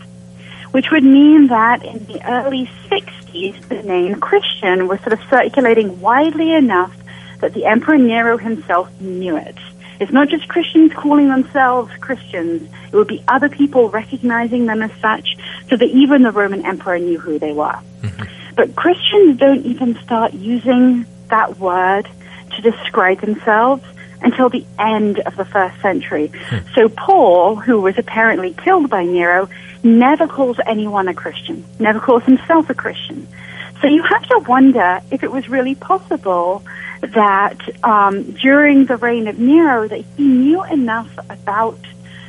which 0.72 0.90
would 0.90 1.04
mean 1.04 1.46
that 1.48 1.84
in 1.84 2.04
the 2.06 2.20
early 2.28 2.68
60s, 2.88 3.68
the 3.68 3.82
name 3.82 4.20
Christian 4.20 4.88
was 4.88 5.00
sort 5.00 5.12
of 5.12 5.20
circulating 5.30 6.00
widely 6.00 6.52
enough 6.52 6.94
that 7.40 7.54
the 7.54 7.66
Emperor 7.66 7.98
Nero 7.98 8.38
himself 8.38 8.88
knew 9.00 9.36
it. 9.36 9.56
It's 10.00 10.12
not 10.12 10.28
just 10.28 10.48
Christians 10.48 10.92
calling 10.94 11.28
themselves 11.28 11.92
Christians. 12.00 12.68
It 12.90 12.96
would 12.96 13.06
be 13.06 13.22
other 13.28 13.48
people 13.48 13.88
recognizing 13.88 14.66
them 14.66 14.82
as 14.82 14.90
such, 15.00 15.36
so 15.68 15.76
that 15.76 15.88
even 15.88 16.22
the 16.22 16.32
Roman 16.32 16.66
Emperor 16.66 16.98
knew 16.98 17.18
who 17.18 17.38
they 17.38 17.52
were. 17.52 17.78
Mm-hmm. 18.00 18.54
But 18.56 18.74
Christians 18.74 19.38
don't 19.38 19.64
even 19.64 19.96
start 20.02 20.34
using 20.34 21.06
that 21.28 21.58
word 21.58 22.08
to 22.56 22.62
describe 22.62 23.20
themselves 23.20 23.84
until 24.22 24.48
the 24.48 24.64
end 24.78 25.20
of 25.20 25.36
the 25.36 25.44
first 25.44 25.80
century. 25.80 26.28
Hmm. 26.28 26.58
So 26.74 26.88
Paul, 26.88 27.56
who 27.56 27.80
was 27.80 27.98
apparently 27.98 28.54
killed 28.54 28.90
by 28.90 29.04
Nero, 29.04 29.48
never 29.82 30.26
calls 30.26 30.58
anyone 30.66 31.08
a 31.08 31.14
Christian, 31.14 31.64
never 31.78 32.00
calls 32.00 32.22
himself 32.24 32.70
a 32.70 32.74
Christian. 32.74 33.26
So 33.80 33.88
you 33.88 34.02
have 34.02 34.22
to 34.28 34.38
wonder 34.46 35.00
if 35.10 35.24
it 35.24 35.32
was 35.32 35.48
really 35.48 35.74
possible 35.74 36.62
that 37.00 37.58
um, 37.84 38.32
during 38.32 38.86
the 38.86 38.96
reign 38.96 39.26
of 39.26 39.38
Nero 39.38 39.88
that 39.88 40.04
he 40.16 40.24
knew 40.24 40.62
enough 40.62 41.10
about 41.28 41.80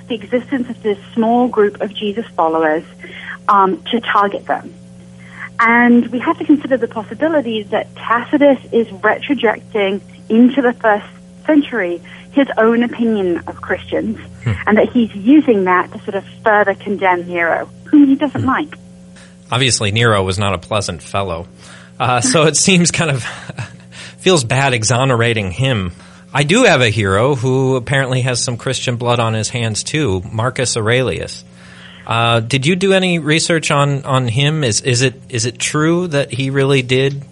the 0.08 0.16
existence 0.16 0.70
of 0.70 0.82
this 0.82 0.98
small 1.14 1.48
group 1.48 1.80
of 1.80 1.94
Jesus 1.94 2.26
followers 2.30 2.84
um, 3.48 3.84
to 3.84 4.00
target 4.02 4.46
them. 4.46 4.74
And 5.60 6.08
we 6.08 6.20
have 6.20 6.38
to 6.40 6.46
consider 6.46 6.78
the 6.78 6.88
possibility 6.88 7.64
that 7.64 7.96
Tacitus 7.96 8.60
is 8.74 8.88
retrojecting 8.88 10.02
into 10.30 10.62
the 10.62 10.74
first 10.74 11.08
century 11.46 12.02
his 12.34 12.48
own 12.58 12.84
opinion 12.84 13.38
of 13.48 13.62
Christians, 13.62 14.20
and 14.46 14.78
that 14.78 14.90
he's 14.90 15.14
using 15.16 15.66
that 15.66 15.92
to 15.92 16.00
sort 16.00 16.16
of 16.16 16.26
further 16.44 16.74
condemn 16.74 17.28
Nero, 17.28 17.70
whom 17.86 18.08
he 18.08 18.16
doesn't 18.16 18.46
like. 18.46 18.74
Obviously, 19.52 19.92
Nero 19.92 20.24
was 20.24 20.40
not 20.40 20.54
a 20.54 20.58
pleasant 20.58 21.02
fellow, 21.02 21.48
uh, 22.00 22.22
so 22.32 22.44
it 22.44 22.58
seems 22.58 22.92
kind 22.92 23.12
of 23.12 23.24
feels 24.18 24.44
bad 24.44 24.74
exonerating 24.74 25.52
him. 25.52 25.92
I 26.34 26.44
do 26.44 26.64
have 26.64 26.82
a 26.82 26.90
hero 26.90 27.36
who 27.36 27.76
apparently 27.76 28.22
has 28.22 28.44
some 28.44 28.58
Christian 28.58 28.96
blood 28.96 29.20
on 29.20 29.36
his 29.36 29.50
hands 29.50 29.84
too, 29.84 30.22
Marcus 30.32 30.76
Aurelius. 30.76 31.44
Uh, 32.08 32.40
did 32.40 32.66
you 32.66 32.76
do 32.76 32.94
any 32.94 33.20
research 33.20 33.70
on, 33.70 34.04
on 34.04 34.28
him? 34.28 34.64
Is 34.64 34.82
is 34.82 35.04
it 35.04 35.22
is 35.30 35.46
it 35.46 35.60
true 35.60 36.08
that 36.08 36.32
he 36.32 36.50
really 36.50 36.82
did? 36.82 37.24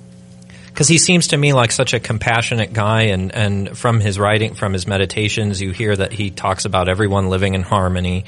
Because 0.74 0.88
he 0.88 0.98
seems 0.98 1.28
to 1.28 1.38
me 1.38 1.54
like 1.54 1.72
such 1.72 1.94
a 1.94 2.00
compassionate 2.00 2.74
guy, 2.74 3.04
and, 3.04 3.34
and 3.34 3.78
from 3.78 4.00
his 4.00 4.18
writing, 4.18 4.56
from 4.56 4.74
his 4.74 4.88
meditations, 4.88 5.62
you 5.62 5.72
hear 5.72 5.96
that 5.96 6.14
he 6.14 6.30
talks 6.30 6.66
about 6.66 6.88
everyone 6.88 7.30
living 7.30 7.56
in 7.56 7.62
harmony, 7.62 8.26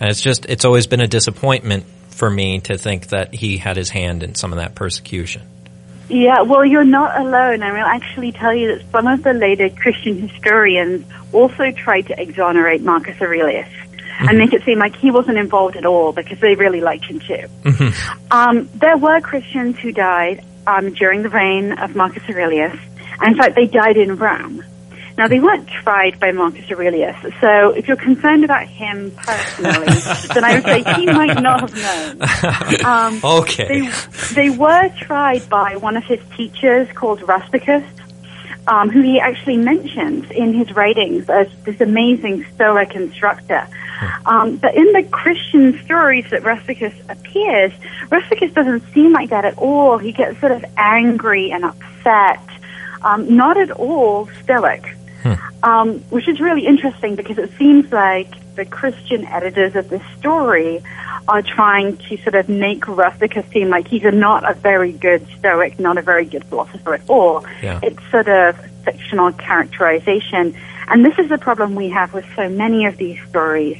and 0.00 0.10
it's 0.10 0.20
just 0.20 0.46
it's 0.46 0.64
always 0.64 0.86
been 0.86 1.00
a 1.00 1.06
disappointment 1.06 1.84
for 2.08 2.30
me 2.30 2.60
to 2.60 2.78
think 2.78 3.08
that 3.08 3.34
he 3.34 3.58
had 3.58 3.76
his 3.76 3.90
hand 3.90 4.22
in 4.22 4.34
some 4.34 4.52
of 4.52 4.58
that 4.58 4.74
persecution. 4.74 5.42
Yeah, 6.08 6.42
well, 6.42 6.64
you're 6.64 6.84
not 6.84 7.18
alone. 7.18 7.62
I 7.62 7.72
will 7.72 7.86
actually 7.86 8.32
tell 8.32 8.54
you 8.54 8.76
that 8.76 8.90
some 8.90 9.06
of 9.06 9.22
the 9.22 9.32
later 9.32 9.70
Christian 9.70 10.28
historians 10.28 11.06
also 11.32 11.70
tried 11.70 12.08
to 12.08 12.20
exonerate 12.20 12.82
Marcus 12.82 13.20
Aurelius 13.20 13.68
mm-hmm. 13.68 14.28
and 14.28 14.38
make 14.38 14.52
it 14.52 14.62
seem 14.64 14.78
like 14.78 14.94
he 14.96 15.10
wasn't 15.10 15.38
involved 15.38 15.76
at 15.76 15.86
all 15.86 16.12
because 16.12 16.38
they 16.40 16.54
really 16.54 16.80
liked 16.80 17.06
him 17.06 17.20
too. 17.20 17.46
Mm-hmm. 17.62 18.32
Um, 18.32 18.68
there 18.74 18.96
were 18.96 19.20
Christians 19.20 19.78
who 19.78 19.92
died 19.92 20.44
um, 20.66 20.92
during 20.94 21.22
the 21.22 21.28
reign 21.28 21.72
of 21.72 21.94
Marcus 21.94 22.22
Aurelius. 22.28 22.78
And 23.20 23.32
in 23.32 23.38
fact, 23.38 23.54
they 23.54 23.66
died 23.66 23.96
in 23.96 24.16
Rome. 24.16 24.64
Now, 25.18 25.28
they 25.28 25.40
weren't 25.40 25.68
tried 25.68 26.18
by 26.18 26.32
Marcus 26.32 26.70
Aurelius, 26.70 27.16
so 27.40 27.70
if 27.70 27.86
you're 27.86 27.98
concerned 27.98 28.44
about 28.44 28.66
him 28.66 29.10
personally, 29.10 29.86
then 30.34 30.42
I 30.42 30.54
would 30.54 30.64
say 30.64 30.82
he 31.00 31.06
might 31.06 31.40
not 31.40 31.70
have 31.70 31.76
known. 31.76 32.28
Um, 32.84 33.20
okay. 33.22 33.88
They, 33.88 34.34
they 34.34 34.50
were 34.50 34.88
tried 35.00 35.48
by 35.48 35.76
one 35.76 35.96
of 35.96 36.04
his 36.04 36.18
teachers 36.36 36.88
called 36.94 37.22
Rusticus, 37.22 37.84
um, 38.66 38.90
who 38.90 39.00
he 39.02 39.18
actually 39.18 39.56
mentions 39.56 40.30
in 40.30 40.54
his 40.54 40.72
writings 40.72 41.28
as 41.28 41.48
this 41.64 41.80
amazing 41.80 42.44
Stoic 42.54 42.94
instructor. 42.94 43.66
Um, 44.26 44.56
but 44.56 44.74
in 44.74 44.92
the 44.92 45.04
Christian 45.04 45.80
stories 45.84 46.28
that 46.30 46.42
Rusticus 46.42 46.94
appears, 47.08 47.72
Rusticus 48.10 48.52
doesn't 48.52 48.82
seem 48.92 49.12
like 49.12 49.30
that 49.30 49.44
at 49.44 49.56
all. 49.58 49.98
He 49.98 50.12
gets 50.12 50.38
sort 50.40 50.52
of 50.52 50.64
angry 50.76 51.52
and 51.52 51.64
upset, 51.64 52.40
um, 53.02 53.36
not 53.36 53.56
at 53.56 53.70
all 53.70 54.28
stoic, 54.42 54.96
hmm. 55.22 55.34
um, 55.62 55.98
which 56.10 56.28
is 56.28 56.40
really 56.40 56.66
interesting 56.66 57.14
because 57.14 57.38
it 57.38 57.50
seems 57.58 57.90
like 57.92 58.28
the 58.54 58.64
Christian 58.64 59.24
editors 59.26 59.76
of 59.76 59.88
this 59.88 60.02
story 60.18 60.82
are 61.28 61.42
trying 61.42 61.96
to 61.96 62.16
sort 62.18 62.34
of 62.34 62.48
make 62.48 62.86
Rusticus 62.86 63.46
seem 63.52 63.70
like 63.70 63.86
he's 63.88 64.04
a, 64.04 64.10
not 64.10 64.48
a 64.48 64.54
very 64.54 64.92
good 64.92 65.26
Stoic, 65.38 65.78
not 65.78 65.96
a 65.96 66.02
very 66.02 66.24
good 66.24 66.44
philosopher 66.44 66.94
at 66.94 67.08
all. 67.08 67.46
Yeah. 67.62 67.80
It's 67.82 68.10
sort 68.10 68.28
of 68.28 68.56
fictional 68.84 69.32
characterization. 69.32 70.56
And 70.88 71.04
this 71.04 71.18
is 71.18 71.28
the 71.28 71.38
problem 71.38 71.74
we 71.74 71.88
have 71.90 72.12
with 72.12 72.26
so 72.34 72.48
many 72.48 72.86
of 72.86 72.96
these 72.96 73.18
stories. 73.28 73.78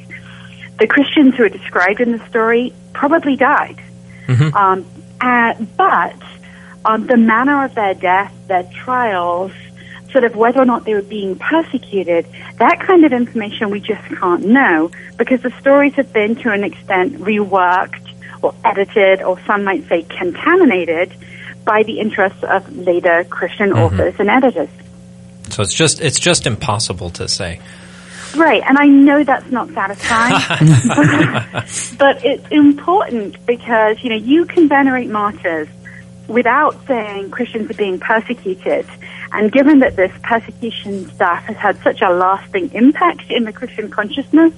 The 0.78 0.86
Christians 0.86 1.34
who 1.34 1.44
are 1.44 1.48
described 1.48 2.00
in 2.00 2.12
the 2.12 2.26
story 2.28 2.72
probably 2.92 3.36
died. 3.36 3.80
Mm-hmm. 4.26 4.56
Um, 4.56 4.86
uh, 5.20 5.54
but 5.76 6.16
um, 6.84 7.06
the 7.06 7.16
manner 7.16 7.64
of 7.64 7.74
their 7.74 7.94
death, 7.94 8.32
their 8.46 8.64
trials, 8.64 9.52
sort 10.12 10.24
of 10.24 10.36
whether 10.36 10.60
or 10.60 10.64
not 10.64 10.84
they 10.84 10.94
were 10.94 11.02
being 11.02 11.36
persecuted, 11.36 12.26
that 12.58 12.80
kind 12.80 13.04
of 13.04 13.12
information 13.12 13.70
we 13.70 13.80
just 13.80 14.02
can't 14.08 14.44
know 14.44 14.90
because 15.16 15.40
the 15.42 15.52
stories 15.60 15.94
have 15.94 16.12
been 16.12 16.36
to 16.36 16.50
an 16.50 16.64
extent 16.64 17.14
reworked 17.14 18.12
or 18.42 18.54
edited 18.64 19.22
or 19.22 19.40
some 19.46 19.64
might 19.64 19.88
say 19.88 20.02
contaminated 20.02 21.12
by 21.64 21.82
the 21.84 22.00
interests 22.00 22.42
of 22.44 22.76
later 22.76 23.24
Christian 23.24 23.70
mm-hmm. 23.70 23.82
authors 23.82 24.14
and 24.18 24.28
editors. 24.28 24.68
So 25.50 25.62
it's 25.62 25.74
just 25.74 26.00
it's 26.00 26.18
just 26.18 26.46
impossible 26.46 27.10
to 27.10 27.28
say. 27.28 27.60
Right, 28.34 28.62
and 28.66 28.78
I 28.78 28.86
know 28.86 29.22
that's 29.22 29.50
not 29.50 29.68
satisfying, 29.70 30.68
but 31.98 32.24
it's 32.24 32.46
important 32.50 33.44
because 33.44 34.02
you 34.02 34.08
know 34.08 34.16
you 34.16 34.46
can 34.46 34.68
venerate 34.68 35.10
martyrs 35.10 35.68
without 36.28 36.86
saying 36.86 37.30
Christians 37.30 37.70
are 37.70 37.74
being 37.74 38.00
persecuted. 38.00 38.86
And 39.32 39.50
given 39.50 39.78
that 39.80 39.96
this 39.96 40.12
persecution 40.22 41.08
stuff 41.10 41.44
has 41.44 41.56
had 41.56 41.82
such 41.82 42.02
a 42.02 42.10
lasting 42.10 42.72
impact 42.74 43.30
in 43.30 43.44
the 43.44 43.52
Christian 43.52 43.90
consciousness, 43.90 44.52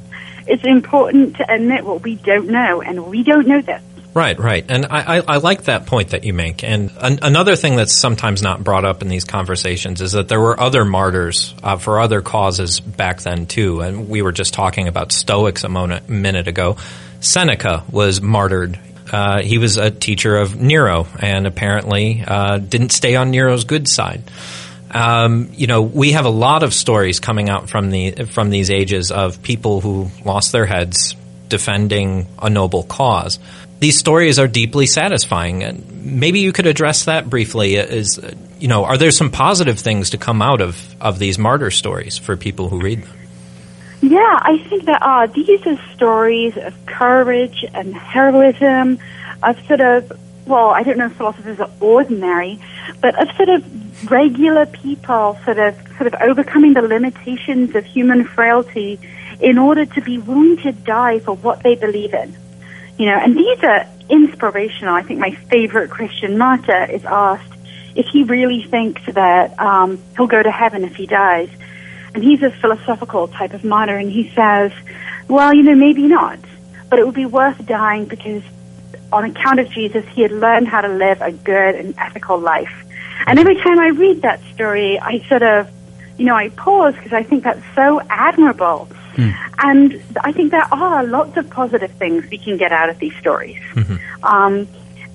it's 0.46 0.64
important 0.64 1.36
to 1.36 1.52
admit 1.52 1.84
what 1.84 2.02
we 2.02 2.16
don't 2.16 2.48
know, 2.48 2.82
and 2.82 3.06
we 3.06 3.22
don't 3.22 3.46
know 3.46 3.60
this. 3.60 3.82
Right, 4.14 4.38
right. 4.38 4.64
And 4.68 4.86
I, 4.86 5.16
I, 5.16 5.22
I, 5.26 5.36
like 5.38 5.64
that 5.64 5.86
point 5.86 6.10
that 6.10 6.22
you 6.22 6.32
make. 6.32 6.62
And 6.62 6.92
an, 7.00 7.18
another 7.22 7.56
thing 7.56 7.74
that's 7.74 7.92
sometimes 7.92 8.42
not 8.42 8.62
brought 8.62 8.84
up 8.84 9.02
in 9.02 9.08
these 9.08 9.24
conversations 9.24 10.00
is 10.00 10.12
that 10.12 10.28
there 10.28 10.38
were 10.38 10.58
other 10.58 10.84
martyrs 10.84 11.52
uh, 11.64 11.78
for 11.78 11.98
other 11.98 12.22
causes 12.22 12.78
back 12.78 13.22
then 13.22 13.46
too. 13.46 13.80
And 13.80 14.08
we 14.08 14.22
were 14.22 14.30
just 14.30 14.54
talking 14.54 14.86
about 14.86 15.10
Stoics 15.10 15.64
a 15.64 15.68
moment, 15.68 16.08
minute 16.08 16.46
ago. 16.46 16.76
Seneca 17.18 17.82
was 17.90 18.22
martyred. 18.22 18.78
Uh, 19.10 19.42
he 19.42 19.58
was 19.58 19.78
a 19.78 19.90
teacher 19.90 20.36
of 20.36 20.60
Nero 20.60 21.08
and 21.18 21.48
apparently 21.48 22.22
uh, 22.24 22.58
didn't 22.58 22.90
stay 22.90 23.16
on 23.16 23.32
Nero's 23.32 23.64
good 23.64 23.88
side. 23.88 24.22
Um, 24.94 25.50
you 25.54 25.66
know, 25.66 25.82
we 25.82 26.12
have 26.12 26.24
a 26.24 26.30
lot 26.30 26.62
of 26.62 26.72
stories 26.72 27.20
coming 27.20 27.48
out 27.48 27.68
from 27.68 27.90
the 27.90 28.12
from 28.26 28.50
these 28.50 28.70
ages 28.70 29.10
of 29.10 29.42
people 29.42 29.80
who 29.80 30.10
lost 30.24 30.52
their 30.52 30.66
heads 30.66 31.16
defending 31.48 32.26
a 32.40 32.48
noble 32.48 32.82
cause 32.84 33.38
these 33.84 33.98
stories 33.98 34.38
are 34.38 34.48
deeply 34.48 34.86
satisfying. 34.86 35.62
And 35.62 36.18
maybe 36.18 36.40
you 36.40 36.52
could 36.52 36.66
address 36.66 37.04
that 37.04 37.28
briefly. 37.28 37.76
Is 37.76 38.18
you 38.58 38.66
know, 38.66 38.84
are 38.84 38.96
there 38.96 39.10
some 39.10 39.30
positive 39.30 39.78
things 39.78 40.10
to 40.10 40.18
come 40.18 40.40
out 40.40 40.62
of 40.62 40.96
of 41.00 41.18
these 41.18 41.38
martyr 41.38 41.70
stories 41.70 42.16
for 42.16 42.36
people 42.36 42.70
who 42.70 42.80
read 42.80 43.02
them? 43.02 43.16
Yeah, 44.00 44.38
I 44.40 44.58
think 44.68 44.84
that 44.84 45.02
uh, 45.02 45.26
these 45.26 45.66
are 45.66 45.78
stories 45.94 46.56
of 46.56 46.74
courage 46.86 47.64
and 47.74 47.94
heroism, 47.94 48.98
of 49.42 49.66
sort 49.66 49.80
of 49.80 50.12
well, 50.46 50.68
I 50.68 50.82
don't 50.82 50.98
know 50.98 51.06
if 51.06 51.16
philosophers 51.16 51.58
are 51.60 51.70
ordinary, 51.80 52.60
but 53.00 53.20
of 53.20 53.34
sort 53.36 53.48
of 53.48 54.10
regular 54.10 54.66
people 54.66 55.38
sort 55.44 55.58
of 55.58 55.76
sort 55.96 56.12
of 56.12 56.14
overcoming 56.20 56.74
the 56.74 56.82
limitations 56.82 57.74
of 57.74 57.84
human 57.84 58.24
frailty 58.24 58.98
in 59.40 59.58
order 59.58 59.86
to 59.86 60.00
be 60.00 60.18
willing 60.18 60.56
to 60.58 60.72
die 60.72 61.18
for 61.20 61.36
what 61.36 61.62
they 61.62 61.74
believe 61.74 62.12
in. 62.14 62.36
You 62.98 63.06
know, 63.06 63.18
and 63.18 63.36
these 63.36 63.62
are 63.62 63.86
inspirational. 64.08 64.94
I 64.94 65.02
think 65.02 65.20
my 65.20 65.32
favorite 65.32 65.90
Christian 65.90 66.38
martyr 66.38 66.84
is 66.84 67.04
asked 67.04 67.52
if 67.94 68.06
he 68.06 68.24
really 68.24 68.64
thinks 68.64 69.02
that 69.06 69.58
um, 69.58 70.02
he'll 70.16 70.26
go 70.26 70.42
to 70.42 70.50
heaven 70.50 70.84
if 70.84 70.94
he 70.94 71.06
dies. 71.06 71.48
And 72.14 72.22
he's 72.22 72.42
a 72.42 72.50
philosophical 72.50 73.26
type 73.28 73.54
of 73.54 73.64
martyr, 73.64 73.96
and 73.96 74.10
he 74.10 74.30
says, 74.30 74.72
well, 75.26 75.52
you 75.52 75.62
know, 75.64 75.74
maybe 75.74 76.06
not, 76.06 76.38
but 76.88 77.00
it 77.00 77.06
would 77.06 77.14
be 77.14 77.26
worth 77.26 77.66
dying 77.66 78.04
because 78.04 78.42
on 79.14 79.24
account 79.24 79.60
of 79.60 79.70
Jesus, 79.70 80.04
he 80.08 80.22
had 80.22 80.32
learned 80.32 80.68
how 80.68 80.80
to 80.80 80.88
live 80.88 81.22
a 81.22 81.32
good 81.32 81.74
and 81.76 81.94
ethical 81.98 82.38
life. 82.38 82.72
And 83.26 83.38
every 83.38 83.56
time 83.56 83.78
I 83.78 83.88
read 83.88 84.22
that 84.22 84.40
story, 84.54 84.98
I 84.98 85.20
sort 85.28 85.42
of, 85.42 85.70
you 86.18 86.26
know, 86.26 86.34
I 86.34 86.50
pause 86.50 86.94
because 86.94 87.12
I 87.12 87.22
think 87.22 87.44
that's 87.44 87.62
so 87.74 88.00
admirable 88.10 88.88
Mm. 89.16 89.34
And 89.58 90.02
I 90.22 90.32
think 90.32 90.50
there 90.50 90.66
are 90.72 91.04
lots 91.04 91.36
of 91.36 91.48
positive 91.50 91.90
things 91.92 92.28
we 92.30 92.38
can 92.38 92.56
get 92.56 92.72
out 92.72 92.90
of 92.90 92.98
these 92.98 93.14
stories. 93.16 93.60
Mm-hmm. 93.72 94.24
Um, 94.24 94.68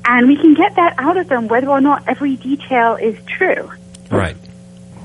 and 0.05 0.27
we 0.27 0.37
can 0.37 0.53
get 0.53 0.75
that 0.75 0.95
out 0.97 1.17
of 1.17 1.27
them 1.27 1.47
whether 1.47 1.67
or 1.67 1.81
not 1.81 2.07
every 2.07 2.35
detail 2.37 2.95
is 2.95 3.17
true. 3.25 3.71
Right. 4.09 4.37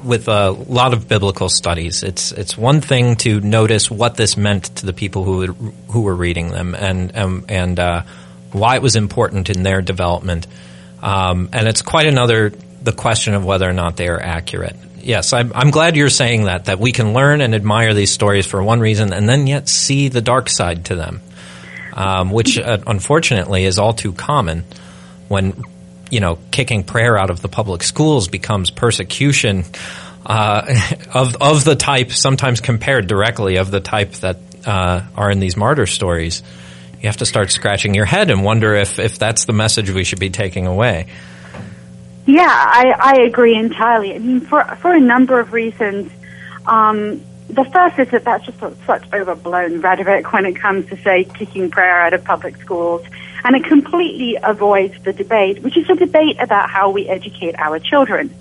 With 0.04 0.28
a 0.28 0.50
lot 0.50 0.92
of 0.92 1.08
biblical 1.08 1.48
studies, 1.48 2.02
it's 2.02 2.30
it's 2.30 2.58
one 2.58 2.82
thing 2.82 3.16
to 3.16 3.40
notice 3.40 3.90
what 3.90 4.16
this 4.16 4.36
meant 4.36 4.64
to 4.76 4.86
the 4.86 4.92
people 4.92 5.24
who 5.24 5.46
who 5.88 6.02
were 6.02 6.14
reading 6.14 6.50
them 6.50 6.74
and 6.74 7.16
um, 7.16 7.44
and 7.48 7.80
uh, 7.80 8.02
why 8.54 8.76
it 8.76 8.82
was 8.82 8.96
important 8.96 9.50
in 9.50 9.62
their 9.62 9.82
development, 9.82 10.46
um, 11.02 11.50
and 11.52 11.68
it's 11.68 11.82
quite 11.82 12.06
another 12.06 12.50
the 12.82 12.92
question 12.92 13.34
of 13.34 13.44
whether 13.44 13.68
or 13.68 13.72
not 13.72 13.96
they 13.96 14.08
are 14.08 14.20
accurate 14.20 14.76
yes, 15.04 15.32
I'm, 15.32 15.52
I'm, 15.54 15.70
glad 15.70 15.96
you're 15.96 16.10
saying 16.10 16.44
that, 16.44 16.66
that 16.66 16.78
we 16.78 16.92
can 16.92 17.12
learn 17.12 17.40
and 17.40 17.54
admire 17.54 17.94
these 17.94 18.10
stories 18.10 18.46
for 18.46 18.62
one 18.62 18.80
reason 18.80 19.12
and 19.12 19.28
then 19.28 19.46
yet 19.46 19.68
see 19.68 20.08
the 20.08 20.20
dark 20.20 20.48
side 20.48 20.86
to 20.86 20.96
them, 20.96 21.20
um, 21.92 22.30
which 22.30 22.58
uh, 22.58 22.78
unfortunately 22.86 23.64
is 23.64 23.78
all 23.78 23.92
too 23.92 24.12
common 24.12 24.64
when, 25.28 25.62
you 26.10 26.20
know, 26.20 26.38
kicking 26.50 26.84
prayer 26.84 27.18
out 27.18 27.30
of 27.30 27.42
the 27.42 27.48
public 27.48 27.82
schools 27.82 28.28
becomes 28.28 28.70
persecution 28.70 29.64
uh, 30.24 30.74
of, 31.14 31.36
of 31.40 31.64
the 31.64 31.76
type, 31.76 32.10
sometimes 32.10 32.60
compared 32.60 33.06
directly, 33.06 33.56
of 33.56 33.70
the 33.70 33.80
type 33.80 34.12
that 34.14 34.38
uh, 34.66 35.02
are 35.16 35.30
in 35.30 35.40
these 35.40 35.56
martyr 35.56 35.86
stories. 35.86 36.42
You 37.04 37.08
have 37.08 37.18
to 37.18 37.26
start 37.26 37.50
scratching 37.50 37.92
your 37.92 38.06
head 38.06 38.30
and 38.30 38.42
wonder 38.42 38.74
if, 38.74 38.98
if 38.98 39.18
that's 39.18 39.44
the 39.44 39.52
message 39.52 39.90
we 39.90 40.04
should 40.04 40.20
be 40.20 40.30
taking 40.30 40.66
away. 40.66 41.08
Yeah, 42.24 42.48
I, 42.48 42.94
I 42.98 43.20
agree 43.26 43.56
entirely. 43.56 44.14
I 44.14 44.18
mean, 44.20 44.40
for 44.40 44.64
for 44.76 44.94
a 44.94 45.00
number 45.00 45.38
of 45.38 45.52
reasons. 45.52 46.10
Um, 46.64 47.20
the 47.50 47.64
first 47.66 47.98
is 47.98 48.08
that 48.08 48.24
that's 48.24 48.46
just 48.46 48.58
such 48.86 49.12
overblown 49.12 49.82
rhetoric 49.82 50.32
when 50.32 50.46
it 50.46 50.54
comes 50.54 50.88
to, 50.88 50.96
say, 51.02 51.24
kicking 51.24 51.70
prayer 51.70 52.00
out 52.00 52.14
of 52.14 52.24
public 52.24 52.56
schools. 52.56 53.04
And 53.44 53.54
it 53.54 53.64
completely 53.64 54.38
avoids 54.42 54.94
the 55.04 55.12
debate, 55.12 55.62
which 55.62 55.76
is 55.76 55.90
a 55.90 55.96
debate 55.96 56.40
about 56.40 56.70
how 56.70 56.88
we 56.88 57.06
educate 57.06 57.54
our 57.58 57.78
children. 57.80 58.34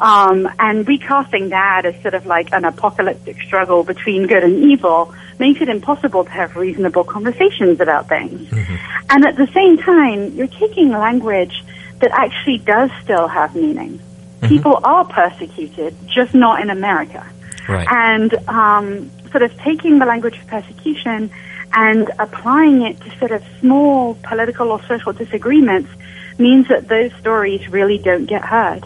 Um, 0.00 0.48
and 0.58 0.86
recasting 0.86 1.50
that 1.50 1.84
as 1.84 2.00
sort 2.02 2.14
of 2.14 2.26
like 2.26 2.52
an 2.52 2.64
apocalyptic 2.64 3.40
struggle 3.42 3.84
between 3.84 4.26
good 4.26 4.42
and 4.44 4.64
evil 4.64 5.14
makes 5.38 5.60
it 5.60 5.68
impossible 5.68 6.24
to 6.24 6.30
have 6.30 6.56
reasonable 6.56 7.04
conversations 7.04 7.80
about 7.80 8.08
things. 8.08 8.48
Mm-hmm. 8.50 8.76
And 9.10 9.26
at 9.26 9.36
the 9.36 9.48
same 9.52 9.78
time, 9.78 10.32
you're 10.34 10.46
taking 10.46 10.90
language 10.90 11.64
that 12.00 12.10
actually 12.12 12.58
does 12.58 12.90
still 13.02 13.28
have 13.28 13.54
meaning. 13.54 13.98
Mm-hmm. 13.98 14.48
People 14.48 14.80
are 14.82 15.04
persecuted, 15.04 15.94
just 16.06 16.34
not 16.34 16.60
in 16.60 16.70
America. 16.70 17.26
Right. 17.68 17.86
And 17.90 18.34
um, 18.48 19.10
sort 19.30 19.42
of 19.42 19.56
taking 19.58 19.98
the 19.98 20.06
language 20.06 20.38
of 20.38 20.46
persecution 20.46 21.30
And 21.74 22.10
applying 22.18 22.82
it 22.82 23.00
to 23.00 23.18
sort 23.18 23.32
of 23.32 23.42
small 23.60 24.14
political 24.22 24.70
or 24.70 24.82
social 24.84 25.12
disagreements 25.12 25.90
means 26.38 26.68
that 26.68 26.88
those 26.88 27.12
stories 27.14 27.66
really 27.68 27.98
don't 27.98 28.26
get 28.26 28.44
heard. 28.44 28.84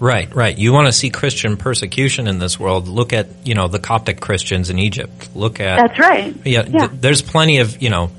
Right, 0.00 0.32
right. 0.34 0.56
You 0.56 0.72
want 0.72 0.86
to 0.86 0.92
see 0.92 1.10
Christian 1.10 1.56
persecution 1.56 2.28
in 2.28 2.38
this 2.38 2.58
world? 2.58 2.88
Look 2.88 3.12
at 3.12 3.26
you 3.44 3.54
know 3.54 3.68
the 3.68 3.78
Coptic 3.78 4.20
Christians 4.20 4.70
in 4.70 4.78
Egypt. 4.78 5.30
Look 5.34 5.60
at 5.60 5.76
that's 5.76 5.98
right. 5.98 6.34
Yeah, 6.44 6.66
yeah. 6.66 6.86
Th- 6.86 7.00
there's 7.00 7.22
plenty 7.22 7.58
of 7.58 7.82
you 7.82 7.90
know. 7.90 8.10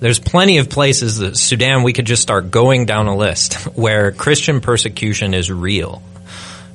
There's 0.00 0.18
plenty 0.18 0.56
of 0.56 0.70
places 0.70 1.18
that 1.18 1.36
Sudan 1.36 1.82
we 1.82 1.92
could 1.92 2.06
just 2.06 2.22
start 2.22 2.50
going 2.50 2.86
down 2.86 3.06
a 3.06 3.14
list 3.14 3.54
where 3.76 4.12
Christian 4.12 4.62
persecution 4.62 5.34
is 5.34 5.50
real 5.50 6.02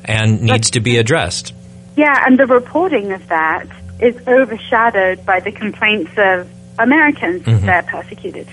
and 0.04 0.44
needs 0.44 0.72
to 0.72 0.80
be 0.80 0.98
addressed. 0.98 1.54
Yeah, 1.96 2.24
and 2.26 2.38
the 2.38 2.46
reporting 2.46 3.12
of 3.14 3.28
that 3.30 3.68
is 4.00 4.16
overshadowed 4.28 5.26
by 5.26 5.40
the 5.40 5.52
complaints 5.52 6.12
of 6.18 6.48
Americans 6.78 7.44
mm-hmm. 7.44 7.66
that 7.66 7.86
are 7.86 8.04
persecuted. 8.04 8.48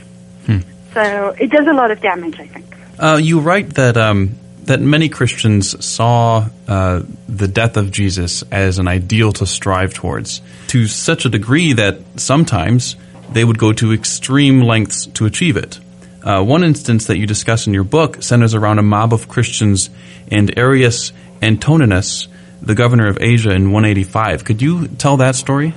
Hmm. 0.47 0.61
So 0.95 1.35
it 1.39 1.51
does 1.51 1.67
a 1.67 1.73
lot 1.73 1.91
of 1.91 2.01
damage, 2.01 2.39
I 2.39 2.47
think. 2.47 2.65
Uh, 2.99 3.19
you 3.21 3.41
write 3.41 3.75
that 3.75 3.97
um, 3.97 4.37
that 4.65 4.81
many 4.81 5.09
Christians 5.09 5.85
saw 5.85 6.49
uh, 6.69 7.03
the 7.29 7.49
death 7.49 7.77
of 7.77 7.91
Jesus 7.91 8.43
as 8.51 8.79
an 8.79 8.89
ideal 8.89 9.33
to 9.35 9.47
strive 9.47 9.95
towards, 9.95 10.41
to 10.69 10.87
such 10.87 11.25
a 11.25 11.29
degree 11.29 11.73
that 11.73 11.99
sometimes 12.17 12.97
they 13.33 13.45
would 13.45 13.59
go 13.59 13.73
to 13.73 13.93
extreme 13.93 14.61
lengths 14.61 15.07
to 15.07 15.27
achieve 15.27 15.57
it. 15.57 15.81
Uh, 16.23 16.43
one 16.43 16.63
instance 16.63 17.07
that 17.07 17.19
you 17.19 17.27
discuss 17.27 17.67
in 17.67 17.75
your 17.75 17.85
book 17.85 18.23
centers 18.23 18.55
around 18.55 18.79
a 18.79 18.83
mob 18.83 19.13
of 19.13 19.29
Christians 19.29 19.91
and 20.31 20.55
Arrius 20.57 21.13
Antoninus, 21.43 22.29
the 22.61 22.77
governor 22.77 23.09
of 23.09 23.19
Asia 23.21 23.51
in 23.51 23.73
185. 23.73 24.45
Could 24.45 24.63
you 24.63 24.87
tell 24.87 25.17
that 25.17 25.35
story? 25.35 25.75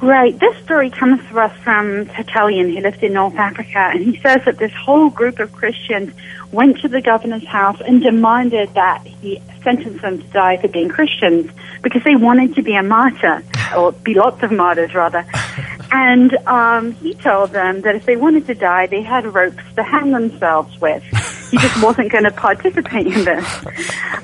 Right. 0.00 0.38
This 0.38 0.56
story 0.62 0.90
comes 0.90 1.20
to 1.28 1.40
us 1.40 1.56
from 1.64 2.06
Tertullian, 2.06 2.72
who 2.72 2.80
lived 2.80 3.02
in 3.02 3.14
North 3.14 3.34
Africa, 3.34 3.78
and 3.78 4.04
he 4.04 4.20
says 4.20 4.44
that 4.44 4.56
this 4.58 4.72
whole 4.72 5.10
group 5.10 5.40
of 5.40 5.50
Christians 5.52 6.14
went 6.52 6.78
to 6.80 6.88
the 6.88 7.00
governor's 7.00 7.46
house 7.46 7.80
and 7.84 8.00
demanded 8.00 8.72
that 8.74 9.04
he 9.04 9.42
sentence 9.64 10.00
them 10.00 10.22
to 10.22 10.26
die 10.28 10.56
for 10.58 10.68
being 10.68 10.88
Christians 10.88 11.50
because 11.82 12.04
they 12.04 12.14
wanted 12.14 12.54
to 12.54 12.62
be 12.62 12.74
a 12.74 12.82
martyr, 12.82 13.42
or 13.76 13.90
be 13.90 14.14
lots 14.14 14.40
of 14.42 14.52
martyrs 14.52 14.94
rather. 14.94 15.26
And 15.90 16.34
um, 16.46 16.92
he 16.92 17.14
told 17.14 17.52
them 17.52 17.80
that 17.80 17.94
if 17.94 18.04
they 18.04 18.16
wanted 18.16 18.46
to 18.48 18.54
die, 18.54 18.88
they 18.88 19.00
had 19.00 19.24
ropes 19.34 19.62
to 19.76 19.82
hang 19.82 20.12
themselves 20.12 20.78
with. 20.82 21.02
He 21.50 21.56
just 21.56 21.82
wasn't 21.82 22.12
going 22.12 22.24
to 22.24 22.30
participate 22.30 23.06
in 23.06 23.24
this. 23.24 23.64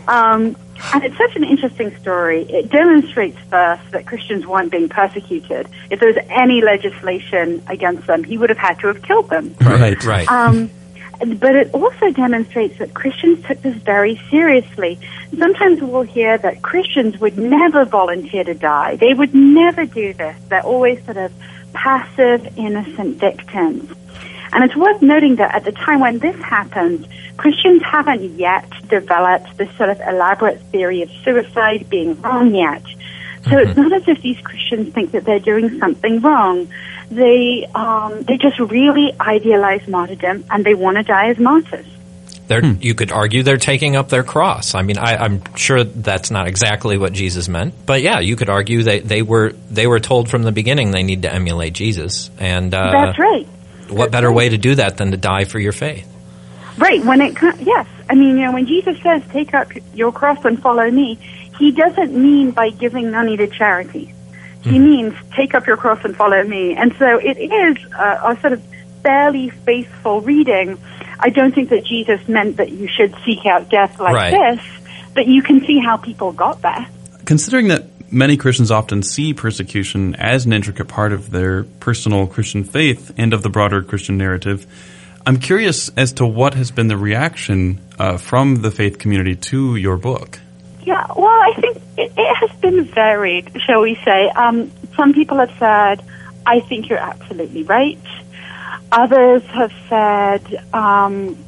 Um, 0.06 0.56
and 0.92 1.04
it's 1.04 1.16
such 1.16 1.36
an 1.36 1.44
interesting 1.44 1.96
story. 1.98 2.42
It 2.42 2.70
demonstrates 2.70 3.38
first 3.50 3.90
that 3.92 4.06
Christians 4.06 4.46
weren't 4.46 4.70
being 4.70 4.88
persecuted. 4.88 5.68
If 5.90 6.00
there 6.00 6.08
was 6.08 6.18
any 6.28 6.62
legislation 6.62 7.62
against 7.68 8.06
them, 8.06 8.24
he 8.24 8.38
would 8.38 8.50
have 8.50 8.58
had 8.58 8.78
to 8.80 8.88
have 8.88 9.02
killed 9.02 9.28
them. 9.28 9.54
Right, 9.60 10.02
right. 10.04 10.30
Um, 10.30 10.70
but 11.18 11.54
it 11.54 11.72
also 11.72 12.10
demonstrates 12.10 12.78
that 12.78 12.94
Christians 12.94 13.44
took 13.46 13.62
this 13.62 13.76
very 13.76 14.20
seriously. 14.30 14.98
Sometimes 15.38 15.80
we'll 15.80 16.02
hear 16.02 16.36
that 16.38 16.62
Christians 16.62 17.18
would 17.20 17.38
never 17.38 17.84
volunteer 17.84 18.44
to 18.44 18.54
die. 18.54 18.96
They 18.96 19.14
would 19.14 19.34
never 19.34 19.86
do 19.86 20.12
this. 20.12 20.36
They're 20.48 20.62
always 20.62 21.04
sort 21.04 21.16
of 21.16 21.32
passive, 21.72 22.58
innocent 22.58 23.18
victims. 23.18 23.90
And 24.54 24.62
it's 24.62 24.76
worth 24.76 25.02
noting 25.02 25.36
that 25.36 25.52
at 25.54 25.64
the 25.64 25.72
time 25.72 25.98
when 25.98 26.20
this 26.20 26.36
happened, 26.36 27.08
Christians 27.36 27.82
haven't 27.82 28.22
yet 28.38 28.70
developed 28.88 29.58
this 29.58 29.68
sort 29.76 29.90
of 29.90 30.00
elaborate 30.00 30.60
theory 30.70 31.02
of 31.02 31.10
suicide 31.24 31.90
being 31.90 32.20
wrong 32.22 32.54
yet. 32.54 32.82
So 32.84 33.50
mm-hmm. 33.50 33.68
it's 33.68 33.76
not 33.76 33.92
as 33.92 34.08
if 34.08 34.22
these 34.22 34.38
Christians 34.38 34.94
think 34.94 35.10
that 35.10 35.24
they're 35.24 35.40
doing 35.40 35.78
something 35.80 36.20
wrong. 36.20 36.68
They 37.10 37.68
um, 37.74 38.22
they 38.22 38.38
just 38.38 38.58
really 38.58 39.12
idealize 39.20 39.86
martyrdom 39.88 40.44
and 40.50 40.64
they 40.64 40.74
want 40.74 40.96
to 40.96 41.02
die 41.02 41.30
as 41.30 41.38
martyrs. 41.38 41.86
Hmm. 42.48 42.74
You 42.80 42.94
could 42.94 43.10
argue 43.10 43.42
they're 43.42 43.56
taking 43.56 43.96
up 43.96 44.10
their 44.10 44.22
cross. 44.22 44.74
I 44.74 44.82
mean, 44.82 44.98
I, 44.98 45.24
am 45.24 45.42
sure 45.56 45.82
that's 45.82 46.30
not 46.30 46.46
exactly 46.46 46.98
what 46.98 47.12
Jesus 47.12 47.48
meant, 47.48 47.74
but 47.86 48.02
yeah, 48.02 48.20
you 48.20 48.36
could 48.36 48.50
argue 48.50 48.84
that 48.84 49.04
they 49.08 49.22
were 49.22 49.52
they 49.70 49.86
were 49.86 49.98
told 49.98 50.28
from 50.28 50.42
the 50.42 50.52
beginning 50.52 50.90
they 50.90 51.02
need 51.02 51.22
to 51.22 51.32
emulate 51.32 51.72
Jesus, 51.72 52.30
and 52.38 52.72
uh, 52.74 52.90
that's 52.92 53.18
right. 53.18 53.48
What 53.88 54.10
better 54.10 54.32
way 54.32 54.48
to 54.48 54.58
do 54.58 54.74
that 54.76 54.96
than 54.96 55.10
to 55.10 55.16
die 55.16 55.44
for 55.44 55.58
your 55.58 55.72
faith? 55.72 56.10
Right. 56.76 57.04
When 57.04 57.20
it 57.20 57.36
yes, 57.60 57.86
I 58.10 58.14
mean, 58.14 58.38
you 58.38 58.46
know, 58.46 58.52
when 58.52 58.66
Jesus 58.66 59.00
says, 59.02 59.22
"Take 59.30 59.54
up 59.54 59.70
your 59.94 60.12
cross 60.12 60.44
and 60.44 60.60
follow 60.60 60.90
me," 60.90 61.18
he 61.58 61.70
doesn't 61.70 62.12
mean 62.14 62.50
by 62.50 62.70
giving 62.70 63.10
money 63.10 63.36
to 63.36 63.46
charity. 63.46 64.12
He 64.62 64.78
mm. 64.78 64.80
means 64.80 65.14
take 65.36 65.54
up 65.54 65.66
your 65.66 65.76
cross 65.76 66.04
and 66.04 66.16
follow 66.16 66.42
me. 66.42 66.74
And 66.74 66.94
so 66.98 67.18
it 67.18 67.36
is 67.38 67.76
a, 67.92 68.30
a 68.30 68.38
sort 68.40 68.54
of 68.54 68.62
fairly 69.02 69.50
faithful 69.50 70.22
reading 70.22 70.78
I 71.24 71.30
don't 71.30 71.54
think 71.54 71.70
that 71.70 71.84
Jesus 71.84 72.26
meant 72.28 72.58
that 72.58 72.70
you 72.70 72.88
should 72.88 73.14
seek 73.24 73.46
out 73.46 73.70
death 73.70 73.98
like 73.98 74.14
right. 74.14 74.30
this, 74.30 74.66
but 75.14 75.26
you 75.26 75.42
can 75.42 75.64
see 75.64 75.78
how 75.78 75.96
people 75.96 76.32
got 76.32 76.60
there. 76.62 76.86
Considering 77.24 77.68
that 77.68 77.93
many 78.14 78.36
Christians 78.36 78.70
often 78.70 79.02
see 79.02 79.34
persecution 79.34 80.14
as 80.14 80.46
an 80.46 80.52
intricate 80.52 80.88
part 80.88 81.12
of 81.12 81.30
their 81.30 81.64
personal 81.64 82.26
Christian 82.26 82.64
faith 82.64 83.12
and 83.16 83.34
of 83.34 83.42
the 83.42 83.50
broader 83.50 83.82
Christian 83.82 84.16
narrative, 84.16 84.66
I'm 85.26 85.38
curious 85.38 85.90
as 85.96 86.12
to 86.14 86.26
what 86.26 86.54
has 86.54 86.70
been 86.70 86.86
the 86.88 86.96
reaction 86.96 87.80
uh, 87.98 88.16
from 88.18 88.62
the 88.62 88.70
faith 88.70 88.98
community 88.98 89.34
to 89.36 89.76
your 89.76 89.96
book. 89.96 90.38
Yeah, 90.82 91.06
well, 91.16 91.26
I 91.26 91.54
think 91.58 91.76
it, 91.96 92.12
it 92.16 92.36
has 92.36 92.60
been 92.60 92.84
varied, 92.84 93.50
shall 93.66 93.80
we 93.80 93.98
say. 94.04 94.28
Um, 94.28 94.70
some 94.96 95.12
people 95.12 95.38
have 95.38 95.52
said, 95.58 96.06
I 96.46 96.60
think 96.60 96.88
you're 96.88 96.98
absolutely 96.98 97.62
right. 97.62 97.98
Others 98.92 99.42
have 99.46 99.72
said, 99.88 100.64
um, 100.72 101.43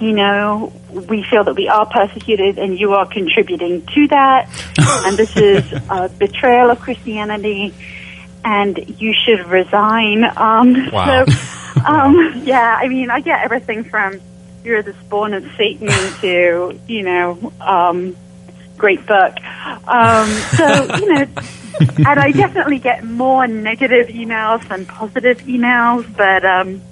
you 0.00 0.12
know, 0.12 0.72
we 0.90 1.24
feel 1.24 1.44
that 1.44 1.54
we 1.54 1.68
are 1.68 1.86
persecuted 1.86 2.58
and 2.58 2.78
you 2.78 2.92
are 2.92 3.06
contributing 3.06 3.84
to 3.86 4.08
that. 4.08 4.48
and 5.06 5.16
this 5.16 5.36
is 5.36 5.72
a 5.90 6.08
betrayal 6.08 6.70
of 6.70 6.80
Christianity 6.80 7.74
and 8.44 9.00
you 9.00 9.12
should 9.12 9.46
resign. 9.48 10.24
Um, 10.24 10.90
wow. 10.92 11.24
So, 11.24 11.82
um, 11.84 12.42
yeah, 12.44 12.78
I 12.80 12.88
mean, 12.88 13.10
I 13.10 13.20
get 13.20 13.42
everything 13.42 13.84
from 13.84 14.20
you're 14.64 14.82
the 14.82 14.94
spawn 15.04 15.34
of 15.34 15.44
Satan 15.56 15.88
to, 16.20 16.78
you 16.86 17.02
know, 17.02 17.52
um, 17.60 18.16
great 18.76 19.04
book. 19.06 19.34
Um, 19.86 20.28
so, 20.28 20.96
you 20.96 21.14
know, 21.14 21.26
and 21.80 22.18
I 22.18 22.32
definitely 22.32 22.78
get 22.78 23.04
more 23.04 23.46
negative 23.46 24.08
emails 24.08 24.66
than 24.68 24.86
positive 24.86 25.38
emails, 25.40 26.04
but 26.16 26.44
um, 26.44 26.82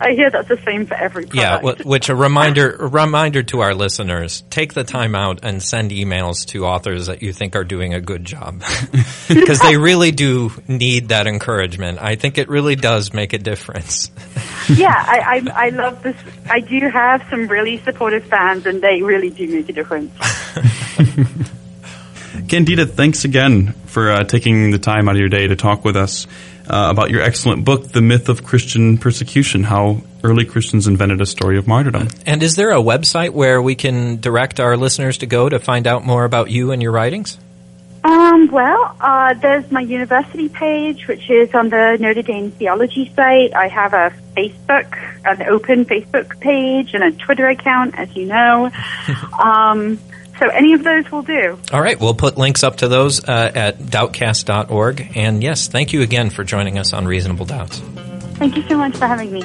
I 0.00 0.12
hear 0.12 0.30
that's 0.30 0.48
the 0.48 0.60
same 0.64 0.86
for 0.86 0.94
every 0.94 1.26
product. 1.26 1.64
Yeah, 1.64 1.84
which 1.84 2.08
a 2.08 2.16
reminder 2.16 2.76
a 2.76 2.88
reminder 2.88 3.42
to 3.44 3.60
our 3.60 3.74
listeners: 3.74 4.42
take 4.50 4.74
the 4.74 4.84
time 4.84 5.14
out 5.14 5.40
and 5.44 5.62
send 5.62 5.92
emails 5.92 6.44
to 6.46 6.66
authors 6.66 7.06
that 7.06 7.22
you 7.22 7.32
think 7.32 7.54
are 7.54 7.64
doing 7.64 7.94
a 7.94 8.00
good 8.00 8.24
job, 8.24 8.62
because 9.28 9.60
they 9.60 9.76
really 9.76 10.10
do 10.10 10.50
need 10.66 11.08
that 11.08 11.26
encouragement. 11.26 12.02
I 12.02 12.16
think 12.16 12.38
it 12.38 12.48
really 12.48 12.76
does 12.76 13.12
make 13.12 13.32
a 13.32 13.38
difference. 13.38 14.10
yeah, 14.68 14.94
I, 14.94 15.42
I 15.54 15.66
I 15.66 15.68
love 15.70 16.02
this. 16.02 16.16
I 16.50 16.60
do 16.60 16.88
have 16.88 17.24
some 17.30 17.46
really 17.46 17.78
supportive 17.78 18.24
fans, 18.24 18.66
and 18.66 18.82
they 18.82 19.02
really 19.02 19.30
do 19.30 19.46
make 19.48 19.68
a 19.68 19.72
difference. 19.72 20.12
Candida, 22.48 22.84
thanks 22.84 23.24
again 23.24 23.72
for 23.86 24.10
uh, 24.10 24.24
taking 24.24 24.70
the 24.70 24.78
time 24.78 25.08
out 25.08 25.14
of 25.14 25.20
your 25.20 25.28
day 25.28 25.46
to 25.46 25.56
talk 25.56 25.84
with 25.84 25.96
us 25.96 26.26
uh, 26.68 26.88
about 26.90 27.10
your 27.10 27.22
excellent 27.22 27.64
book, 27.64 27.88
The 27.88 28.00
Myth 28.00 28.28
of 28.28 28.44
Christian 28.44 28.98
Persecution 28.98 29.64
How 29.64 30.02
Early 30.22 30.44
Christians 30.44 30.86
Invented 30.86 31.20
a 31.20 31.26
Story 31.26 31.58
of 31.58 31.66
Martyrdom. 31.66 32.08
And 32.26 32.42
is 32.42 32.56
there 32.56 32.70
a 32.70 32.82
website 32.82 33.30
where 33.30 33.60
we 33.60 33.74
can 33.74 34.20
direct 34.20 34.60
our 34.60 34.76
listeners 34.76 35.18
to 35.18 35.26
go 35.26 35.48
to 35.48 35.58
find 35.58 35.86
out 35.86 36.04
more 36.04 36.24
about 36.24 36.50
you 36.50 36.72
and 36.72 36.82
your 36.82 36.92
writings? 36.92 37.38
Um, 38.04 38.48
well, 38.50 38.96
uh, 39.00 39.32
there's 39.34 39.70
my 39.72 39.80
university 39.80 40.50
page, 40.50 41.08
which 41.08 41.30
is 41.30 41.54
on 41.54 41.70
the 41.70 41.96
Notre 41.98 42.20
Dame 42.20 42.50
Theology 42.50 43.10
site. 43.16 43.54
I 43.54 43.68
have 43.68 43.94
a 43.94 44.12
Facebook, 44.36 44.94
an 45.24 45.42
open 45.48 45.86
Facebook 45.86 46.38
page, 46.40 46.92
and 46.92 47.02
a 47.02 47.12
Twitter 47.12 47.48
account, 47.48 47.98
as 47.98 48.14
you 48.14 48.26
know. 48.26 48.70
um, 49.42 49.98
so 50.38 50.48
any 50.48 50.72
of 50.72 50.82
those 50.84 51.10
will 51.10 51.22
do. 51.22 51.58
All 51.72 51.80
right. 51.80 51.98
We'll 51.98 52.14
put 52.14 52.36
links 52.36 52.62
up 52.62 52.76
to 52.76 52.88
those 52.88 53.24
uh, 53.24 53.52
at 53.54 53.78
doubtcast.org. 53.78 55.12
And 55.16 55.42
yes, 55.42 55.68
thank 55.68 55.92
you 55.92 56.02
again 56.02 56.30
for 56.30 56.44
joining 56.44 56.78
us 56.78 56.92
on 56.92 57.06
Reasonable 57.06 57.46
Doubts. 57.46 57.78
Thank 58.38 58.56
you 58.56 58.62
so 58.62 58.76
much 58.76 58.96
for 58.96 59.06
having 59.06 59.32
me. 59.32 59.44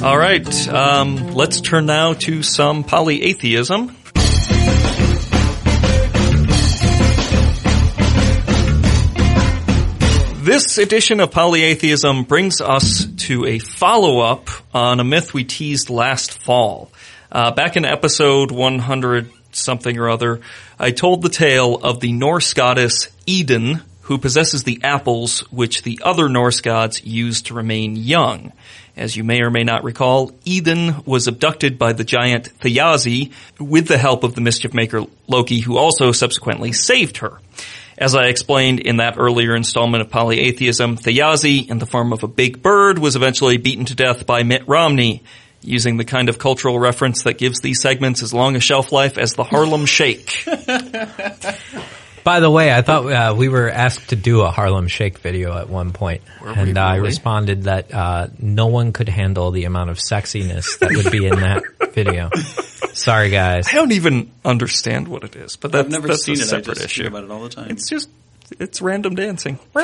All 0.00 0.16
right, 0.16 0.68
um, 0.68 1.34
let's 1.34 1.60
turn 1.60 1.86
now 1.86 2.14
to 2.14 2.42
some 2.42 2.84
polyatheism. 2.84 3.94
This 10.48 10.78
edition 10.78 11.20
of 11.20 11.28
Polyatheism 11.28 12.26
brings 12.26 12.62
us 12.62 13.04
to 13.04 13.44
a 13.44 13.58
follow-up 13.58 14.48
on 14.72 14.98
a 14.98 15.04
myth 15.04 15.34
we 15.34 15.44
teased 15.44 15.90
last 15.90 16.42
fall. 16.42 16.90
Uh, 17.30 17.50
back 17.50 17.76
in 17.76 17.84
episode 17.84 18.50
100 18.50 19.30
something 19.52 19.98
or 19.98 20.08
other, 20.08 20.40
I 20.78 20.92
told 20.92 21.20
the 21.20 21.28
tale 21.28 21.74
of 21.74 22.00
the 22.00 22.12
Norse 22.12 22.54
goddess 22.54 23.08
Eden, 23.26 23.82
who 24.00 24.16
possesses 24.16 24.64
the 24.64 24.80
apples 24.82 25.40
which 25.52 25.82
the 25.82 26.00
other 26.02 26.30
Norse 26.30 26.62
gods 26.62 27.04
use 27.04 27.42
to 27.42 27.52
remain 27.52 27.96
young. 27.96 28.54
As 28.96 29.14
you 29.18 29.24
may 29.24 29.42
or 29.42 29.50
may 29.50 29.64
not 29.64 29.84
recall, 29.84 30.32
Eden 30.46 31.04
was 31.04 31.26
abducted 31.26 31.78
by 31.78 31.92
the 31.92 32.04
giant 32.04 32.58
Thiazi 32.60 33.32
with 33.60 33.86
the 33.86 33.98
help 33.98 34.24
of 34.24 34.34
the 34.34 34.40
mischief 34.40 34.72
maker 34.72 35.04
Loki, 35.26 35.60
who 35.60 35.76
also 35.76 36.10
subsequently 36.10 36.72
saved 36.72 37.18
her. 37.18 37.38
As 38.00 38.14
I 38.14 38.26
explained 38.26 38.78
in 38.78 38.98
that 38.98 39.16
earlier 39.18 39.56
installment 39.56 40.02
of 40.02 40.08
Polyatheism, 40.08 41.00
Thiazi, 41.00 41.68
in 41.68 41.78
the 41.78 41.86
form 41.86 42.12
of 42.12 42.22
a 42.22 42.28
big 42.28 42.62
bird, 42.62 43.00
was 43.00 43.16
eventually 43.16 43.56
beaten 43.56 43.86
to 43.86 43.96
death 43.96 44.24
by 44.24 44.44
Mitt 44.44 44.62
Romney, 44.68 45.24
using 45.62 45.96
the 45.96 46.04
kind 46.04 46.28
of 46.28 46.38
cultural 46.38 46.78
reference 46.78 47.24
that 47.24 47.38
gives 47.38 47.60
these 47.60 47.82
segments 47.82 48.22
as 48.22 48.32
long 48.32 48.54
a 48.54 48.60
shelf 48.60 48.92
life 48.92 49.18
as 49.18 49.32
the 49.32 49.42
Harlem 49.42 49.84
Shake. 49.84 50.44
By 52.28 52.40
the 52.40 52.50
way, 52.50 52.70
I 52.70 52.82
thought 52.82 53.10
uh, 53.10 53.34
we 53.34 53.48
were 53.48 53.70
asked 53.70 54.10
to 54.10 54.16
do 54.16 54.42
a 54.42 54.50
Harlem 54.50 54.86
Shake 54.86 55.16
video 55.16 55.56
at 55.56 55.70
one 55.70 55.92
point, 55.92 56.20
we 56.44 56.50
and 56.50 56.76
I 56.76 56.96
really? 56.96 57.08
responded 57.08 57.62
that 57.62 57.90
uh, 57.94 58.26
no 58.38 58.66
one 58.66 58.92
could 58.92 59.08
handle 59.08 59.50
the 59.50 59.64
amount 59.64 59.88
of 59.88 59.96
sexiness 59.96 60.78
that 60.80 60.90
would 60.94 61.10
be 61.10 61.26
in 61.26 61.40
that 61.40 61.62
video. 61.94 62.28
Sorry, 62.92 63.30
guys. 63.30 63.68
I 63.68 63.76
don't 63.76 63.92
even 63.92 64.30
understand 64.44 65.08
what 65.08 65.24
it 65.24 65.36
is, 65.36 65.56
but 65.56 65.72
that's, 65.72 65.86
I've 65.86 65.90
never 65.90 66.08
that's 66.08 66.24
seen 66.24 66.34
a 66.34 66.40
it. 66.40 66.42
I 66.42 66.46
separate 66.48 66.74
just 66.74 66.84
issue. 66.84 67.02
hear 67.04 67.08
about 67.08 67.24
it 67.24 67.30
all 67.30 67.42
the 67.44 67.48
time. 67.48 67.70
It's 67.70 67.88
just, 67.88 68.10
it's 68.60 68.82
random 68.82 69.14
dancing. 69.14 69.58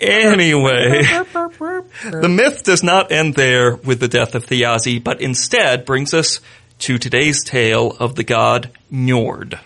Anyway, 0.00 1.02
the 1.04 2.28
myth 2.28 2.64
does 2.64 2.82
not 2.82 3.12
end 3.12 3.34
there 3.34 3.76
with 3.76 4.00
the 4.00 4.08
death 4.08 4.34
of 4.34 4.44
Thiazi, 4.44 5.00
but 5.00 5.20
instead 5.20 5.84
brings 5.84 6.14
us 6.14 6.40
to 6.80 6.98
today's 6.98 7.44
tale 7.44 7.96
of 8.00 8.16
the 8.16 8.24
god 8.24 8.72
Njord. 8.92 9.60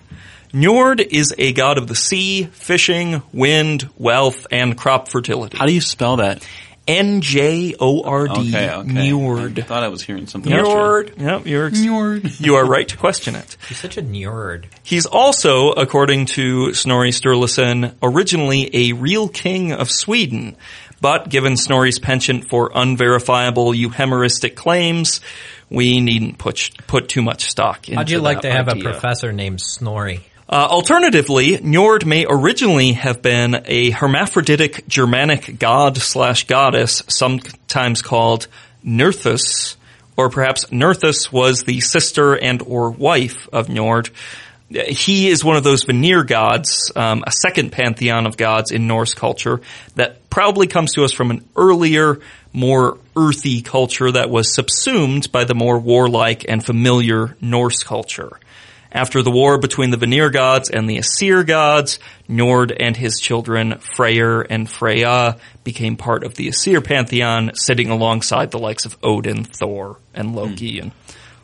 Njord 0.53 1.01
is 1.01 1.35
a 1.37 1.53
god 1.53 1.79
of 1.79 1.87
the 1.89 1.95
sea, 1.95 2.45
fishing, 2.45 3.23
wind, 3.33 3.89
wealth, 3.99 4.47
and 4.51 4.77
crop 4.77 5.09
fertility. 5.09 5.57
How 5.59 5.67
do 5.67 5.73
you 5.73 5.81
spell 5.81 6.17
that? 6.17 6.47
N-J-O-R-D. 6.89 8.33
Okay, 8.33 8.71
okay. 8.71 8.89
Njord. 8.89 9.59
I 9.59 9.63
thought 9.63 9.83
I 9.83 9.89
was 9.89 10.03
hearing 10.03 10.27
something. 10.27 10.53
Njord. 10.53 11.19
Yep, 11.21 11.47
you're, 11.47 11.67
ex- 11.67 12.41
you 12.41 12.55
are 12.55 12.65
right 12.65 12.87
to 12.89 12.97
question 12.97 13.35
it. 13.35 13.57
You're 13.69 13.77
such 13.77 13.97
a 13.97 14.03
nerd. 14.03 14.67
He's 14.85 15.05
also, 15.07 15.73
according 15.73 16.27
to 16.27 16.75
Snorri 16.75 17.11
Sturluson, 17.11 17.95
originally 18.03 18.71
a 18.73 18.93
real 18.93 19.29
king 19.29 19.73
of 19.73 19.91
Sweden, 19.91 20.57
but 21.01 21.29
given 21.29 21.57
Snorri's 21.57 21.99
penchant 21.99 22.49
for 22.49 22.71
unverifiable 22.73 23.73
euhemeristic 23.73 24.55
claims, 24.55 25.21
we 25.69 26.01
needn't 26.01 26.39
put, 26.39 26.71
put 26.87 27.09
too 27.09 27.23
much 27.23 27.45
stock 27.45 27.89
into 27.89 27.99
How'd 27.99 28.11
you 28.11 28.21
like 28.21 28.43
to 28.43 28.51
have 28.53 28.69
idea. 28.69 28.89
a 28.89 28.93
professor 28.93 29.33
named 29.33 29.61
Snorri? 29.61 30.21
Uh, 30.49 30.69
alternatively, 30.71 31.59
Njord 31.59 32.05
may 32.05 32.25
originally 32.29 32.93
have 32.93 33.21
been 33.21 33.65
a 33.65 33.91
hermaphroditic 33.91 34.87
Germanic 34.87 35.59
god 35.59 35.97
slash 35.97 36.47
goddess, 36.47 37.03
sometimes 37.09 38.01
called 38.01 38.47
Nerthus, 38.85 39.75
or 40.17 40.31
perhaps 40.31 40.67
Nerthus 40.67 41.33
was 41.33 41.65
the 41.65 41.81
sister 41.81 42.35
and 42.35 42.63
or 42.63 42.93
wife 42.93 43.49
of 43.53 43.67
Njord. 43.67 44.11
He 44.71 45.29
is 45.29 45.45
one 45.45 45.57
of 45.57 45.65
those 45.65 45.83
Vanir 45.83 46.23
gods, 46.23 46.93
um, 46.95 47.25
a 47.27 47.33
second 47.33 47.73
pantheon 47.73 48.27
of 48.27 48.37
gods 48.37 48.71
in 48.71 48.87
Norse 48.87 49.15
culture 49.15 49.61
that 49.97 50.31
probably 50.31 50.69
comes 50.69 50.93
to 50.93 51.03
us 51.05 51.13
from 51.13 51.33
an 51.33 51.45
earlier, 51.57 52.21
more 52.53 52.99
earthy 53.17 53.63
culture 53.63 54.13
that 54.13 54.31
was 54.31 54.55
subsumed 54.55 55.31
by 55.33 55.45
the 55.45 55.55
more 55.55 55.79
warlike 55.79 56.45
and 56.49 56.65
familiar 56.65 57.37
Norse 57.41 57.83
culture. 57.83 58.39
After 58.93 59.23
the 59.23 59.31
war 59.31 59.59
between 59.59 59.91
the 59.91 59.97
Vanir 59.97 60.31
gods 60.31 60.71
and 60.71 60.89
the 60.89 60.99
Aesir 60.99 61.45
gods, 61.45 61.99
Njord 62.29 62.75
and 62.79 62.97
his 62.97 63.21
children 63.21 63.79
Freyr 63.79 64.43
and 64.49 64.69
Freya 64.69 65.39
became 65.65 65.97
part 65.97 66.25
of 66.25 66.35
the 66.35 66.49
Aesir 66.49 66.81
pantheon, 66.81 67.53
sitting 67.55 67.91
alongside 67.91 68.51
the 68.51 68.59
likes 68.59 68.85
of 68.85 68.97
Odin, 69.03 69.45
Thor, 69.45 69.99
and 70.15 70.31
hmm. 70.31 70.37
Loki. 70.37 70.79
And 70.81 70.93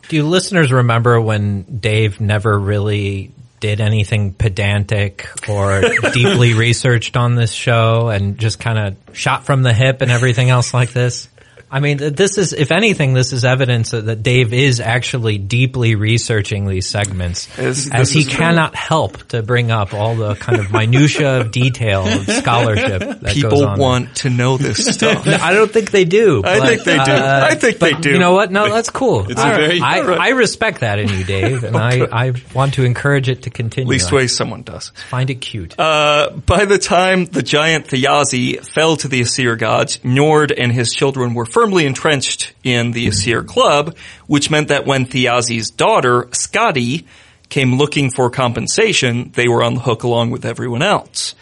Do 0.09 0.15
you 0.15 0.25
listeners 0.27 0.71
remember 0.71 1.19
when 1.19 1.79
Dave 1.79 2.19
never 2.19 2.57
really 2.57 3.31
did 3.63 3.79
anything 3.79 4.33
pedantic 4.33 5.25
or 5.47 5.81
deeply 6.13 6.53
researched 6.53 7.15
on 7.15 7.35
this 7.35 7.51
show 7.51 8.09
and 8.09 8.37
just 8.37 8.59
kind 8.59 8.77
of 8.77 9.15
shot 9.17 9.45
from 9.45 9.63
the 9.63 9.73
hip 9.73 10.01
and 10.01 10.11
everything 10.11 10.49
else 10.49 10.73
like 10.73 10.91
this? 10.91 11.29
I 11.73 11.79
mean, 11.79 11.97
this 11.97 12.37
is, 12.37 12.53
if 12.53 12.71
anything, 12.71 13.13
this 13.13 13.33
is 13.33 13.43
evidence 13.43 13.91
that, 13.91 14.05
that 14.05 14.21
Dave 14.21 14.53
is 14.53 14.79
actually 14.79 15.39
deeply 15.39 15.95
researching 15.95 16.67
these 16.67 16.87
segments, 16.87 17.47
Is- 17.57 17.89
as 17.91 18.11
he 18.11 18.19
is 18.19 18.27
true. 18.27 18.37
cannot 18.37 18.75
help 18.75 19.17
to 19.29 19.41
bring 19.41 19.71
up 19.71 19.93
all 19.93 20.15
the 20.15 20.35
kind 20.35 20.59
of 20.59 20.71
minutia 20.71 21.41
of 21.41 21.49
detail 21.51 22.05
of 22.07 22.29
scholarship 22.29 22.99
that 22.99 23.21
goes 23.23 23.33
people 23.33 23.65
on. 23.65 23.79
want 23.79 24.15
to 24.17 24.29
know 24.29 24.57
this 24.57 24.85
stuff. 24.95 25.25
No, 25.25 25.33
I 25.33 25.53
don't 25.53 25.71
think 25.71 25.89
they 25.89 26.05
do. 26.05 26.43
I 26.45 26.59
think 26.67 26.83
they 26.83 26.93
do. 26.95 27.01
uh, 27.11 27.47
I 27.49 27.55
think 27.55 27.79
they 27.79 27.93
do. 27.93 28.11
You 28.11 28.19
know 28.19 28.33
what? 28.33 28.51
No, 28.51 28.69
that's 28.71 28.91
cool. 28.91 29.29
It's 29.31 29.41
I, 29.41 29.51
a 29.53 29.55
very- 29.57 29.81
I, 29.81 29.99
Alright. 30.01 30.19
I 30.19 30.29
respect 30.29 30.81
that 30.81 30.99
in 30.99 31.09
you, 31.09 31.23
Dave, 31.23 31.63
and 31.63 31.75
I, 31.75 32.07
I 32.11 32.33
want 32.53 32.75
to 32.75 32.83
encourage 32.85 33.29
it 33.29 33.43
to 33.43 33.49
continue. 33.49 33.87
At 33.87 33.91
least 33.91 34.11
way 34.11 34.27
someone 34.27 34.61
does. 34.61 34.89
find 35.09 35.29
it 35.31 35.35
cute. 35.41 35.79
Uh, 35.79 36.29
by 36.45 36.65
the 36.65 36.77
time 36.77 37.25
the 37.25 37.41
giant 37.41 37.87
Thiazi 37.87 38.63
fell 38.63 38.95
to 38.97 39.07
the 39.07 39.21
Aesir 39.21 39.55
gods, 39.55 39.97
Njord 39.99 40.53
and 40.55 40.71
his 40.71 40.93
children 40.93 41.33
were 41.33 41.45
firmly 41.63 41.85
entrenched 41.85 42.51
in 42.65 42.91
the 42.91 43.07
Aesir 43.07 43.41
club, 43.41 43.95
which 44.27 44.51
meant 44.51 44.67
that 44.67 44.85
when 44.85 45.05
Thiazi's 45.05 45.71
daughter, 45.71 46.23
Skadi, 46.31 47.05
came 47.47 47.77
looking 47.77 48.11
for 48.11 48.29
compensation, 48.29 49.31
they 49.35 49.47
were 49.47 49.63
on 49.63 49.75
the 49.75 49.79
hook 49.79 50.03
along 50.03 50.29
with 50.29 50.43
everyone 50.43 50.81
else. 50.81 51.35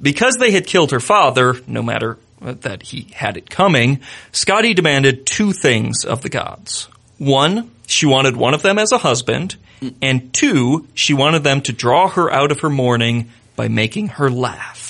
Because 0.00 0.36
they 0.38 0.52
had 0.52 0.68
killed 0.68 0.92
her 0.92 1.00
father, 1.00 1.56
no 1.66 1.82
matter 1.82 2.16
uh, 2.40 2.52
that 2.60 2.80
he 2.80 3.08
had 3.12 3.36
it 3.36 3.50
coming, 3.50 4.02
Skadi 4.30 4.72
demanded 4.72 5.26
two 5.26 5.50
things 5.50 6.04
of 6.04 6.22
the 6.22 6.28
gods. 6.28 6.88
One, 7.18 7.72
she 7.88 8.06
wanted 8.06 8.36
one 8.36 8.54
of 8.54 8.62
them 8.62 8.78
as 8.78 8.92
a 8.92 8.98
husband, 8.98 9.56
and 10.00 10.32
two, 10.32 10.86
she 10.94 11.12
wanted 11.12 11.42
them 11.42 11.60
to 11.62 11.72
draw 11.72 12.08
her 12.10 12.30
out 12.30 12.52
of 12.52 12.60
her 12.60 12.70
mourning 12.70 13.30
by 13.56 13.66
making 13.66 14.08
her 14.10 14.30
laugh. 14.30 14.85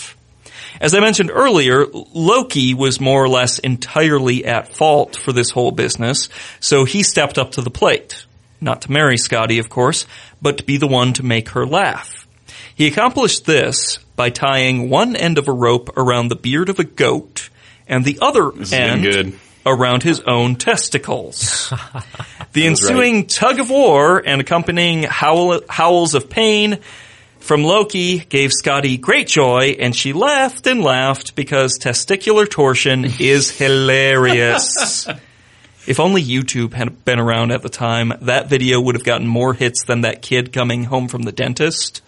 As 0.80 0.94
I 0.94 1.00
mentioned 1.00 1.30
earlier, 1.32 1.86
Loki 1.86 2.74
was 2.74 3.00
more 3.00 3.22
or 3.22 3.28
less 3.28 3.58
entirely 3.58 4.44
at 4.44 4.74
fault 4.74 5.16
for 5.16 5.32
this 5.32 5.50
whole 5.50 5.70
business, 5.70 6.28
so 6.60 6.84
he 6.84 7.02
stepped 7.02 7.38
up 7.38 7.52
to 7.52 7.62
the 7.62 7.70
plate. 7.70 8.26
Not 8.60 8.82
to 8.82 8.92
marry 8.92 9.16
Skadi, 9.16 9.58
of 9.60 9.68
course, 9.68 10.06
but 10.40 10.58
to 10.58 10.64
be 10.64 10.76
the 10.76 10.86
one 10.86 11.12
to 11.14 11.22
make 11.24 11.50
her 11.50 11.66
laugh. 11.66 12.26
He 12.74 12.86
accomplished 12.86 13.44
this 13.44 13.98
by 14.16 14.30
tying 14.30 14.90
one 14.90 15.16
end 15.16 15.38
of 15.38 15.48
a 15.48 15.52
rope 15.52 15.96
around 15.96 16.28
the 16.28 16.36
beard 16.36 16.68
of 16.68 16.78
a 16.78 16.84
goat 16.84 17.50
and 17.86 18.04
the 18.04 18.18
other 18.20 18.52
end 18.72 19.38
around 19.64 20.02
his 20.02 20.20
own 20.20 20.56
testicles. 20.56 21.72
the 22.52 22.66
ensuing 22.66 23.26
tug 23.26 23.58
of 23.58 23.68
war 23.68 24.22
and 24.24 24.40
accompanying 24.40 25.02
howl, 25.02 25.60
howls 25.68 26.14
of 26.14 26.30
pain 26.30 26.78
from 27.46 27.62
Loki 27.64 28.18
gave 28.18 28.50
Skadi 28.50 29.00
great 29.00 29.28
joy, 29.28 29.76
and 29.78 29.94
she 29.94 30.12
laughed 30.12 30.66
and 30.66 30.82
laughed 30.82 31.34
because 31.36 31.78
testicular 31.80 32.48
torsion 32.48 33.04
is 33.20 33.50
hilarious. 33.58 35.06
If 35.86 36.00
only 36.00 36.20
YouTube 36.20 36.72
had 36.72 37.04
been 37.04 37.20
around 37.20 37.52
at 37.52 37.62
the 37.62 37.68
time, 37.68 38.12
that 38.22 38.48
video 38.48 38.80
would 38.80 38.96
have 38.96 39.04
gotten 39.04 39.28
more 39.28 39.54
hits 39.54 39.84
than 39.84 40.00
that 40.00 40.20
kid 40.20 40.52
coming 40.52 40.82
home 40.82 41.06
from 41.06 41.22
the 41.22 41.30
dentist. 41.30 42.02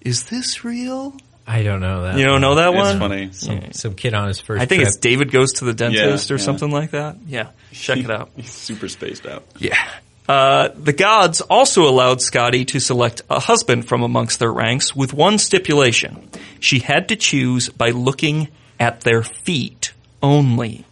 Is 0.00 0.24
this 0.30 0.64
real? 0.64 1.14
I 1.46 1.62
don't 1.62 1.80
know 1.80 2.04
that. 2.04 2.16
You 2.18 2.24
don't 2.24 2.40
know 2.40 2.54
that 2.54 2.68
It's 2.70 2.76
one? 2.78 2.98
funny. 2.98 3.28
Some, 3.32 3.72
some 3.72 3.94
kid 3.94 4.14
on 4.14 4.28
his 4.28 4.40
first 4.40 4.62
I 4.62 4.64
think 4.64 4.78
trip. 4.80 4.88
it's 4.88 4.96
David 4.96 5.30
Goes 5.30 5.52
to 5.58 5.66
the 5.66 5.74
Dentist 5.74 6.30
Yeah, 6.30 6.34
or 6.34 6.38
yeah. 6.38 6.42
something 6.44 6.70
like 6.70 6.92
that. 6.92 7.16
Yeah, 7.26 7.50
check 7.70 7.98
it 7.98 8.10
out. 8.10 8.30
He's 8.36 8.50
super 8.50 8.88
spaced 8.88 9.26
out. 9.26 9.44
Yeah. 9.58 9.76
Uh, 10.28 10.68
the 10.74 10.92
gods 10.92 11.40
also 11.40 11.88
allowed 11.88 12.18
Skadi 12.18 12.66
to 12.68 12.80
select 12.80 13.22
a 13.30 13.40
husband 13.40 13.88
from 13.88 14.02
amongst 14.02 14.38
their 14.38 14.52
ranks 14.52 14.94
with 14.94 15.14
one 15.14 15.38
stipulation. 15.38 16.28
She 16.60 16.80
had 16.80 17.08
to 17.08 17.16
choose 17.16 17.70
by 17.70 17.90
looking 17.90 18.48
at 18.78 19.00
their 19.00 19.22
feet 19.22 19.92
only. 20.22 20.84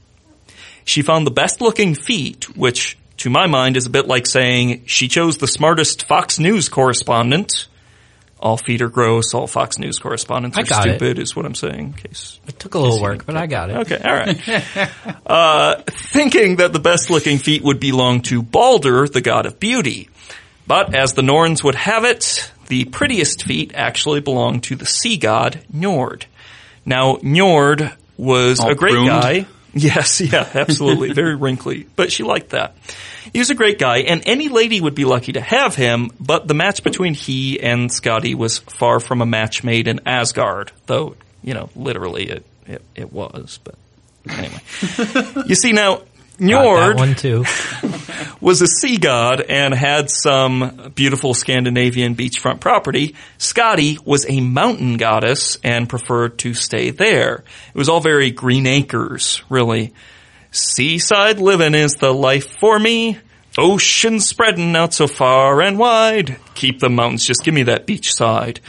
She 0.86 1.02
found 1.02 1.26
the 1.26 1.32
best 1.32 1.60
looking 1.60 1.94
feet, 1.94 2.56
which 2.56 2.96
to 3.18 3.28
my 3.28 3.46
mind 3.46 3.76
is 3.76 3.86
a 3.86 3.90
bit 3.90 4.06
like 4.06 4.26
saying 4.26 4.84
she 4.86 5.08
chose 5.08 5.36
the 5.36 5.48
smartest 5.48 6.06
Fox 6.06 6.38
News 6.38 6.68
correspondent. 6.68 7.66
All 8.38 8.58
feet 8.58 8.82
are 8.82 8.90
gross, 8.90 9.32
all 9.32 9.46
Fox 9.46 9.78
News 9.78 9.98
correspondents 9.98 10.58
are 10.58 10.66
stupid 10.66 11.18
is 11.18 11.34
what 11.34 11.46
I'm 11.46 11.54
saying. 11.54 11.78
In 11.78 11.92
case 11.94 12.38
it 12.46 12.58
took 12.58 12.74
a 12.74 12.78
little 12.78 13.00
work, 13.00 13.24
but 13.24 13.34
I 13.34 13.46
got 13.46 13.70
it. 13.70 13.76
Okay, 13.78 13.96
all 13.96 14.14
right. 14.14 14.90
uh, 15.26 15.82
thinking 15.86 16.56
that 16.56 16.74
the 16.74 16.78
best 16.78 17.08
looking 17.08 17.38
feet 17.38 17.62
would 17.62 17.80
belong 17.80 18.20
to 18.22 18.42
Balder, 18.42 19.08
the 19.08 19.22
god 19.22 19.46
of 19.46 19.58
beauty. 19.58 20.10
But 20.66 20.94
as 20.94 21.14
the 21.14 21.22
Norns 21.22 21.64
would 21.64 21.76
have 21.76 22.04
it, 22.04 22.52
the 22.66 22.84
prettiest 22.84 23.44
feet 23.44 23.72
actually 23.74 24.20
belonged 24.20 24.64
to 24.64 24.76
the 24.76 24.86
sea 24.86 25.16
god, 25.16 25.62
Njord. 25.74 26.24
Now, 26.84 27.16
Njord 27.16 27.96
was 28.18 28.60
All 28.60 28.70
a 28.70 28.74
great 28.74 28.92
pruned? 28.92 29.08
guy. 29.08 29.46
Yes, 29.76 30.22
yeah, 30.22 30.48
absolutely. 30.54 31.12
Very 31.12 31.34
wrinkly. 31.36 31.86
But 31.96 32.10
she 32.10 32.22
liked 32.22 32.50
that. 32.50 32.74
He 33.32 33.38
was 33.38 33.50
a 33.50 33.54
great 33.54 33.78
guy, 33.78 33.98
and 33.98 34.22
any 34.26 34.48
lady 34.48 34.80
would 34.80 34.94
be 34.94 35.04
lucky 35.04 35.32
to 35.32 35.40
have 35.40 35.74
him, 35.74 36.10
but 36.18 36.48
the 36.48 36.54
match 36.54 36.82
between 36.82 37.12
he 37.12 37.60
and 37.60 37.90
Skadi 37.90 38.34
was 38.34 38.58
far 38.58 39.00
from 39.00 39.20
a 39.20 39.26
match 39.26 39.62
made 39.62 39.86
in 39.86 40.00
Asgard, 40.06 40.72
though, 40.86 41.16
you 41.42 41.52
know, 41.52 41.68
literally 41.76 42.30
it, 42.30 42.46
it, 42.66 42.82
it 42.94 43.12
was, 43.12 43.58
but 43.62 43.74
anyway. 44.28 44.60
you 45.46 45.54
see 45.54 45.72
now, 45.72 46.02
Njord 46.38 46.96
one 46.96 47.14
too. 47.14 47.44
was 48.40 48.62
a 48.62 48.66
sea 48.66 48.98
god 48.98 49.40
and 49.40 49.74
had 49.74 50.10
some 50.10 50.92
beautiful 50.94 51.34
Scandinavian 51.34 52.14
beachfront 52.14 52.60
property. 52.60 53.14
Skadi 53.38 54.04
was 54.04 54.26
a 54.28 54.40
mountain 54.40 54.96
goddess 54.96 55.58
and 55.64 55.88
preferred 55.88 56.38
to 56.38 56.54
stay 56.54 56.90
there. 56.90 57.44
It 57.68 57.78
was 57.78 57.88
all 57.88 58.00
very 58.00 58.30
green 58.30 58.66
acres, 58.66 59.42
really. 59.48 59.94
Seaside 60.50 61.38
living 61.38 61.74
is 61.74 61.94
the 61.94 62.12
life 62.12 62.58
for 62.60 62.78
me. 62.78 63.18
Ocean 63.58 64.20
spreading 64.20 64.76
out 64.76 64.92
so 64.92 65.06
far 65.06 65.62
and 65.62 65.78
wide. 65.78 66.36
Keep 66.54 66.80
the 66.80 66.90
mountains, 66.90 67.24
just 67.24 67.42
give 67.44 67.54
me 67.54 67.64
that 67.64 67.86
beach 67.86 68.12
side. 68.12 68.60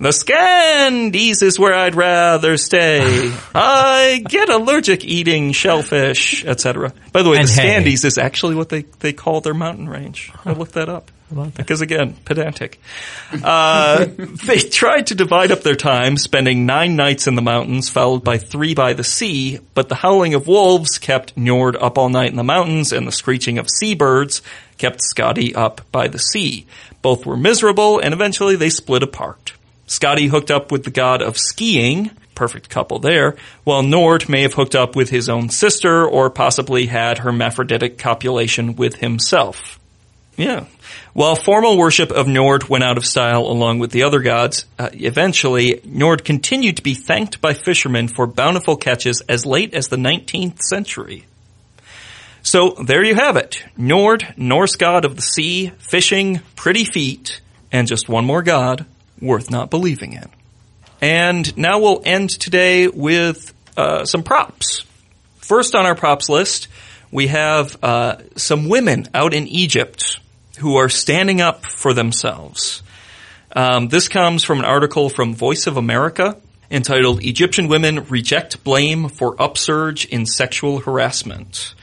The 0.00 0.10
Scandes 0.10 1.42
is 1.42 1.58
where 1.58 1.74
I'd 1.74 1.94
rather 1.94 2.56
stay. 2.56 3.32
I 3.54 4.22
get 4.28 4.48
allergic 4.48 5.04
eating 5.04 5.52
shellfish, 5.52 6.44
etc. 6.44 6.92
By 7.12 7.22
the 7.22 7.30
way, 7.30 7.38
And 7.38 7.48
the. 7.48 7.52
Scandes 7.52 8.04
is 8.04 8.18
actually 8.18 8.54
what 8.54 8.68
they, 8.68 8.82
they 9.00 9.12
call 9.12 9.40
their 9.40 9.54
mountain 9.54 9.88
range. 9.88 10.32
I 10.44 10.52
looked 10.52 10.74
that 10.74 10.88
up. 10.88 11.10
Because 11.56 11.80
again, 11.80 12.14
pedantic. 12.24 12.80
Uh, 13.32 14.06
they 14.46 14.58
tried 14.58 15.08
to 15.08 15.14
divide 15.14 15.52
up 15.52 15.62
their 15.62 15.76
time, 15.76 16.16
spending 16.16 16.66
nine 16.66 16.96
nights 16.96 17.26
in 17.26 17.34
the 17.34 17.42
mountains, 17.42 17.88
followed 17.88 18.24
by 18.24 18.38
three 18.38 18.74
by 18.74 18.94
the 18.94 19.04
sea, 19.04 19.58
but 19.74 19.88
the 19.88 19.94
howling 19.94 20.34
of 20.34 20.46
wolves 20.46 20.98
kept 20.98 21.36
Njord 21.36 21.76
up 21.80 21.98
all 21.98 22.08
night 22.08 22.30
in 22.30 22.36
the 22.36 22.44
mountains, 22.44 22.92
and 22.92 23.06
the 23.06 23.12
screeching 23.12 23.58
of 23.58 23.68
seabirds 23.68 24.42
kept 24.78 25.00
Skadi 25.00 25.54
up 25.56 25.82
by 25.92 26.08
the 26.08 26.18
sea. 26.18 26.66
Both 27.02 27.26
were 27.26 27.36
miserable, 27.36 27.98
and 27.98 28.14
eventually 28.14 28.56
they 28.56 28.70
split 28.70 29.02
apart. 29.02 29.52
Skadi 29.86 30.28
hooked 30.28 30.50
up 30.50 30.70
with 30.70 30.84
the 30.84 30.90
god 30.90 31.22
of 31.22 31.38
skiing, 31.38 32.10
perfect 32.34 32.70
couple 32.70 32.98
there, 32.98 33.36
while 33.64 33.82
Njord 33.82 34.28
may 34.28 34.42
have 34.42 34.54
hooked 34.54 34.74
up 34.74 34.94
with 34.94 35.10
his 35.10 35.28
own 35.28 35.48
sister, 35.48 36.06
or 36.06 36.30
possibly 36.30 36.86
had 36.86 37.18
hermaphroditic 37.18 37.98
copulation 37.98 38.76
with 38.76 38.96
himself. 38.96 39.77
Yeah. 40.38 40.66
While 41.14 41.34
formal 41.34 41.76
worship 41.76 42.12
of 42.12 42.26
Njord 42.28 42.68
went 42.68 42.84
out 42.84 42.96
of 42.96 43.04
style 43.04 43.40
along 43.40 43.80
with 43.80 43.90
the 43.90 44.04
other 44.04 44.20
gods, 44.20 44.66
uh, 44.78 44.88
eventually 44.92 45.80
Njord 45.84 46.24
continued 46.24 46.76
to 46.76 46.82
be 46.82 46.94
thanked 46.94 47.40
by 47.40 47.54
fishermen 47.54 48.06
for 48.06 48.28
bountiful 48.28 48.76
catches 48.76 49.20
as 49.22 49.44
late 49.44 49.74
as 49.74 49.88
the 49.88 49.96
19th 49.96 50.60
century. 50.60 51.26
So 52.42 52.70
there 52.70 53.02
you 53.04 53.16
have 53.16 53.36
it. 53.36 53.64
Njord, 53.76 54.38
Norse 54.38 54.76
god 54.76 55.04
of 55.04 55.16
the 55.16 55.22
sea, 55.22 55.72
fishing, 55.90 56.40
pretty 56.54 56.84
feet, 56.84 57.40
and 57.72 57.88
just 57.88 58.08
one 58.08 58.24
more 58.24 58.42
god 58.42 58.86
worth 59.20 59.50
not 59.50 59.70
believing 59.70 60.12
in. 60.12 60.30
And 61.00 61.56
now 61.58 61.80
we'll 61.80 62.00
end 62.04 62.30
today 62.30 62.86
with 62.86 63.52
uh, 63.76 64.04
some 64.04 64.22
props. 64.22 64.84
First 65.38 65.74
on 65.74 65.84
our 65.84 65.96
props 65.96 66.28
list, 66.28 66.68
we 67.10 67.26
have 67.26 67.76
uh, 67.82 68.18
some 68.36 68.68
women 68.68 69.08
out 69.14 69.34
in 69.34 69.48
Egypt 69.48 70.20
who 70.58 70.76
are 70.76 70.88
standing 70.88 71.40
up 71.40 71.66
for 71.66 71.92
themselves. 71.92 72.82
Um, 73.54 73.88
this 73.88 74.08
comes 74.08 74.44
from 74.44 74.58
an 74.58 74.64
article 74.64 75.08
from 75.08 75.34
Voice 75.34 75.66
of 75.66 75.76
America 75.76 76.36
entitled 76.70 77.24
Egyptian 77.24 77.68
Women 77.68 78.04
Reject 78.04 78.62
Blame 78.62 79.08
for 79.08 79.40
Upsurge 79.40 80.04
in 80.06 80.26
Sexual 80.26 80.80
Harassment. 80.80 81.74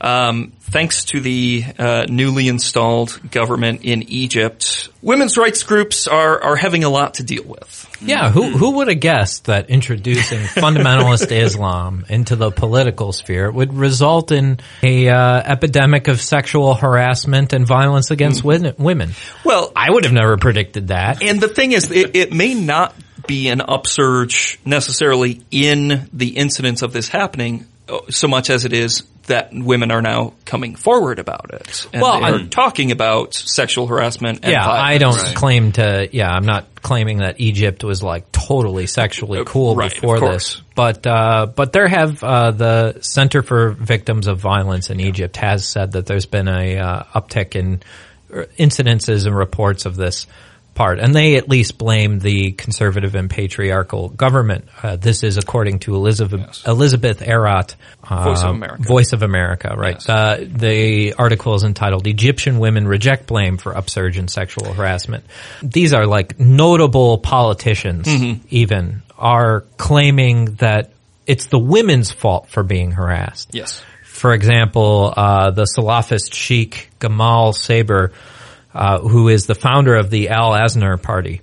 Um, 0.00 0.52
thanks 0.60 1.04
to 1.06 1.20
the 1.20 1.64
uh, 1.78 2.06
newly 2.08 2.48
installed 2.48 3.20
government 3.30 3.84
in 3.84 4.02
Egypt, 4.04 4.88
women's 5.02 5.38
rights 5.38 5.62
groups 5.62 6.06
are, 6.06 6.42
are 6.42 6.56
having 6.56 6.84
a 6.84 6.90
lot 6.90 7.14
to 7.14 7.22
deal 7.22 7.44
with. 7.44 7.83
Yeah, 8.00 8.30
who 8.30 8.50
who 8.50 8.76
would 8.76 8.88
have 8.88 9.00
guessed 9.00 9.46
that 9.46 9.70
introducing 9.70 10.40
fundamentalist 10.62 11.30
Islam 11.30 12.04
into 12.08 12.36
the 12.36 12.50
political 12.50 13.12
sphere 13.12 13.50
would 13.50 13.72
result 13.74 14.32
in 14.32 14.60
a 14.82 15.08
uh, 15.08 15.42
epidemic 15.44 16.08
of 16.08 16.20
sexual 16.20 16.74
harassment 16.74 17.52
and 17.52 17.66
violence 17.66 18.10
against 18.10 18.44
win- 18.44 18.74
women? 18.78 19.10
Well, 19.44 19.72
I 19.74 19.90
would 19.90 20.04
have 20.04 20.12
never 20.12 20.36
predicted 20.36 20.88
that. 20.88 21.22
And 21.22 21.40
the 21.40 21.48
thing 21.48 21.72
is, 21.72 21.90
it, 21.90 22.14
it 22.16 22.32
may 22.32 22.54
not 22.54 22.94
be 23.26 23.48
an 23.48 23.60
upsurge 23.60 24.58
necessarily 24.64 25.42
in 25.50 26.08
the 26.12 26.36
incidence 26.36 26.82
of 26.82 26.92
this 26.92 27.08
happening 27.08 27.66
uh, 27.88 28.00
so 28.10 28.28
much 28.28 28.50
as 28.50 28.64
it 28.64 28.72
is 28.72 29.02
that 29.26 29.50
women 29.52 29.90
are 29.90 30.02
now 30.02 30.34
coming 30.44 30.74
forward 30.74 31.18
about 31.18 31.50
it. 31.52 31.86
And 31.92 32.02
Well, 32.02 32.20
they 32.20 32.26
are 32.26 32.34
I'm- 32.34 32.50
talking 32.50 32.90
about 32.92 33.34
sexual 33.34 33.86
harassment 33.86 34.40
and 34.42 34.52
yeah, 34.52 34.68
I 34.68 34.98
don't 34.98 35.18
claim 35.34 35.72
to. 35.72 36.08
Yeah, 36.12 36.30
I'm 36.30 36.44
not 36.44 36.82
claiming 36.82 37.18
that 37.18 37.40
Egypt 37.40 37.82
was 37.84 38.02
like 38.02 38.30
totally 38.32 38.86
sexually 38.86 39.42
cool 39.46 39.76
right, 39.76 39.92
before 39.92 40.20
this, 40.20 40.60
but 40.74 41.06
uh, 41.06 41.46
but 41.46 41.72
there 41.72 41.88
have 41.88 42.22
uh, 42.22 42.50
the 42.50 42.98
Center 43.00 43.42
for 43.42 43.70
Victims 43.70 44.26
of 44.26 44.38
Violence 44.38 44.90
in 44.90 45.00
Egypt 45.00 45.36
has 45.38 45.66
said 45.66 45.92
that 45.92 46.06
there's 46.06 46.26
been 46.26 46.48
a 46.48 46.76
uh, 46.78 47.02
uptick 47.14 47.54
in 47.56 47.82
uh, 48.32 48.44
incidences 48.58 49.26
and 49.26 49.34
reports 49.36 49.86
of 49.86 49.96
this 49.96 50.26
part, 50.74 50.98
and 50.98 51.14
they 51.14 51.36
at 51.36 51.48
least 51.48 51.78
blame 51.78 52.18
the 52.18 52.52
conservative 52.52 53.14
and 53.14 53.30
patriarchal 53.30 54.08
government. 54.08 54.66
Uh, 54.82 54.96
this 54.96 55.22
is 55.22 55.38
according 55.38 55.80
to 55.80 55.94
Elizabeth 55.94 56.66
Elizabeth 56.66 57.22
Arrott, 57.22 57.76
uh, 58.02 58.24
Voice 58.24 58.42
of 58.42 58.50
America. 58.50 58.82
Voice 58.82 59.12
of 59.12 59.22
America, 59.22 59.74
right? 59.76 59.94
Yes. 59.94 60.08
Uh, 60.08 60.44
the 60.46 61.14
article 61.14 61.54
is 61.54 61.64
entitled 61.64 62.06
"Egyptian 62.06 62.58
Women 62.58 62.86
Reject 62.86 63.26
Blame 63.26 63.56
for 63.56 63.76
Upsurge 63.76 64.18
in 64.18 64.28
Sexual 64.28 64.72
Harassment." 64.74 65.24
These 65.62 65.94
are 65.94 66.06
like 66.06 66.38
notable 66.38 67.18
politicians, 67.18 68.08
even 68.50 69.02
are 69.18 69.60
claiming 69.76 70.56
that 70.56 70.90
it's 71.26 71.46
the 71.46 71.58
women's 71.58 72.10
fault 72.12 72.48
for 72.48 72.62
being 72.62 72.90
harassed. 72.90 73.54
Yes. 73.54 73.82
For 74.04 74.32
example, 74.32 75.12
uh, 75.16 75.50
the 75.50 75.64
Salafist 75.64 76.32
sheikh 76.34 76.90
Gamal 77.00 77.54
Saber, 77.54 78.12
uh, 78.74 78.98
who 78.98 79.28
is 79.28 79.46
the 79.46 79.54
founder 79.54 79.94
of 79.94 80.10
the 80.10 80.28
Al 80.30 80.52
Aznar 80.52 81.00
Party. 81.00 81.40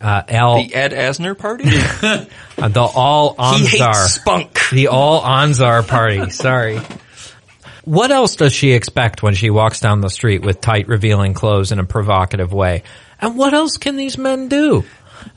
Uh, 0.00 0.22
Al, 0.28 0.56
The 0.56 0.74
Ed 0.74 0.92
Asner 0.92 1.36
party? 1.38 1.64
uh, 2.58 2.68
the 2.68 2.82
All 2.82 3.34
Anzar. 3.36 4.06
spunk. 4.06 4.60
The 4.70 4.88
All 4.88 5.22
Anzar 5.22 5.86
Party. 5.88 6.28
Sorry. 6.30 6.78
What 7.84 8.10
else 8.10 8.36
does 8.36 8.52
she 8.52 8.72
expect 8.72 9.22
when 9.22 9.34
she 9.34 9.48
walks 9.48 9.80
down 9.80 10.02
the 10.02 10.10
street 10.10 10.42
with 10.42 10.60
tight, 10.60 10.88
revealing 10.88 11.32
clothes 11.32 11.72
in 11.72 11.78
a 11.78 11.84
provocative 11.84 12.52
way? 12.52 12.82
And 13.18 13.36
what 13.38 13.54
else 13.54 13.78
can 13.78 13.96
these 13.96 14.18
men 14.18 14.48
do? 14.48 14.84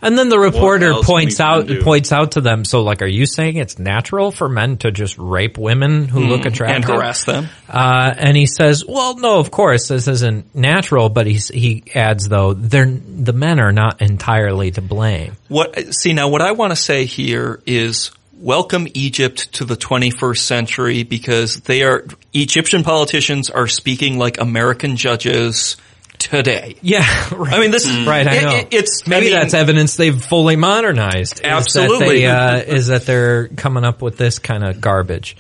And 0.01 0.17
then 0.17 0.29
the 0.29 0.39
reporter 0.39 0.93
points 1.01 1.39
out 1.39 1.67
points 1.81 2.11
out 2.11 2.33
to 2.33 2.41
them. 2.41 2.65
So, 2.65 2.83
like, 2.83 3.01
are 3.01 3.07
you 3.07 3.25
saying 3.25 3.57
it's 3.57 3.79
natural 3.79 4.31
for 4.31 4.49
men 4.49 4.77
to 4.77 4.91
just 4.91 5.17
rape 5.17 5.57
women 5.57 6.07
who 6.07 6.21
look 6.21 6.45
attractive 6.45 6.75
and 6.75 6.85
harass 6.85 7.25
them. 7.25 7.47
Uh, 7.69 8.13
and 8.17 8.35
he 8.35 8.45
says, 8.45 8.83
"Well, 8.87 9.17
no, 9.17 9.39
of 9.39 9.51
course 9.51 9.87
this 9.87 10.07
isn't 10.07 10.55
natural." 10.55 11.09
But 11.09 11.27
he's, 11.27 11.47
he 11.47 11.83
adds, 11.93 12.27
though, 12.27 12.53
they're 12.53 12.85
the 12.85 13.33
men 13.33 13.59
are 13.59 13.71
not 13.71 14.01
entirely 14.01 14.71
to 14.71 14.81
blame. 14.81 15.35
What 15.47 15.93
see 15.93 16.13
now? 16.13 16.29
What 16.29 16.41
I 16.41 16.51
want 16.51 16.71
to 16.71 16.75
say 16.75 17.05
here 17.05 17.61
is 17.65 18.11
welcome 18.39 18.87
Egypt 18.93 19.53
to 19.53 19.65
the 19.65 19.75
21st 19.75 20.37
century 20.37 21.03
because 21.03 21.61
they 21.61 21.83
are 21.83 22.05
Egyptian 22.33 22.83
politicians 22.83 23.49
are 23.49 23.67
speaking 23.67 24.17
like 24.17 24.39
American 24.39 24.95
judges 24.95 25.77
today. 26.19 26.75
Yeah, 26.81 27.05
right. 27.35 27.53
I 27.53 27.59
mean, 27.59 27.71
this 27.71 27.85
is 27.87 28.05
Right, 28.07 28.27
I 28.27 28.41
know. 28.41 28.55
it- 28.57 28.67
it's 28.71 29.03
I 29.05 29.09
maybe 29.09 29.25
mean, 29.27 29.35
that's 29.39 29.53
evidence 29.53 29.95
they've 29.95 30.23
fully 30.23 30.55
modernized. 30.55 31.35
is 31.35 31.39
that 31.41 31.45
Absolutely. 31.45 32.19
they, 32.21 32.25
uh, 32.27 32.57
is 32.57 32.87
that 32.87 33.05
they're 33.05 33.47
coming 33.49 33.83
up 33.83 34.01
with 34.01 34.17
this 34.17 34.39
kind 34.39 34.63
of 34.63 34.81
garbage. 34.81 35.37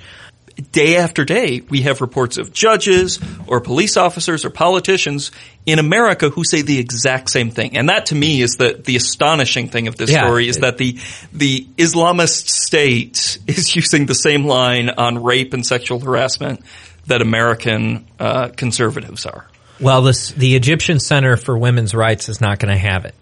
day 0.71 0.97
after 0.97 1.23
day, 1.23 1.61
we 1.69 1.81
have 1.83 2.01
reports 2.01 2.37
of 2.39 2.51
judges 2.51 3.19
or 3.45 3.61
police 3.61 3.95
officers 3.95 4.43
or 4.43 4.49
politicians 4.49 5.29
in 5.67 5.77
America 5.77 6.29
who 6.31 6.43
say 6.43 6.63
the 6.63 6.79
exact 6.79 7.29
same 7.29 7.51
thing. 7.51 7.77
And 7.77 7.89
that 7.89 8.07
to 8.07 8.15
me 8.15 8.41
is 8.41 8.55
the, 8.57 8.81
the 8.83 8.95
astonishing 8.95 9.69
thing 9.69 9.87
of 9.87 9.97
this 9.97 10.09
Yeah. 10.09 10.25
story 10.25 10.47
is 10.47 10.57
that 10.59 10.79
the, 10.79 10.97
the 11.31 11.67
Islamist 11.77 12.47
state 12.49 13.37
is 13.47 13.75
using 13.75 14.07
the 14.07 14.15
same 14.15 14.45
line 14.45 14.89
on 14.89 15.21
rape 15.21 15.53
and 15.53 15.63
sexual 15.65 15.99
harassment 15.99 16.61
that 17.05 17.21
American 17.21 18.07
uh, 18.19 18.47
conservatives 18.49 19.25
are. 19.27 19.45
Well, 19.79 20.01
this 20.01 20.31
the 20.31 20.55
Egyptian 20.55 20.99
Center 20.99 21.37
for 21.37 21.57
Women's 21.57 21.93
Rights 21.93 22.29
is 22.29 22.41
not 22.41 22.59
going 22.59 22.73
to 22.73 22.79
have 22.79 23.05
it, 23.05 23.15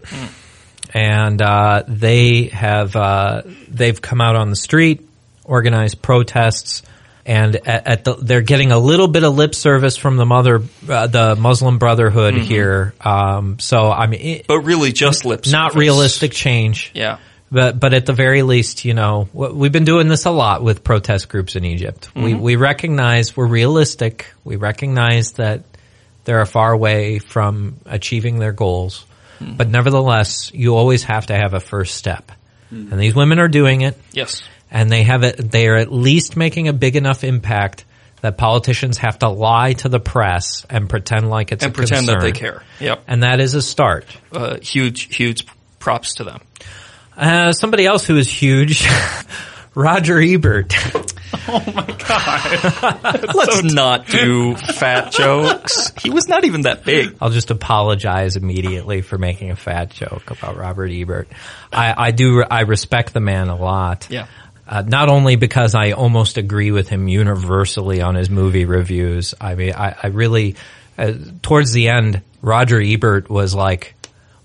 and 0.94 1.42
uh, 1.42 1.84
they 1.88 2.44
have 2.46 2.96
uh, 2.96 3.42
they've 3.70 4.02
come 4.02 4.22
out 4.22 4.36
on 4.36 4.50
the 4.50 4.56
street, 4.56 5.08
organized 5.44 6.02
protests, 6.02 6.84
and 7.26 7.56
at, 7.56 7.88
at 7.88 8.04
the, 8.06 8.14
they're 8.16 8.42
getting 8.42 8.72
a 8.72 8.80
little 8.80 9.08
bit 9.08 9.24
of 9.24 9.36
lip 9.36 9.56
service 9.56 9.98
from 9.98 10.16
the 10.18 10.26
mother, 10.26 10.62
uh, 10.88 11.08
the 11.08 11.36
Muslim 11.36 11.78
Brotherhood 11.80 12.36
Mm-hmm. 12.36 12.44
here. 12.44 12.94
Um, 13.02 13.60
so 13.60 13.92
I 13.92 14.08
mean, 14.08 14.22
it, 14.22 14.48
But 14.48 14.60
really 14.60 14.92
just 14.92 15.26
lip 15.26 15.40
service. 15.46 15.52
not 15.52 15.76
realistic 15.76 16.32
change. 16.32 16.92
Yeah. 16.94 17.18
But 17.52 17.80
but 17.80 17.94
at 17.94 18.06
the 18.08 18.14
very 18.14 18.42
least, 18.42 18.86
you 18.86 18.94
know, 18.96 19.30
we've 19.32 19.72
been 19.72 19.86
doing 19.86 20.08
this 20.08 20.26
a 20.26 20.32
lot 20.32 20.64
with 20.64 20.84
protest 20.84 21.30
groups 21.30 21.56
in 21.56 21.64
Egypt. 21.64 22.10
We 22.16 22.32
Mm-hmm. 22.34 22.42
we 22.42 22.56
recognize 22.56 23.38
we're 23.38 23.46
realistic. 23.46 24.26
We 24.44 24.56
recognize 24.56 25.34
that 25.34 25.64
they're 26.26 26.46
far 26.46 26.72
away 26.74 27.20
from 27.20 27.78
achieving 27.86 28.40
their 28.40 28.52
goals. 28.52 29.06
Hmm. 29.40 29.54
But 29.56 29.70
nevertheless, 29.70 30.52
you 30.54 30.76
always 30.76 31.04
have 31.04 31.28
to 31.28 31.36
have 31.36 31.54
a 31.54 31.60
first 31.60 31.96
step. 31.96 32.32
And 32.72 33.00
these 33.00 33.16
women 33.16 33.40
are 33.40 33.48
doing 33.48 33.82
it 33.82 33.98
Yes. 34.12 34.44
and 34.70 34.92
they 34.92 35.04
have 35.04 35.24
it 35.24 35.38
they 35.38 35.68
are 35.68 35.78
at 35.78 35.94
least 35.94 36.36
making 36.36 36.68
a 36.68 36.74
big 36.74 36.98
enough 36.98 37.24
impact 37.24 37.86
that 38.22 38.38
politicians 38.38 38.98
have 38.98 39.18
to 39.20 39.30
lie 39.30 39.74
to 39.74 39.88
the 39.88 40.00
press 40.00 40.66
and 40.70 40.90
pretend 40.90 41.30
like 41.30 41.54
it's 41.54 41.64
And 41.64 41.74
a 41.74 41.76
pretend 41.78 42.08
that 42.08 42.20
they 42.20 42.32
care. 42.34 42.64
Yep. 42.82 43.04
And 43.08 43.24
that 43.24 43.40
is 43.40 43.54
a 43.54 43.62
start. 43.62 44.06
Uh, 44.32 44.58
huge, 44.62 45.16
huge 45.16 45.46
props 45.80 46.16
to 46.16 46.24
them. 46.26 46.42
Uh, 47.16 47.52
somebody 47.54 47.86
else 47.86 48.06
who 48.06 48.18
is 48.18 48.28
huge, 48.30 48.86
Roger 49.76 50.20
Ebert. 50.20 50.74
Let's 53.34 53.64
not 53.64 54.08
do 54.08 54.56
fat 54.76 55.12
jokes. 55.12 55.92
He 56.02 56.10
was 56.10 56.28
not 56.28 56.44
even 56.46 56.62
that 56.62 56.84
big. 56.84 57.16
I'll 57.22 57.30
just 57.30 57.52
apologize 57.52 58.36
immediately 58.36 59.02
for 59.02 59.18
making 59.18 59.52
a 59.52 59.56
fat 59.56 59.90
joke 59.90 60.32
about 60.32 60.58
Robert 60.58 60.92
Ebert. 60.92 61.28
I, 61.72 61.94
I 61.98 62.12
do, 62.12 62.44
I 62.44 62.62
respect 62.62 63.14
the 63.14 63.20
man 63.20 63.50
a 63.50 63.56
lot. 63.56 64.08
Yeah. 64.10 64.28
Uh, 64.68 64.82
not 64.82 65.10
only 65.10 65.36
because 65.36 65.76
I 65.76 65.92
almost 65.92 66.38
agree 66.38 66.72
with 66.72 66.90
him 66.90 67.08
universally 67.08 68.02
on 68.02 68.16
his 68.16 68.30
movie 68.30 68.66
reviews. 68.66 69.36
I 69.40 69.56
mean, 69.56 69.74
I, 69.74 69.96
I 70.02 70.08
really, 70.08 70.56
uh, 70.98 71.14
towards 71.42 71.72
the 71.72 71.90
end, 71.90 72.22
Roger 72.42 72.82
Ebert 72.82 73.30
was 73.30 73.54
like 73.54 73.95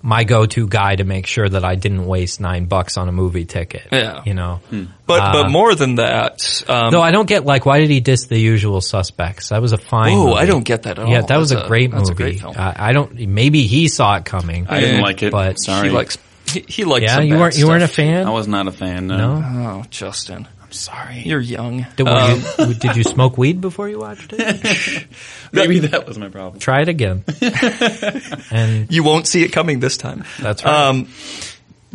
my 0.02 0.24
go-to 0.24 0.66
guy 0.66 0.96
to 0.96 1.04
make 1.04 1.26
sure 1.26 1.46
that 1.48 1.62
I 1.64 1.74
didn't 1.74 2.06
waste 2.06 2.40
nine 2.40 2.64
bucks 2.64 2.96
on 2.96 3.08
a 3.08 3.12
movie 3.12 3.44
ticket. 3.44 3.86
Yeah. 3.92 4.22
You 4.24 4.32
know? 4.34 4.60
But 5.06 5.20
Uh, 5.20 5.32
but 5.32 5.50
more 5.50 5.74
than 5.74 5.96
that, 5.96 6.62
um, 6.68 6.90
Though 6.90 7.02
I 7.02 7.10
don't 7.10 7.28
get 7.28 7.44
like, 7.44 7.66
why 7.66 7.80
did 7.80 7.90
he 7.90 8.00
diss 8.00 8.24
the 8.26 8.38
usual 8.38 8.80
suspects? 8.80 9.50
That 9.50 9.60
was 9.60 9.72
a 9.72 9.78
fine 9.78 10.14
Oh. 10.16 10.32
I 10.34 10.46
don't 10.46 10.64
get 10.64 10.84
that 10.84 10.98
at 10.98 11.06
Yeah, 11.08 11.20
all. 11.20 11.26
that 11.26 11.36
was 11.36 11.50
That's 11.50 11.62
a 11.62 11.64
a- 11.64 11.68
great 11.68 11.90
that's 11.90 12.08
movie. 12.08 12.12
a 12.12 12.26
great 12.26 12.40
film. 12.40 12.54
Uh, 12.56 12.72
I 12.76 12.92
don't, 12.92 13.12
maybe 13.28 13.66
he 13.66 13.88
saw 13.88 14.16
it 14.16 14.24
coming. 14.24 14.66
I 14.70 14.80
didn't 14.80 15.02
like 15.02 15.22
it. 15.22 15.32
But 15.32 15.56
Sorry. 15.60 15.88
he 15.90 15.94
likes 15.94 16.16
he, 16.46 16.64
he 16.66 16.84
likes. 16.84 17.02
yeah, 17.04 17.16
some 17.16 17.24
you 17.26 17.34
bad 17.34 17.40
weren't, 17.40 17.58
you 17.58 17.66
weren't 17.68 17.82
a 17.84 17.88
fan? 17.88 18.26
I 18.26 18.30
was 18.30 18.48
not 18.48 18.66
a 18.66 18.72
fan. 18.72 19.06
No. 19.06 19.16
no? 19.38 19.82
Oh, 19.82 19.84
Justin, 19.90 20.48
I'm 20.70 20.74
sorry. 20.74 21.22
you're 21.24 21.40
young. 21.40 21.84
Did, 21.96 22.06
Um, 22.06 22.44
you, 22.60 22.74
did 22.74 22.94
you 22.94 23.02
smoke 23.02 23.36
weed 23.36 23.60
before 23.60 23.88
you 23.88 23.98
watched 23.98 24.32
it? 24.32 25.06
Maybe 25.52 25.80
that 25.80 26.06
was 26.06 26.16
my 26.16 26.28
problem. 26.28 26.60
Try 26.60 26.82
it 26.82 26.88
again. 26.88 27.24
and 28.52 28.92
you 28.92 29.02
won't 29.02 29.26
see 29.26 29.42
it 29.42 29.48
coming 29.52 29.80
this 29.80 29.96
time. 29.96 30.22
that's 30.38 30.64
right. 30.64 30.88
Um, 30.88 31.08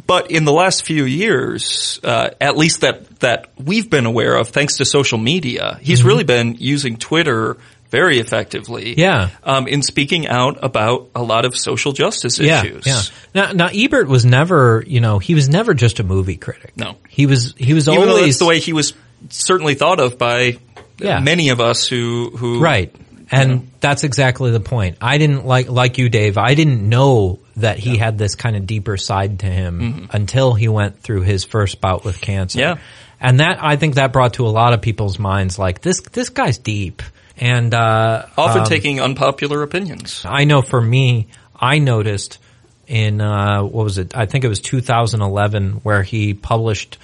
but 0.06 0.30
in 0.30 0.44
the 0.44 0.52
last 0.52 0.86
few 0.86 1.06
years, 1.06 2.02
uh, 2.04 2.32
at 2.42 2.58
least 2.58 2.82
that 2.82 3.22
that 3.22 3.50
we've 3.58 3.90
been 3.90 4.06
aware 4.06 4.36
of, 4.36 4.50
thanks 4.50 4.76
to 4.78 4.86
social 4.86 5.18
media, 5.18 5.80
he's 5.82 6.04
really 6.04 6.26
been 6.26 6.56
using 6.60 6.98
Twitter 6.98 7.56
very 7.96 8.20
effectively. 8.20 8.92
Mm-hmm. 8.92 9.00
Yeah. 9.00 9.30
Um, 9.44 9.68
in 9.68 9.82
speaking 9.82 10.28
out 10.28 10.64
about 10.64 11.10
a 11.16 11.24
lot 11.24 11.46
of 11.46 11.58
social 11.58 11.94
justice 11.94 12.40
yeah, 12.40 12.64
issues. 12.64 12.86
yeah. 12.86 13.02
Now, 13.34 13.52
now 13.54 13.70
Ebert 13.74 14.08
was 14.08 14.26
never, 14.26 14.84
you 14.86 15.00
know, 15.00 15.20
he 15.20 15.36
was 15.36 15.48
never 15.48 15.74
just 15.74 16.00
a 16.00 16.04
movie 16.04 16.38
critic. 16.38 16.74
No. 16.76 16.98
he 17.10 17.26
was, 17.26 17.54
he 17.58 17.74
was 17.74 17.88
Even 17.88 18.08
though 18.08 18.22
that's 18.22 18.40
the 18.40 18.46
way 18.46 18.60
he 18.60 18.74
was 18.74 18.94
certainly 19.30 19.76
thought 19.76 20.00
of 20.00 20.18
by 20.18 20.58
Yeah. 21.00 21.20
many 21.20 21.50
of 21.50 21.60
us 21.60 21.88
who 21.88 22.32
who 22.36 22.60
Right. 22.60 22.94
And 23.32 23.72
that's 23.80 24.04
exactly 24.04 24.52
the 24.52 24.60
point. 24.60 24.98
I 25.02 25.18
didn't 25.18 25.46
like, 25.46 25.68
like 25.68 25.98
you, 25.98 26.10
Dave, 26.10 26.38
I 26.38 26.54
didn't 26.54 26.88
know 26.88 27.40
that 27.58 27.80
he 27.80 27.98
had 27.98 28.18
this 28.20 28.36
kind 28.36 28.56
of 28.56 28.68
deeper 28.68 28.98
side 28.98 29.40
to 29.40 29.48
him 29.48 30.10
until 30.12 30.54
he 30.54 30.68
went 30.68 31.00
through 31.00 31.22
his 31.22 31.44
first 31.44 31.82
bout 31.82 32.06
with 32.06 32.22
cancer. 32.22 32.60
Yeah. 32.60 32.78
And 33.20 33.40
that, 33.40 33.58
I 33.64 33.78
think 33.78 33.96
that 33.96 34.14
brought 34.14 34.36
to 34.36 34.46
a 34.46 34.54
lot 34.54 34.74
of 34.74 34.82
people's 34.82 35.18
minds 35.18 35.58
like, 35.58 35.82
this, 35.82 36.02
this 36.02 36.30
guy's 36.30 36.60
deep. 36.60 37.02
And, 37.38 37.74
uh, 37.74 38.28
often 38.38 38.62
um, 38.62 38.68
taking 38.68 39.02
unpopular 39.02 39.62
opinions. 39.62 40.24
I 40.26 40.46
know 40.46 40.62
for 40.62 40.80
me, 40.82 41.28
I 41.56 41.80
noticed 41.80 42.40
in 42.88 43.22
uh, 43.22 43.62
what 43.64 43.84
was 43.84 43.98
it? 43.98 44.16
I 44.16 44.26
think 44.26 44.44
it 44.44 44.48
was 44.48 44.60
2011 44.62 45.82
where 45.84 46.04
he 46.04 46.34
published. 46.34 46.98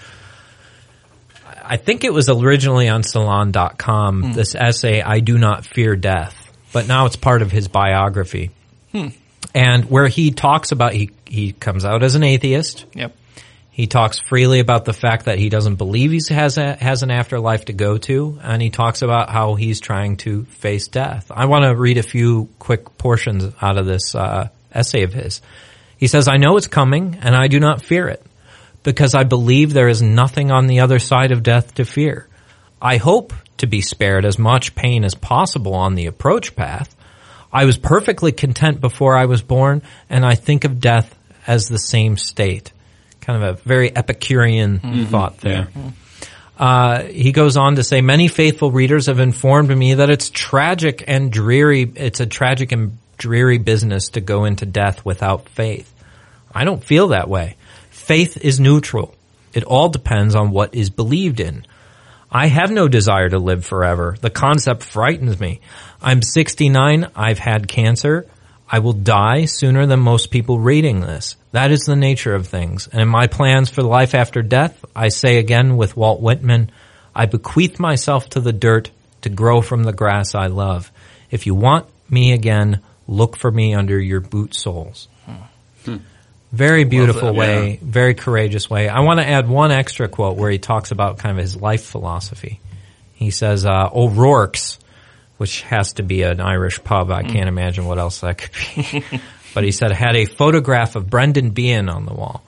I 1.63 1.77
think 1.77 2.03
it 2.03 2.13
was 2.13 2.29
originally 2.29 2.89
on 2.89 3.03
Salon.com. 3.03 4.33
This 4.33 4.55
essay, 4.55 5.01
"I 5.01 5.19
do 5.19 5.37
not 5.37 5.65
fear 5.65 5.95
death," 5.95 6.51
but 6.73 6.87
now 6.87 7.05
it's 7.05 7.15
part 7.15 7.41
of 7.41 7.51
his 7.51 7.67
biography, 7.67 8.51
and 9.55 9.89
where 9.89 10.07
he 10.07 10.31
talks 10.31 10.71
about 10.71 10.93
he 10.93 11.11
he 11.25 11.53
comes 11.53 11.85
out 11.85 12.03
as 12.03 12.15
an 12.15 12.23
atheist. 12.23 12.85
Yep. 12.93 13.15
He 13.81 13.87
talks 13.87 14.19
freely 14.19 14.59
about 14.59 14.85
the 14.85 14.93
fact 14.93 15.25
that 15.25 15.39
he 15.39 15.49
doesn't 15.49 15.77
believe 15.77 16.11
he 16.11 16.21
has 16.35 16.59
a, 16.59 16.75
has 16.75 17.01
an 17.01 17.09
afterlife 17.09 17.65
to 17.65 17.73
go 17.73 17.97
to, 17.97 18.39
and 18.43 18.61
he 18.61 18.69
talks 18.69 19.01
about 19.01 19.31
how 19.31 19.55
he's 19.55 19.79
trying 19.79 20.17
to 20.17 20.45
face 20.45 20.87
death. 20.87 21.31
I 21.31 21.45
want 21.45 21.63
to 21.63 21.75
read 21.75 21.97
a 21.97 22.03
few 22.03 22.47
quick 22.59 22.95
portions 22.99 23.51
out 23.59 23.79
of 23.79 23.87
this 23.87 24.13
uh, 24.13 24.49
essay 24.71 25.01
of 25.01 25.13
his. 25.13 25.41
He 25.97 26.05
says, 26.05 26.27
"I 26.27 26.37
know 26.37 26.57
it's 26.57 26.67
coming, 26.67 27.17
and 27.23 27.35
I 27.35 27.47
do 27.47 27.59
not 27.59 27.81
fear 27.81 28.07
it, 28.07 28.23
because 28.83 29.15
I 29.15 29.23
believe 29.23 29.73
there 29.73 29.89
is 29.89 30.03
nothing 30.03 30.51
on 30.51 30.67
the 30.67 30.81
other 30.81 30.99
side 30.99 31.31
of 31.31 31.41
death 31.41 31.73
to 31.73 31.83
fear. 31.83 32.27
I 32.79 32.97
hope 32.97 33.33
to 33.57 33.65
be 33.65 33.81
spared 33.81 34.25
as 34.25 34.37
much 34.37 34.75
pain 34.75 35.03
as 35.03 35.15
possible 35.15 35.73
on 35.73 35.95
the 35.95 36.05
approach 36.05 36.55
path. 36.55 36.95
I 37.51 37.65
was 37.65 37.79
perfectly 37.79 38.31
content 38.31 38.79
before 38.79 39.17
I 39.17 39.25
was 39.25 39.41
born, 39.41 39.81
and 40.07 40.23
I 40.23 40.35
think 40.35 40.65
of 40.65 40.79
death 40.79 41.17
as 41.47 41.67
the 41.67 41.79
same 41.79 42.15
state." 42.15 42.73
Kind 43.21 43.43
of 43.43 43.57
a 43.57 43.61
very 43.61 43.95
Epicurean 43.95 45.05
thought 45.07 45.37
there. 45.39 45.69
Uh, 46.57 47.03
he 47.03 47.31
goes 47.31 47.57
on 47.57 47.75
to 47.75 47.83
say, 47.83 48.01
many 48.01 48.27
faithful 48.27 48.71
readers 48.71 49.07
have 49.07 49.19
informed 49.19 49.75
me 49.75 49.95
that 49.95 50.09
it's 50.09 50.29
tragic 50.29 51.03
and 51.07 51.31
dreary. 51.31 51.91
It's 51.95 52.19
a 52.19 52.25
tragic 52.27 52.71
and 52.71 52.97
dreary 53.17 53.57
business 53.57 54.09
to 54.09 54.21
go 54.21 54.45
into 54.45 54.65
death 54.65 55.03
without 55.05 55.49
faith. 55.49 55.91
I 56.53 56.63
don't 56.63 56.83
feel 56.83 57.09
that 57.09 57.29
way. 57.29 57.55
Faith 57.89 58.37
is 58.43 58.59
neutral. 58.59 59.15
It 59.53 59.63
all 59.63 59.89
depends 59.89 60.35
on 60.35 60.51
what 60.51 60.75
is 60.75 60.89
believed 60.89 61.39
in. 61.39 61.65
I 62.31 62.47
have 62.47 62.71
no 62.71 62.87
desire 62.87 63.29
to 63.29 63.39
live 63.39 63.65
forever. 63.65 64.15
The 64.19 64.29
concept 64.29 64.83
frightens 64.83 65.39
me. 65.39 65.61
I'm 66.01 66.21
69. 66.21 67.11
I've 67.15 67.39
had 67.39 67.67
cancer. 67.67 68.25
I 68.73 68.79
will 68.79 68.93
die 68.93 69.45
sooner 69.45 69.85
than 69.85 69.99
most 69.99 70.31
people 70.31 70.57
reading 70.57 71.01
this. 71.01 71.35
That 71.51 71.71
is 71.71 71.81
the 71.81 71.97
nature 71.97 72.33
of 72.33 72.47
things. 72.47 72.87
And 72.87 73.01
in 73.01 73.09
my 73.09 73.27
plans 73.27 73.69
for 73.69 73.83
life 73.83 74.15
after 74.15 74.41
death, 74.41 74.85
I 74.95 75.09
say 75.09 75.39
again 75.39 75.75
with 75.75 75.97
Walt 75.97 76.21
Whitman, 76.21 76.71
I 77.13 77.25
bequeath 77.25 77.81
myself 77.81 78.29
to 78.29 78.39
the 78.39 78.53
dirt 78.53 78.89
to 79.23 79.29
grow 79.29 79.61
from 79.61 79.83
the 79.83 79.91
grass 79.91 80.35
I 80.35 80.47
love. 80.47 80.89
If 81.29 81.45
you 81.45 81.53
want 81.53 81.85
me 82.09 82.31
again, 82.31 82.79
look 83.09 83.35
for 83.35 83.51
me 83.51 83.75
under 83.75 83.99
your 83.99 84.21
boot 84.21 84.55
soles. 84.55 85.09
Very 86.53 86.85
beautiful 86.85 87.33
way, 87.33 87.77
very 87.81 88.13
courageous 88.13 88.69
way. 88.69 88.87
I 88.87 89.01
want 89.01 89.19
to 89.19 89.27
add 89.27 89.49
one 89.49 89.71
extra 89.71 90.07
quote 90.07 90.37
where 90.37 90.49
he 90.51 90.59
talks 90.59 90.91
about 90.91 91.17
kind 91.17 91.37
of 91.37 91.41
his 91.41 91.55
life 91.57 91.83
philosophy. 91.83 92.61
He 93.15 93.31
says, 93.31 93.65
uh, 93.65 93.89
O'Rourke's, 93.93 94.79
which 95.41 95.63
has 95.63 95.93
to 95.93 96.03
be 96.03 96.21
an 96.21 96.39
Irish 96.39 96.83
pub. 96.83 97.09
I 97.09 97.23
can't 97.23 97.49
imagine 97.49 97.85
what 97.85 97.97
else 97.97 98.21
that 98.21 98.37
could 98.37 98.51
be. 98.75 99.03
but 99.55 99.63
he 99.63 99.71
said, 99.71 99.91
had 99.91 100.15
a 100.15 100.25
photograph 100.25 100.95
of 100.95 101.09
Brendan 101.09 101.49
Behan 101.49 101.89
on 101.89 102.05
the 102.05 102.13
wall. 102.13 102.43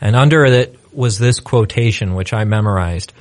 And 0.00 0.16
under 0.16 0.44
it 0.44 0.76
was 0.92 1.20
this 1.20 1.38
quotation, 1.38 2.14
which 2.14 2.32
I 2.32 2.42
memorized. 2.42 3.12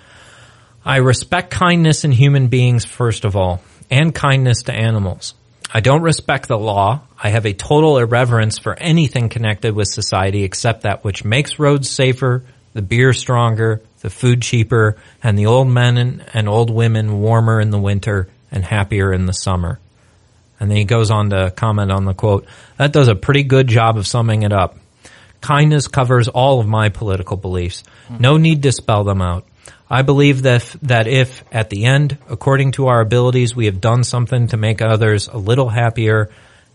I 0.84 0.98
respect 0.98 1.52
kindness 1.52 2.04
in 2.04 2.12
human 2.12 2.48
beings, 2.48 2.84
first 2.84 3.24
of 3.24 3.36
all, 3.36 3.62
and 3.92 4.12
kindness 4.12 4.64
to 4.64 4.74
animals. 4.74 5.36
I 5.72 5.82
don't 5.82 6.02
respect 6.02 6.48
the 6.48 6.58
law. 6.58 7.02
I 7.22 7.30
have 7.30 7.46
a 7.46 7.54
total 7.54 8.00
irreverence 8.00 8.58
for 8.58 8.74
anything 8.74 9.30
connected 9.30 9.76
with 9.76 9.88
society 9.88 10.44
except 10.44 10.82
that 10.82 11.04
which 11.04 11.24
makes 11.24 11.60
roads 11.60 11.92
safer, 11.92 12.44
the 12.74 12.82
beer 12.82 13.14
stronger, 13.14 13.84
the 14.00 14.10
food 14.10 14.42
cheaper, 14.42 14.98
and 15.22 15.38
the 15.38 15.46
old 15.46 15.68
men 15.68 15.98
and, 15.98 16.26
and 16.34 16.50
old 16.50 16.72
women 16.72 17.22
warmer 17.22 17.62
in 17.62 17.70
the 17.70 17.78
winter 17.78 18.28
and 18.52 18.64
happier 18.64 19.14
in 19.14 19.26
the 19.26 19.34
summer. 19.34 19.80
And 20.60 20.70
then 20.70 20.78
he 20.78 20.84
goes 20.86 21.10
on 21.10 21.32
to 21.32 21.52
comment 21.52 21.92
on 21.92 22.06
the 22.06 22.14
quote. 22.14 22.46
That 22.78 22.92
does 22.92 23.08
a 23.08 23.16
pretty 23.16 23.44
good 23.44 23.68
job 23.68 23.98
of 23.98 24.06
summing 24.06 24.44
it 24.44 24.54
up. 24.54 24.78
Kindness 25.42 25.88
covers 25.88 26.28
all 26.28 26.60
of 26.60 26.68
my 26.68 26.90
political 26.90 27.36
beliefs. 27.36 27.84
No 28.20 28.38
need 28.38 28.62
to 28.64 28.72
spell 28.72 29.04
them 29.04 29.22
out. 29.22 29.48
I 29.90 30.04
believe 30.04 30.44
that 30.44 30.56
if, 30.62 30.74
that 30.84 31.08
if, 31.08 31.44
at 31.52 31.70
the 31.70 31.86
end, 31.86 32.18
according 32.30 32.74
to 32.74 32.88
our 32.88 33.02
abilities, 33.02 33.56
we 33.56 33.66
have 33.66 33.82
done 33.82 34.04
something 34.04 34.48
to 34.50 34.58
make 34.58 34.82
others 34.82 35.28
a 35.28 35.38
little 35.38 35.68
happier 35.68 36.30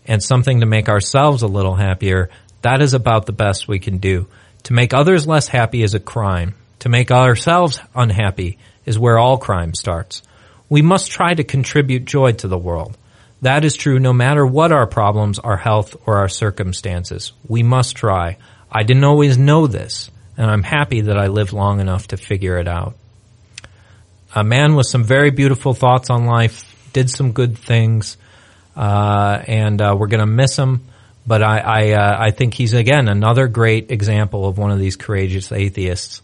and 0.05 0.21
something 0.21 0.59
to 0.59 0.65
make 0.65 0.89
ourselves 0.89 1.41
a 1.41 1.47
little 1.47 1.75
happier, 1.75 2.29
that 2.61 2.81
is 2.81 2.93
about 2.93 3.25
the 3.25 3.31
best 3.31 3.67
we 3.67 3.79
can 3.79 3.97
do. 3.97 4.27
To 4.63 4.73
make 4.73 4.93
others 4.93 5.25
less 5.25 5.47
happy 5.47 5.81
is 5.81 5.93
a 5.93 5.99
crime. 5.99 6.55
To 6.79 6.89
make 6.89 7.09
ourselves 7.09 7.79
unhappy 7.95 8.57
is 8.85 8.99
where 8.99 9.17
all 9.17 9.37
crime 9.37 9.73
starts. 9.73 10.21
We 10.69 10.81
must 10.81 11.11
try 11.11 11.33
to 11.33 11.43
contribute 11.43 12.05
joy 12.05 12.33
to 12.33 12.47
the 12.47 12.57
world. 12.57 12.97
That 13.41 13.63
is 13.63 13.75
true 13.75 13.99
no 13.99 14.13
matter 14.13 14.45
what 14.45 14.71
our 14.71 14.87
problems, 14.87 15.39
our 15.39 15.57
health, 15.57 15.95
or 16.05 16.17
our 16.17 16.29
circumstances. 16.29 17.33
We 17.47 17.63
must 17.63 17.95
try. 17.95 18.37
I 18.71 18.83
didn't 18.83 19.03
always 19.03 19.37
know 19.37 19.67
this, 19.67 20.09
and 20.37 20.49
I'm 20.49 20.63
happy 20.63 21.01
that 21.01 21.17
I 21.17 21.27
lived 21.27 21.53
long 21.53 21.79
enough 21.79 22.07
to 22.07 22.17
figure 22.17 22.57
it 22.57 22.67
out. 22.67 22.95
A 24.35 24.43
man 24.43 24.75
with 24.75 24.87
some 24.87 25.03
very 25.03 25.31
beautiful 25.31 25.73
thoughts 25.73 26.09
on 26.09 26.25
life, 26.25 26.63
did 26.93 27.09
some 27.09 27.31
good 27.31 27.57
things, 27.57 28.17
uh, 28.75 29.41
and 29.47 29.81
uh, 29.81 29.95
we're 29.97 30.07
going 30.07 30.19
to 30.19 30.25
miss 30.25 30.57
him. 30.57 30.85
But 31.25 31.43
I, 31.43 31.59
I, 31.59 31.91
uh, 31.91 32.15
I 32.19 32.31
think 32.31 32.53
he's 32.53 32.73
again 32.73 33.07
another 33.07 33.47
great 33.47 33.91
example 33.91 34.47
of 34.47 34.57
one 34.57 34.71
of 34.71 34.79
these 34.79 34.95
courageous 34.95 35.51
atheists. 35.51 36.21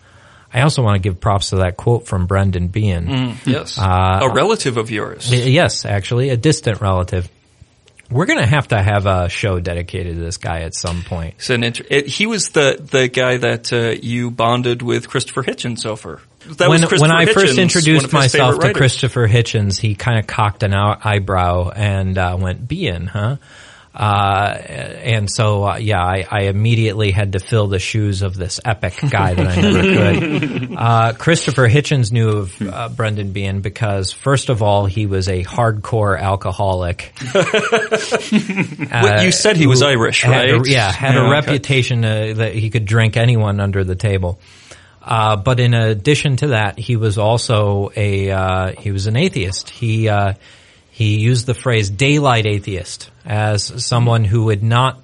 I 0.53 0.61
also 0.61 0.83
want 0.83 0.95
to 0.95 0.99
give 0.99 1.19
props 1.19 1.49
to 1.49 1.57
that 1.57 1.77
quote 1.77 2.05
from 2.05 2.27
Brendan 2.27 2.67
Behan. 2.67 3.37
Yes. 3.45 3.77
Uh, 3.79 4.19
a 4.21 4.33
relative 4.33 4.77
of 4.77 4.91
yours. 4.91 5.31
Yes, 5.33 5.85
actually, 5.85 6.29
a 6.29 6.37
distant 6.37 6.79
relative. 6.79 7.27
We're 8.11 8.27
going 8.27 8.39
to 8.39 8.45
have 8.45 8.67
to 8.67 8.79
have 8.81 9.07
a 9.07 9.27
show 9.29 9.59
dedicated 9.59 10.15
to 10.17 10.21
this 10.21 10.37
guy 10.37 10.59
at 10.61 10.75
some 10.75 11.01
point. 11.01 11.35
It's 11.37 11.49
an 11.49 11.63
inter- 11.63 11.85
it, 11.89 12.05
he 12.05 12.27
was 12.27 12.49
the, 12.49 12.77
the 12.79 13.07
guy 13.07 13.37
that 13.37 13.73
uh, 13.73 13.95
you 13.99 14.29
bonded 14.29 14.83
with 14.83 15.09
Christopher 15.09 15.41
Hitchens 15.41 15.85
over. 15.87 16.21
That 16.45 16.69
when 16.69 16.83
when 16.83 17.09
I 17.09 17.25
Hitchens, 17.25 17.33
first 17.33 17.57
introduced 17.57 18.13
myself 18.13 18.55
to 18.55 18.59
writers. 18.59 18.77
Christopher 18.77 19.27
Hitchens, 19.27 19.79
he 19.79 19.95
kind 19.95 20.19
of 20.19 20.27
cocked 20.27 20.61
an 20.61 20.73
eye- 20.75 20.99
eyebrow 21.03 21.69
and 21.69 22.15
uh, 22.17 22.37
went, 22.39 22.67
"Bean, 22.67 23.07
huh?" 23.07 23.37
Uh, 23.95 24.57
and 24.57 25.29
so, 25.29 25.63
uh, 25.67 25.75
yeah, 25.77 26.01
I, 26.03 26.25
I 26.27 26.39
immediately 26.45 27.11
had 27.11 27.33
to 27.33 27.39
fill 27.39 27.67
the 27.67 27.77
shoes 27.77 28.23
of 28.23 28.35
this 28.35 28.59
epic 28.65 28.95
guy 29.07 29.35
that 29.35 29.47
I 29.47 29.61
never 29.61 29.81
could. 30.59 30.75
Uh, 30.75 31.13
Christopher 31.13 31.69
Hitchens 31.69 32.11
knew 32.11 32.29
of 32.29 32.59
uh, 32.59 32.89
Brendan 32.89 33.33
Behan 33.33 33.61
because, 33.61 34.11
first 34.11 34.49
of 34.49 34.63
all, 34.63 34.87
he 34.87 35.05
was 35.05 35.27
a 35.29 35.43
hardcore 35.43 36.19
alcoholic. 36.19 37.13
What, 37.83 39.23
you 39.23 39.31
said 39.31 39.57
he 39.57 39.67
was 39.67 39.81
Irish, 39.81 40.25
right? 40.25 40.49
a- 40.49 40.63
yeah, 40.69 40.91
had 40.91 41.15
Yeah, 41.15 41.21
a 41.21 41.23
okay. 41.23 41.31
reputation 41.31 42.03
uh, 42.05 42.33
that 42.37 42.53
he 42.55 42.69
could 42.69 42.85
drink 42.85 43.17
anyone 43.17 43.59
under 43.59 43.83
the 43.83 43.95
table. 43.95 44.39
Uh, 45.01 45.35
but 45.35 45.59
in 45.59 45.73
addition 45.73 46.37
to 46.37 46.47
that, 46.47 46.79
he 46.79 46.95
was 46.95 47.17
also 47.17 47.91
a 47.95 48.31
uh, 48.31 48.71
he 48.79 48.91
was 48.91 49.07
an 49.07 49.17
atheist. 49.17 49.69
He 49.69 50.07
uh, 50.07 50.33
he 50.93 51.17
used 51.17 51.47
the 51.47 51.55
phrase 51.55 51.89
"daylight 51.89 52.45
atheist" 52.45 53.09
as 53.25 53.83
someone 53.83 54.23
who 54.23 54.45
would 54.45 54.61
not 54.61 54.99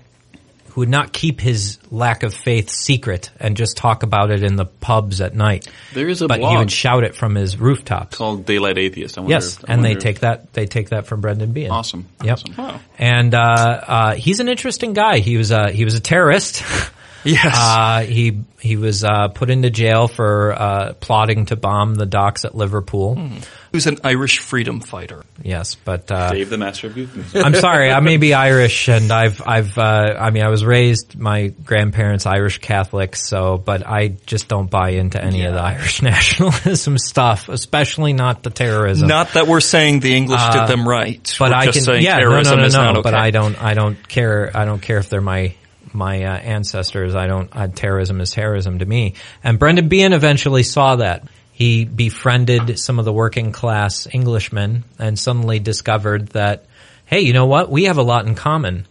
who 0.67 0.81
would 0.81 0.89
not 0.89 1.11
keep 1.11 1.41
his 1.41 1.79
lack 1.89 2.21
of 2.21 2.31
faith 2.31 2.69
secret 2.69 3.31
and 3.39 3.57
just 3.57 3.75
talk 3.75 4.03
about 4.03 4.29
it 4.29 4.43
in 4.43 4.55
the 4.55 4.65
pubs 4.65 5.19
at 5.19 5.33
night. 5.33 5.67
There 5.95 6.07
is 6.07 6.21
a 6.21 6.27
but 6.27 6.41
he 6.41 6.57
would 6.57 6.71
shout 6.71 7.03
it 7.03 7.15
from 7.15 7.33
his 7.33 7.57
rooftops. 7.57 8.15
called 8.15 8.45
Daylight 8.45 8.77
Atheist. 8.77 9.17
I 9.17 9.21
wonder 9.21 9.33
Yes, 9.33 9.57
I 9.67 9.73
and 9.73 9.83
they 9.83 9.95
take 9.95 10.19
that 10.19 10.53
they 10.53 10.67
take 10.67 10.89
that 10.89 11.07
from 11.07 11.21
Brendan 11.21 11.53
Behan. 11.53 11.71
Awesome. 11.71 12.07
Yep. 12.23 12.39
Awesome. 12.55 12.79
And 12.99 13.33
uh, 13.33 13.39
uh, 13.39 14.13
he's 14.13 14.41
an 14.41 14.47
interesting 14.47 14.93
guy. 14.93 15.17
He 15.17 15.37
was 15.37 15.49
a 15.49 15.71
he 15.71 15.85
was 15.85 15.95
a 15.95 15.99
terrorist. 15.99 16.61
Yes. 17.23 17.53
Uh, 17.55 18.01
he 18.01 18.43
he 18.59 18.75
was 18.75 19.03
uh, 19.03 19.29
put 19.29 19.49
into 19.49 19.69
jail 19.69 20.07
for 20.07 20.53
uh, 20.53 20.93
plotting 20.93 21.45
to 21.45 21.55
bomb 21.55 21.95
the 21.95 22.05
docks 22.05 22.45
at 22.45 22.55
Liverpool. 22.55 23.15
he 23.15 23.41
was 23.71 23.87
an 23.87 23.99
Irish 24.03 24.39
freedom 24.39 24.81
fighter. 24.81 25.23
Yes, 25.41 25.75
but 25.75 26.11
uh, 26.11 26.31
Dave 26.31 26.49
the 26.49 26.57
Master 26.57 26.87
of 26.87 26.97
Youth. 26.97 27.35
I'm 27.35 27.55
sorry. 27.55 27.91
I 27.91 27.99
may 27.99 28.17
be 28.17 28.33
Irish, 28.49 28.89
and 28.89 29.11
I've 29.11 29.41
I've 29.45 29.77
uh, 29.77 30.15
I 30.19 30.31
mean 30.31 30.43
I 30.43 30.49
was 30.49 30.65
raised 30.65 31.17
my 31.17 31.47
grandparents 31.47 32.25
Irish 32.25 32.59
Catholics, 32.59 33.25
so 33.27 33.57
but 33.57 33.85
I 33.85 34.09
just 34.25 34.47
don't 34.47 34.69
buy 34.69 34.91
into 34.91 35.23
any 35.23 35.45
of 35.45 35.53
the 35.53 35.61
Irish 35.61 36.01
nationalism 36.01 36.97
stuff, 36.97 37.49
especially 37.49 38.13
not 38.13 38.43
the 38.43 38.49
terrorism. 38.49 39.07
Not 39.07 39.33
that 39.33 39.47
we're 39.47 39.61
saying 39.61 40.01
the 40.01 40.15
English 40.15 40.41
did 40.51 40.67
them 40.67 40.87
right, 40.87 41.35
but 41.39 41.49
we're 41.51 41.55
I 41.55 41.65
just 41.65 41.77
can 41.79 41.85
saying 41.85 42.03
yeah 42.03 42.17
no 42.17 42.23
no 42.23 42.43
terrorism 42.43 42.71
no 42.71 42.93
no. 42.93 42.99
okay. 42.99 43.11
But 43.11 43.13
I 43.15 43.31
don't 43.31 43.61
I 43.61 43.73
don't 43.73 44.07
care 44.07 44.51
I 44.55 44.65
don't 44.65 44.81
care 44.81 44.97
if 44.97 45.09
they're 45.09 45.21
my 45.21 45.53
my 45.93 46.23
uh, 46.23 46.37
ancestors. 46.37 47.15
I 47.15 47.27
don't 47.27 47.55
uh, 47.55 47.67
terrorism 47.67 48.21
is 48.21 48.31
terrorism 48.31 48.79
to 48.79 48.85
me. 48.85 49.15
And 49.43 49.59
Brendan 49.59 49.89
Behan 49.89 50.13
eventually 50.13 50.63
saw 50.63 50.97
that. 50.97 51.27
He 51.51 51.83
befriended 51.83 52.79
some 52.79 52.99
of 52.99 53.05
the 53.05 53.11
working 53.11 53.51
class 53.51 54.07
Englishmen 54.13 54.85
and 54.97 55.19
suddenly 55.19 55.59
discovered 55.59 56.29
that 56.29 56.65
hey, 57.05 57.21
you 57.21 57.33
know 57.33 57.47
what? 57.47 57.71
We 57.71 57.85
have 57.85 57.97
a 57.97 58.03
lot 58.03 58.27
in 58.27 58.35
common. 58.35 58.85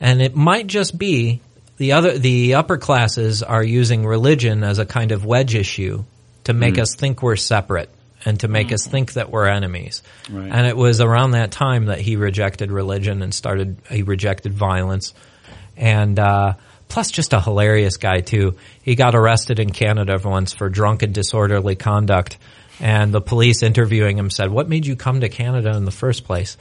And 0.00 0.22
it 0.22 0.36
might 0.36 0.68
just 0.68 0.96
be 0.96 1.40
the 1.76 1.92
other 1.92 2.16
the 2.16 2.54
upper 2.54 2.78
classes 2.78 3.42
are 3.42 3.62
using 3.62 4.06
religion 4.06 4.62
as 4.62 4.78
a 4.78 4.86
kind 4.86 5.12
of 5.12 5.24
wedge 5.24 5.54
issue 5.54 6.04
to 6.44 6.52
make 6.52 6.78
us 6.78 6.94
think 6.94 7.22
we're 7.22 7.36
separate 7.36 7.90
and 8.24 8.38
to 8.40 8.48
make 8.48 8.72
us 8.72 8.86
think 8.86 9.14
that 9.14 9.30
we're 9.30 9.46
enemies. 9.46 10.02
Right. 10.30 10.50
And 10.50 10.66
it 10.66 10.76
was 10.76 11.00
around 11.00 11.32
that 11.32 11.50
time 11.50 11.86
that 11.86 12.00
he 12.00 12.16
rejected 12.16 12.70
religion 12.70 13.22
and 13.22 13.34
started 13.34 13.76
he 13.90 14.02
rejected 14.02 14.52
violence. 14.52 15.14
And 15.76 16.18
uh 16.18 16.54
plus 16.88 17.10
just 17.10 17.32
a 17.32 17.40
hilarious 17.40 17.96
guy 17.96 18.20
too. 18.20 18.56
He 18.82 18.94
got 18.94 19.14
arrested 19.14 19.58
in 19.58 19.70
Canada 19.70 20.18
once 20.24 20.52
for 20.52 20.68
drunken 20.68 21.12
disorderly 21.12 21.76
conduct 21.76 22.38
and 22.80 23.12
the 23.12 23.20
police 23.20 23.62
interviewing 23.62 24.18
him 24.18 24.30
said, 24.30 24.50
"What 24.50 24.68
made 24.68 24.86
you 24.86 24.96
come 24.96 25.20
to 25.20 25.28
Canada 25.28 25.76
in 25.76 25.84
the 25.84 25.92
first 25.92 26.24
place?" 26.24 26.56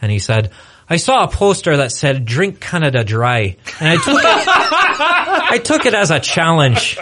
And 0.00 0.10
he 0.10 0.18
said, 0.18 0.50
I 0.90 0.96
saw 0.96 1.24
a 1.24 1.28
poster 1.28 1.76
that 1.78 1.92
said 1.92 2.24
"Drink 2.24 2.60
Canada 2.60 3.04
Dry," 3.04 3.56
and 3.78 3.88
I 3.88 3.96
took 3.96 4.18
it. 4.18 4.24
I 5.50 5.60
took 5.62 5.84
it 5.84 5.94
as 5.94 6.10
a 6.10 6.18
challenge. 6.18 6.98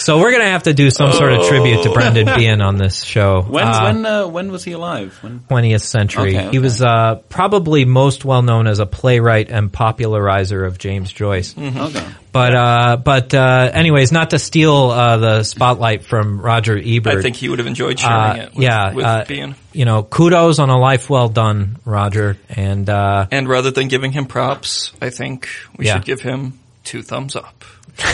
So 0.00 0.18
we're 0.18 0.32
gonna 0.32 0.48
have 0.50 0.62
to 0.64 0.72
do 0.72 0.90
some 0.90 1.12
sort 1.12 1.32
of 1.34 1.46
tribute 1.46 1.82
to 1.82 1.90
Brendan 1.92 2.24
Behan 2.36 2.62
on 2.62 2.76
this 2.78 3.02
show. 3.04 3.42
When 3.42 3.66
Uh, 3.68 3.82
when 3.82 4.06
uh, 4.06 4.26
when 4.28 4.50
was 4.50 4.64
he 4.64 4.72
alive? 4.72 5.18
When 5.22 5.40
20th 5.40 5.82
century. 5.82 6.36
Okay, 6.38 6.50
He 6.50 6.58
was 6.58 6.82
uh, 6.82 7.16
probably 7.28 7.84
most 7.84 8.24
well 8.24 8.40
known 8.42 8.66
as 8.66 8.78
a 8.78 8.86
playwright 8.86 9.50
and 9.50 9.70
popularizer 9.70 10.64
of 10.64 10.78
James 10.78 11.12
Joyce. 11.12 11.54
okay. 11.58 12.04
But 12.32 12.54
uh, 12.54 12.96
but 12.96 13.34
uh, 13.34 13.70
anyways, 13.74 14.10
not 14.12 14.30
to 14.30 14.38
steal 14.38 14.90
uh, 14.90 15.16
the 15.18 15.42
spotlight 15.42 16.04
from 16.04 16.40
Roger 16.40 16.78
Ebert. 16.78 17.18
I 17.18 17.22
think 17.22 17.36
he 17.36 17.48
would 17.48 17.58
have 17.58 17.66
enjoyed 17.68 17.98
sharing 17.98 18.40
uh, 18.40 18.44
it 18.44 18.54
with, 18.54 18.62
yeah, 18.62 18.94
with 18.94 19.04
uh, 19.04 19.24
Behan. 19.28 19.54
you 19.72 19.84
know, 19.84 20.02
kudos 20.02 20.58
on 20.60 20.70
a 20.70 20.78
life 20.78 21.10
well 21.10 21.28
done, 21.28 21.76
Roger. 21.84 22.38
And 22.48 22.88
uh, 22.88 23.26
And 23.30 23.48
rather 23.48 23.70
than 23.70 23.88
giving 23.88 24.12
him 24.12 24.26
props, 24.26 24.92
I 25.02 25.10
think 25.10 25.48
we 25.76 25.86
Yeah. 25.86 25.94
should 25.96 26.04
give 26.06 26.20
him 26.22 26.58
two 26.84 27.02
thumbs 27.02 27.36
up. 27.36 27.64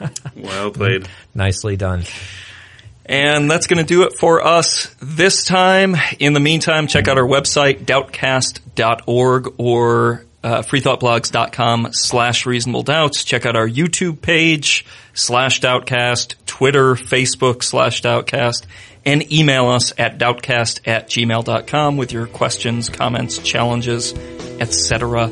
Well 0.36 0.70
played. 0.70 1.08
nicely 1.34 1.76
done. 1.76 2.04
And 3.08 3.48
that's 3.50 3.68
going 3.68 3.78
to 3.78 3.84
do 3.84 4.02
it 4.02 4.14
for 4.18 4.44
us 4.44 4.94
this 5.00 5.44
time. 5.44 5.94
In 6.18 6.32
the 6.32 6.40
meantime, 6.40 6.88
check 6.88 7.06
out 7.06 7.18
our 7.18 7.26
website, 7.26 7.84
doubtcast.org 7.84 9.54
or 9.58 10.24
uh, 10.42 10.62
freethoughtblogs.com 10.62 11.88
slash 11.92 12.46
reasonable 12.46 12.82
doubts. 12.82 13.22
Check 13.24 13.46
out 13.46 13.54
our 13.56 13.68
YouTube 13.68 14.20
page, 14.20 14.84
slash 15.14 15.60
doubtcast, 15.60 16.34
Twitter, 16.46 16.94
Facebook, 16.94 17.62
slash 17.62 18.02
doubtcast, 18.02 18.66
and 19.04 19.32
email 19.32 19.68
us 19.68 19.92
at 19.98 20.18
doubtcast 20.18 20.80
at 20.86 21.08
gmail.com 21.08 21.96
with 21.96 22.12
your 22.12 22.26
questions, 22.26 22.88
comments, 22.88 23.38
challenges, 23.38 24.14
etc., 24.60 25.30